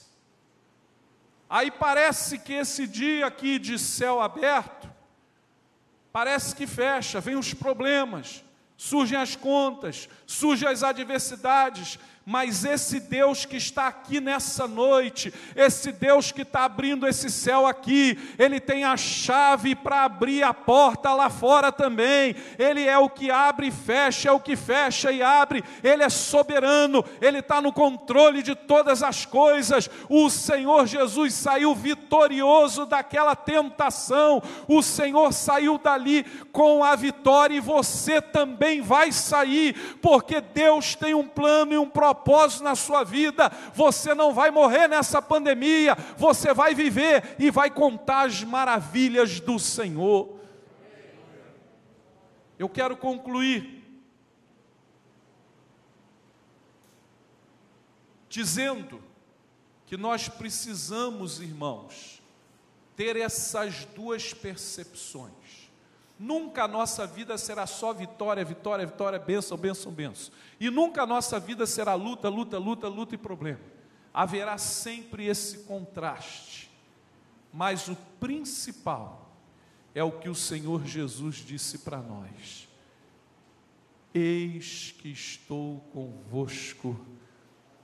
Aí 1.51 1.71
parece 1.71 2.39
que 2.39 2.55
esse 2.55 2.87
dia 2.87 3.27
aqui 3.27 3.59
de 3.59 3.79
céu 3.79 4.23
aberto, 4.23 4.91
parece 6.11 6.57
que 6.57 6.67
fecha, 6.67 7.21
vem 7.21 7.37
os 7.37 7.53
problemas, 7.53 8.43
surgem 8.75 9.19
as 9.19 9.37
contas, 9.37 10.09
surgem 10.27 10.67
as 10.67 10.83
adversidades, 10.83 11.99
mas 12.27 12.65
esse 12.65 13.01
Deus 13.01 13.45
que 13.45 13.57
está 13.57 13.87
aqui 13.87 14.19
nessa 14.19 14.67
noite, 14.67 15.33
esse 15.55 15.93
Deus 15.93 16.33
que 16.33 16.41
está 16.41 16.65
abrindo 16.65 17.07
esse 17.07 17.31
céu 17.31 17.67
aqui, 17.67 18.19
Ele 18.39 18.59
tem 18.59 18.83
a 18.83 18.97
chave 18.97 19.75
para 19.75 20.05
abrir 20.05 20.43
a 20.43 20.55
porta 20.55 21.13
lá 21.13 21.29
fora 21.29 21.71
também. 21.71 22.35
Ele 22.59 22.83
é 22.83 22.97
o 22.97 23.11
que 23.11 23.31
abre 23.31 23.69
e 23.69 23.71
fecha, 23.71 24.31
é 24.31 24.33
o 24.33 24.41
que 24.41 24.57
fecha 24.57 25.13
e 25.13 25.23
abre. 25.23 25.63
Ele 25.83 26.03
é 26.03 26.09
soberano, 26.09 27.05
Ele 27.21 27.41
está 27.41 27.61
no 27.61 27.73
controle 27.73 28.43
de 28.43 28.55
todas 28.55 29.03
as 29.03 29.27
coisas. 29.27 29.91
O 30.09 30.31
Senhor 30.31 30.87
Jesus 30.87 31.35
saiu 31.35 31.75
vitorioso 31.75 32.87
daquela 32.87 33.37
tentação, 33.37 34.43
o 34.67 34.83
Senhor 34.83 35.31
saiu 35.33 35.77
dali 35.77 36.25
com 36.53 36.83
a 36.83 36.97
vitória 36.97 37.57
e 37.57 37.61
você 37.61 38.23
também 38.23 38.81
vai 38.81 39.13
sair, 39.13 39.75
porque 40.01 40.41
Deus 40.41 40.95
tem 40.95 41.13
um 41.13 41.27
plano 41.27 41.75
e 41.75 41.79
um 41.79 41.87
propósito 41.87 42.14
propósito 42.15 42.63
na 42.63 42.75
sua 42.75 43.05
vida. 43.05 43.51
Você 43.75 44.15
não 44.15 44.33
vai 44.33 44.51
morrer 44.51 44.89
nessa 44.89 45.21
pandemia, 45.21 45.97
você 46.17 46.55
vai 46.55 46.75
viver 46.75 47.37
e 47.39 47.51
vai 47.51 47.71
contar 47.71 48.27
as 48.27 48.43
maravilhas 48.43 49.41
do 49.41 49.59
Senhor. 49.59 50.41
Eu 52.59 52.69
quero 52.69 52.97
concluir 52.97 53.83
dizendo 58.29 59.03
que 59.87 59.97
nós 59.97 60.29
precisamos, 60.29 61.41
irmãos, 61.41 62.23
ter 62.97 63.17
essas 63.17 63.85
duas 63.85 64.33
percepções. 64.33 65.44
Nunca 66.25 66.65
a 66.65 66.69
nossa 66.69 67.07
vida 67.07 67.37
será 67.37 67.67
só 67.67 67.93
vitória, 67.93 68.43
vitória, 68.43 68.87
vitória, 68.87 69.19
bênção, 69.19 69.59
bênção, 69.59 69.93
bênção. 69.93 70.33
E 70.59 70.71
nunca 70.71 71.03
a 71.03 71.07
nossa 71.07 71.39
vida 71.39 71.67
será 71.67 71.93
luta, 71.93 72.31
luta, 72.31 72.57
luta, 72.57 72.89
luta 72.89 73.15
e 73.15 73.19
problema. 73.19 73.61
Haverá 74.13 74.57
sempre 74.57 75.27
esse 75.27 75.65
contraste. 75.65 76.71
Mas 77.53 77.89
o 77.89 77.97
principal 78.19 79.37
é 79.95 80.03
o 80.03 80.13
que 80.13 80.31
o 80.31 80.35
Senhor 80.35 80.87
Jesus 80.87 81.37
disse 81.37 81.81
para 81.81 81.99
nós: 81.99 82.71
Eis 84.15 84.95
que 84.99 85.11
estou 85.11 85.81
convosco 85.93 86.99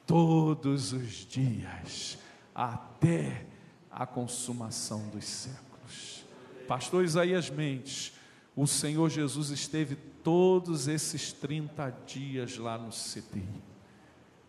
todos 0.06 0.94
os 0.94 1.26
dias, 1.26 2.16
até 2.54 3.44
a 3.90 4.06
consumação 4.06 5.10
dos 5.10 5.26
séculos. 5.26 6.24
Pastor 6.66 7.04
Isaías 7.04 7.50
Mendes 7.50 8.18
o 8.60 8.66
Senhor 8.66 9.08
Jesus 9.08 9.48
esteve 9.48 9.96
todos 10.22 10.86
esses 10.86 11.32
30 11.32 11.88
dias 12.06 12.58
lá 12.58 12.76
no 12.76 12.90
CTI. 12.90 13.62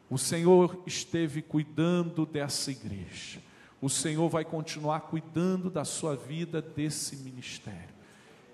O 0.10 0.18
Senhor 0.18 0.84
esteve 0.86 1.42
cuidando 1.42 2.26
dessa 2.26 2.72
igreja. 2.72 3.40
O 3.82 3.90
Senhor 3.90 4.28
vai 4.28 4.44
continuar 4.44 5.00
cuidando 5.00 5.70
da 5.70 5.86
sua 5.86 6.18
vida, 6.18 6.62
desse 6.62 7.16
ministério. 7.16 7.96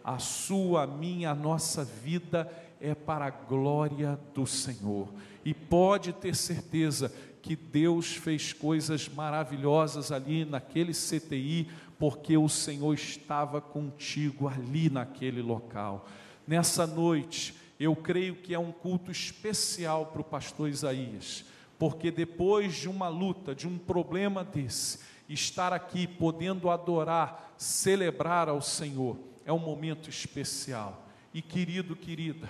A 0.03 0.20
sua, 0.20 0.84
a 0.84 0.88
minha, 0.88 1.32
a 1.32 1.36
nossa 1.36 1.84
vida 1.84 2.47
é 2.80 2.93
para 2.93 3.26
a 3.26 3.32
glória 3.32 4.20
do 4.36 4.45
Senhor. 4.45 5.12
E 5.43 5.55
pode 5.55 6.14
ter 6.14 6.36
certeza 6.36 7.12
que 7.41 7.55
Deus 7.55 8.16
fez 8.16 8.53
coisas 8.53 9.10
maravilhosas 9.10 10.12
ali 10.12 10.45
naquele 10.45 10.91
CTI 10.91 11.68
porque 12.00 12.38
o 12.38 12.48
Senhor 12.48 12.93
estava 12.93 13.60
contigo 13.60 14.48
ali 14.48 14.89
naquele 14.89 15.41
local. 15.41 16.08
Nessa 16.45 16.86
noite, 16.86 17.56
eu 17.80 17.95
creio 17.95 18.36
que 18.36 18.54
é 18.54 18.60
um 18.60 18.72
culto 18.72 19.12
especial 19.12 20.08
para 20.08 20.22
o 20.22 20.26
pastor 20.26 20.70
Isaías, 20.70 21.43
porque 21.78 22.12
depois 22.12 22.76
de 22.76 22.88
uma 22.88 23.08
luta, 23.08 23.54
de 23.54 23.68
um 23.68 23.78
problema 23.78 24.43
desse, 24.43 25.00
estar 25.28 25.74
aqui 25.74 26.08
podendo 26.08 26.70
adorar, 26.70 27.54
celebrar 27.58 28.48
ao 28.48 28.62
Senhor, 28.62 29.18
é 29.45 29.52
um 29.52 29.60
momento 29.60 30.10
especial. 30.10 31.04
E 31.34 31.41
querido, 31.41 31.95
querida, 31.95 32.48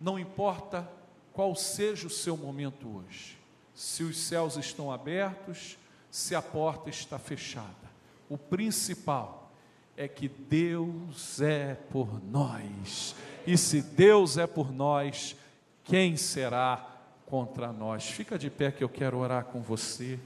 não 0.00 0.18
importa 0.18 0.88
qual 1.32 1.54
seja 1.54 2.06
o 2.06 2.10
seu 2.10 2.36
momento 2.36 2.88
hoje, 2.88 3.36
se 3.74 4.02
os 4.02 4.18
céus 4.18 4.56
estão 4.56 4.90
abertos, 4.90 5.76
se 6.10 6.34
a 6.34 6.42
porta 6.42 6.90
está 6.90 7.18
fechada 7.18 7.85
o 8.28 8.36
principal 8.36 9.52
é 9.96 10.06
que 10.06 10.28
Deus 10.28 11.40
é 11.40 11.74
por 11.74 12.22
nós. 12.24 13.14
E 13.46 13.56
se 13.56 13.80
Deus 13.80 14.36
é 14.36 14.46
por 14.46 14.72
nós, 14.72 15.36
quem 15.84 16.16
será 16.16 16.84
contra 17.26 17.72
nós? 17.72 18.04
Fica 18.08 18.38
de 18.38 18.50
pé 18.50 18.70
que 18.70 18.84
eu 18.84 18.88
quero 18.88 19.18
orar 19.18 19.44
com 19.44 19.62
você. 19.62 20.18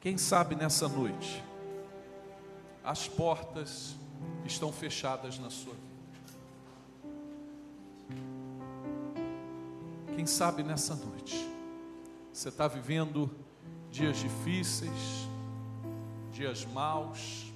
Quem 0.00 0.18
sabe 0.18 0.56
nessa 0.56 0.88
noite, 0.88 1.44
as 2.82 3.06
portas 3.06 3.94
estão 4.44 4.72
fechadas 4.72 5.38
na 5.38 5.48
sua 5.48 5.74
vida. 5.74 5.91
Quem 10.22 10.26
sabe 10.28 10.62
nessa 10.62 10.94
noite 10.94 11.52
você 12.32 12.48
está 12.48 12.68
vivendo 12.68 13.28
dias 13.90 14.18
difíceis, 14.18 15.28
dias 16.30 16.64
maus, 16.64 17.52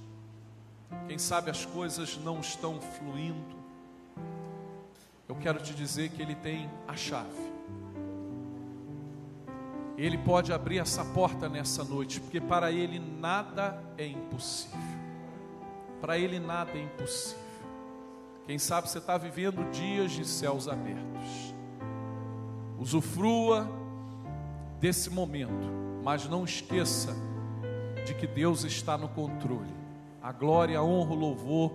quem 1.07 1.17
sabe 1.17 1.49
as 1.49 1.65
coisas 1.65 2.17
não 2.17 2.41
estão 2.41 2.77
fluindo. 2.81 3.55
Eu 5.29 5.35
quero 5.37 5.61
te 5.61 5.73
dizer 5.73 6.09
que 6.09 6.21
Ele 6.21 6.35
tem 6.35 6.69
a 6.85 6.97
chave. 6.97 7.53
Ele 9.97 10.17
pode 10.17 10.51
abrir 10.51 10.79
essa 10.79 11.05
porta 11.05 11.47
nessa 11.47 11.85
noite, 11.85 12.19
porque 12.19 12.41
para 12.41 12.69
Ele 12.69 12.99
nada 12.99 13.81
é 13.97 14.05
impossível. 14.05 14.77
Para 16.01 16.17
Ele 16.17 16.37
nada 16.37 16.71
é 16.73 16.81
impossível. 16.81 17.39
Quem 18.45 18.59
sabe 18.59 18.89
você 18.89 18.97
está 18.97 19.17
vivendo 19.17 19.71
dias 19.71 20.11
de 20.11 20.25
céus 20.25 20.67
abertos. 20.67 21.46
Usufrua 22.79 23.69
desse 24.79 25.09
momento, 25.09 25.67
mas 26.03 26.27
não 26.27 26.43
esqueça 26.43 27.15
de 28.05 28.13
que 28.13 28.27
Deus 28.27 28.63
está 28.63 28.97
no 28.97 29.09
controle. 29.09 29.75
A 30.21 30.31
glória, 30.31 30.79
a 30.79 30.83
honra, 30.83 31.11
o 31.11 31.15
louvor 31.15 31.71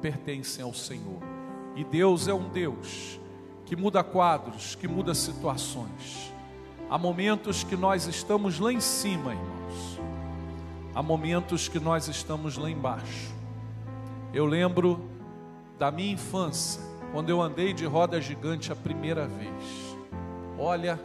pertencem 0.00 0.64
ao 0.64 0.72
Senhor. 0.72 1.20
E 1.74 1.84
Deus 1.84 2.28
é 2.28 2.34
um 2.34 2.48
Deus 2.48 3.18
que 3.66 3.74
muda 3.74 4.04
quadros, 4.04 4.74
que 4.74 4.86
muda 4.86 5.14
situações. 5.14 6.32
Há 6.88 6.98
momentos 6.98 7.64
que 7.64 7.76
nós 7.76 8.06
estamos 8.06 8.58
lá 8.58 8.72
em 8.72 8.80
cima, 8.80 9.32
irmãos. 9.32 10.00
Há 10.94 11.02
momentos 11.02 11.68
que 11.68 11.80
nós 11.80 12.06
estamos 12.06 12.56
lá 12.56 12.70
embaixo. 12.70 13.34
Eu 14.32 14.46
lembro 14.46 15.00
da 15.78 15.90
minha 15.90 16.12
infância, 16.12 16.80
quando 17.12 17.30
eu 17.30 17.42
andei 17.42 17.72
de 17.72 17.84
roda 17.84 18.20
gigante 18.20 18.70
a 18.70 18.76
primeira 18.76 19.26
vez. 19.26 19.83
Olha, 20.58 21.00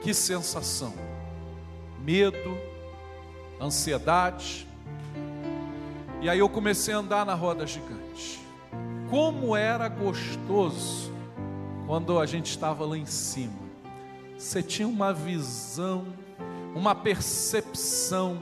Que 0.00 0.14
sensação! 0.14 0.94
Medo, 2.02 2.56
ansiedade. 3.60 4.66
E 6.22 6.28
aí 6.28 6.38
eu 6.38 6.48
comecei 6.48 6.94
a 6.94 6.98
andar 6.98 7.26
na 7.26 7.34
roda 7.34 7.66
gigante. 7.66 8.40
Como 9.10 9.54
era 9.54 9.88
gostoso 9.88 11.12
quando 11.86 12.18
a 12.18 12.24
gente 12.24 12.46
estava 12.46 12.86
lá 12.86 12.96
em 12.96 13.04
cima. 13.04 13.60
Você 14.38 14.62
tinha 14.62 14.88
uma 14.88 15.12
visão, 15.12 16.06
uma 16.74 16.94
percepção. 16.94 18.38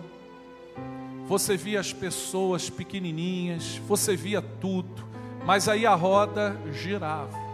Você 1.26 1.56
via 1.56 1.80
as 1.80 1.92
pessoas 1.92 2.70
pequenininhas, 2.70 3.80
você 3.86 4.14
via 4.14 4.40
tudo, 4.40 5.04
mas 5.44 5.68
aí 5.68 5.84
a 5.84 5.94
roda 5.94 6.56
girava. 6.72 7.47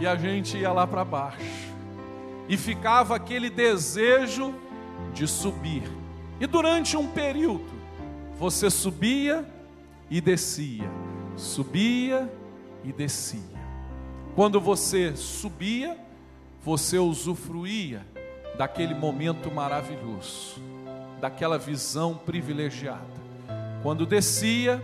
E 0.00 0.06
a 0.06 0.16
gente 0.16 0.56
ia 0.56 0.72
lá 0.72 0.86
para 0.86 1.04
baixo. 1.04 1.72
E 2.48 2.56
ficava 2.56 3.16
aquele 3.16 3.48
desejo 3.48 4.54
de 5.12 5.26
subir. 5.26 5.82
E 6.40 6.46
durante 6.46 6.96
um 6.96 7.06
período, 7.06 7.72
você 8.38 8.68
subia 8.68 9.46
e 10.10 10.20
descia, 10.20 10.90
subia 11.36 12.30
e 12.82 12.92
descia. 12.92 13.40
Quando 14.34 14.60
você 14.60 15.16
subia, 15.16 15.96
você 16.62 16.98
usufruía 16.98 18.04
daquele 18.58 18.94
momento 18.94 19.50
maravilhoso, 19.50 20.60
daquela 21.20 21.58
visão 21.58 22.14
privilegiada. 22.14 23.14
Quando 23.82 24.04
descia, 24.04 24.82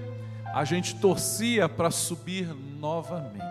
a 0.54 0.64
gente 0.64 0.96
torcia 0.96 1.68
para 1.68 1.90
subir 1.90 2.46
novamente. 2.78 3.49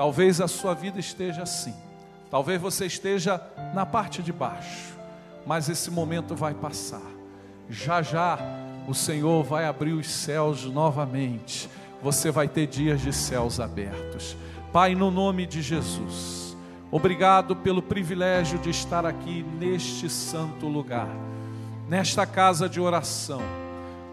Talvez 0.00 0.40
a 0.40 0.48
sua 0.48 0.72
vida 0.72 0.98
esteja 0.98 1.42
assim. 1.42 1.74
Talvez 2.30 2.58
você 2.58 2.86
esteja 2.86 3.38
na 3.74 3.84
parte 3.84 4.22
de 4.22 4.32
baixo, 4.32 4.96
mas 5.44 5.68
esse 5.68 5.90
momento 5.90 6.34
vai 6.34 6.54
passar. 6.54 7.02
Já 7.68 8.00
já 8.00 8.38
o 8.88 8.94
Senhor 8.94 9.44
vai 9.44 9.66
abrir 9.66 9.92
os 9.92 10.08
céus 10.08 10.64
novamente. 10.64 11.68
Você 12.02 12.30
vai 12.30 12.48
ter 12.48 12.66
dias 12.66 13.02
de 13.02 13.12
céus 13.12 13.60
abertos. 13.60 14.38
Pai, 14.72 14.94
no 14.94 15.10
nome 15.10 15.44
de 15.44 15.60
Jesus, 15.60 16.56
obrigado 16.90 17.54
pelo 17.54 17.82
privilégio 17.82 18.58
de 18.58 18.70
estar 18.70 19.04
aqui 19.04 19.42
neste 19.42 20.08
santo 20.08 20.66
lugar, 20.66 21.14
nesta 21.90 22.24
casa 22.24 22.70
de 22.70 22.80
oração, 22.80 23.42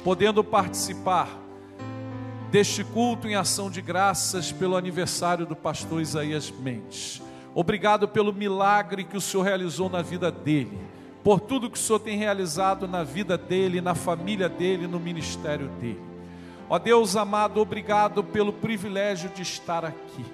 podendo 0.03 0.43
participar 0.43 1.29
deste 2.49 2.83
culto 2.83 3.27
em 3.27 3.35
ação 3.35 3.69
de 3.69 3.81
graças 3.81 4.51
pelo 4.51 4.77
aniversário 4.77 5.45
do 5.45 5.55
pastor 5.55 6.01
Isaías 6.01 6.49
Mendes. 6.51 7.21
Obrigado 7.53 8.07
pelo 8.07 8.31
milagre 8.31 9.03
que 9.03 9.17
o 9.17 9.21
Senhor 9.21 9.43
realizou 9.43 9.89
na 9.89 10.01
vida 10.01 10.31
dele, 10.31 10.77
por 11.23 11.41
tudo 11.41 11.69
que 11.69 11.77
o 11.77 11.81
Senhor 11.81 11.99
tem 11.99 12.17
realizado 12.17 12.87
na 12.87 13.03
vida 13.03 13.37
dele, 13.37 13.81
na 13.81 13.95
família 13.95 14.47
dele, 14.47 14.87
no 14.87 14.99
ministério 14.99 15.67
dele. 15.79 16.01
Ó 16.69 16.77
Deus 16.79 17.15
amado, 17.15 17.59
obrigado 17.59 18.23
pelo 18.23 18.53
privilégio 18.53 19.29
de 19.29 19.41
estar 19.41 19.83
aqui. 19.83 20.25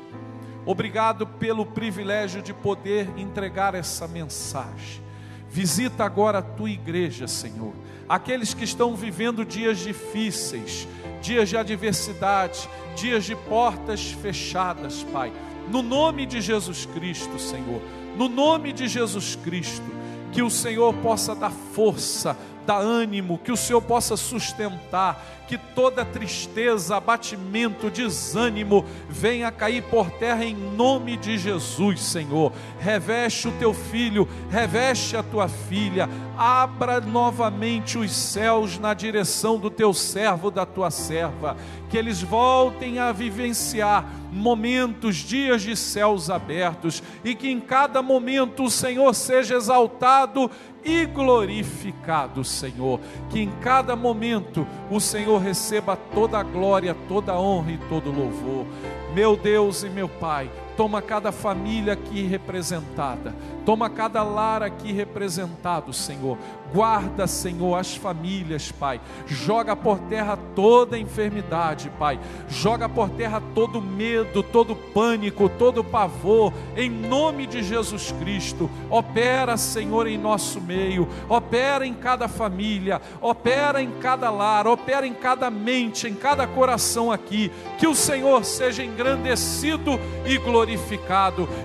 Obrigado 0.66 1.26
pelo 1.28 1.66
privilégio 1.66 2.42
de 2.42 2.54
poder 2.54 3.10
entregar 3.18 3.76
essa 3.76 4.08
mensagem. 4.08 5.02
Visita 5.50 6.04
agora 6.04 6.40
a 6.40 6.42
tua 6.42 6.70
igreja, 6.70 7.28
Senhor. 7.28 7.74
Aqueles 8.08 8.54
que 8.54 8.64
estão 8.64 8.96
vivendo 8.96 9.46
dias 9.46 9.80
difíceis, 9.80 10.88
dias 11.24 11.50
de 11.50 11.58
adversidade, 11.58 12.70
dias 12.96 13.24
de 13.24 13.36
portas 13.36 14.12
fechadas, 14.12 15.04
Pai. 15.04 15.32
No 15.72 15.82
nome 15.82 16.26
de 16.26 16.42
Jesus 16.42 16.86
Cristo, 16.86 17.40
Senhor. 17.40 17.82
No 18.18 18.28
nome 18.28 18.74
de 18.74 18.88
Jesus 18.88 19.36
Cristo, 19.42 19.86
que 20.34 20.44
o 20.44 20.50
Senhor 20.50 20.94
possa 20.96 21.34
dar 21.34 21.52
força, 21.52 22.38
dar 22.66 22.80
ânimo, 22.80 23.38
que 23.38 23.52
o 23.52 23.58
Senhor 23.58 23.82
possa 23.82 24.18
sustentar, 24.18 25.24
que 25.48 25.58
toda 25.58 26.06
tristeza, 26.06 26.96
abatimento, 26.96 27.90
desânimo 27.90 28.86
venha 29.10 29.52
cair 29.52 29.84
por 29.84 30.10
terra 30.12 30.44
em 30.44 30.56
nome 30.56 31.18
de 31.18 31.38
Jesus, 31.38 32.02
Senhor. 32.02 32.52
Reveste 32.80 33.48
o 33.48 33.52
teu 33.54 33.74
filho, 33.74 34.28
reveste 34.50 35.18
a 35.18 35.24
tua 35.24 35.48
filha, 35.48 36.10
abra 36.38 37.00
novamente 37.02 37.98
os 37.98 38.12
céus 38.12 38.80
na 38.80 38.94
direção 38.94 39.60
do 39.60 39.70
teu 39.70 39.94
servo, 39.94 40.50
da 40.50 40.66
tua 40.66 40.90
serva, 40.90 41.58
que 41.90 41.98
eles 41.98 42.22
voltem 42.22 42.98
a 43.00 43.12
vivenciar 43.12 44.06
momentos, 44.32 45.18
dias 45.18 45.62
de 45.62 45.76
céus 45.76 46.30
abertos 46.30 47.04
e 47.24 47.36
que 47.36 47.50
em 47.50 47.60
cada 47.60 48.02
momento 48.02 48.64
o 48.64 48.72
Senhor 48.72 49.14
seja 49.14 49.56
exaltado 49.56 50.50
e 50.84 51.06
glorificado, 51.06 52.44
Senhor. 52.44 53.00
Que 53.30 53.42
em 53.42 53.52
cada 53.62 53.96
momento 53.96 54.68
o 54.90 55.00
Senhor 55.00 55.40
receba 55.40 55.96
toda 55.96 56.40
a 56.40 56.44
glória, 56.44 56.96
toda 57.08 57.34
a 57.34 57.40
honra 57.40 57.72
e 57.72 57.78
todo 57.90 58.10
o 58.10 58.16
louvor. 58.16 58.66
Meu 59.14 59.36
Deus 59.36 59.84
e 59.84 59.90
meu 59.90 60.10
Pai, 60.10 60.50
toma 60.76 61.02
cada 61.02 61.32
família 61.32 61.94
aqui 61.94 62.24
representada, 62.24 63.36
toma 63.66 63.90
cada 63.90 64.24
lar 64.24 64.64
aqui 64.64 64.92
representado, 64.92 65.94
Senhor. 65.94 66.38
Guarda, 66.74 67.28
Senhor, 67.28 67.76
as 67.76 67.96
famílias, 67.96 68.72
Pai. 68.72 69.00
Joga 69.28 69.76
por 69.76 70.00
terra 70.00 70.36
toda 70.56 70.98
enfermidade, 70.98 71.92
Pai. 72.00 72.20
Joga 72.50 72.90
por 72.90 73.10
terra 73.12 73.40
todo 73.54 73.80
medo, 73.80 74.42
todo 74.42 74.76
pânico, 74.76 75.48
todo 75.48 75.84
pavor, 75.84 76.52
em 76.76 76.90
nome 76.90 77.46
de 77.46 77.62
Jesus 77.62 78.12
Cristo. 78.20 78.68
Opera, 78.90 79.56
Senhor, 79.56 80.08
em 80.08 80.18
nosso 80.18 80.60
meio, 80.60 81.08
opera 81.30 81.86
em 81.86 81.94
cada 81.94 82.28
família, 82.28 83.00
opera 83.22 83.80
em 83.80 83.92
cada 84.02 84.32
lar, 84.32 84.66
opera 84.66 85.06
em 85.06 85.14
cada 85.14 85.52
mente, 85.52 86.08
em 86.08 86.16
cada 86.16 86.48
coração 86.48 87.12
aqui. 87.12 87.52
Que 87.78 87.86
o 87.86 87.94
Senhor 87.94 88.44
seja 88.44 88.84
engrandecido 88.84 90.00
e 90.26 90.40
glorificado, 90.40 90.63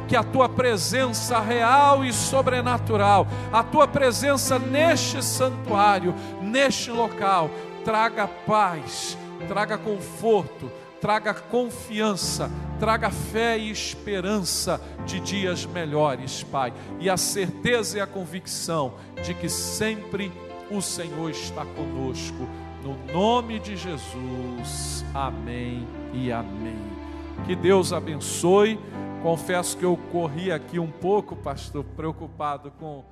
que 0.06 0.16
a 0.16 0.22
tua 0.22 0.48
presença 0.48 1.38
real 1.40 2.04
e 2.04 2.12
sobrenatural, 2.12 3.26
a 3.52 3.62
tua 3.62 3.86
presença 3.86 4.58
neste 4.58 5.22
santuário, 5.22 6.14
neste 6.40 6.90
local, 6.90 7.50
traga 7.84 8.26
paz, 8.26 9.16
traga 9.46 9.78
conforto, 9.78 10.70
traga 11.00 11.32
confiança, 11.32 12.50
traga 12.78 13.10
fé 13.10 13.58
e 13.58 13.70
esperança 13.70 14.80
de 15.06 15.20
dias 15.20 15.64
melhores, 15.64 16.42
Pai, 16.42 16.72
e 16.98 17.08
a 17.08 17.16
certeza 17.16 17.98
e 17.98 18.00
a 18.00 18.06
convicção 18.06 18.94
de 19.24 19.34
que 19.34 19.48
sempre 19.48 20.32
o 20.70 20.82
Senhor 20.82 21.30
está 21.30 21.64
conosco, 21.64 22.48
no 22.82 23.12
nome 23.12 23.58
de 23.58 23.76
Jesus, 23.76 25.04
amém 25.14 25.86
e 26.12 26.30
amém. 26.30 26.87
Que 27.44 27.56
Deus 27.56 27.92
abençoe. 27.92 28.78
Confesso 29.22 29.76
que 29.76 29.84
eu 29.84 29.96
corri 30.12 30.52
aqui 30.52 30.78
um 30.78 30.90
pouco, 30.90 31.34
pastor, 31.34 31.84
preocupado 31.84 32.70
com. 32.78 33.04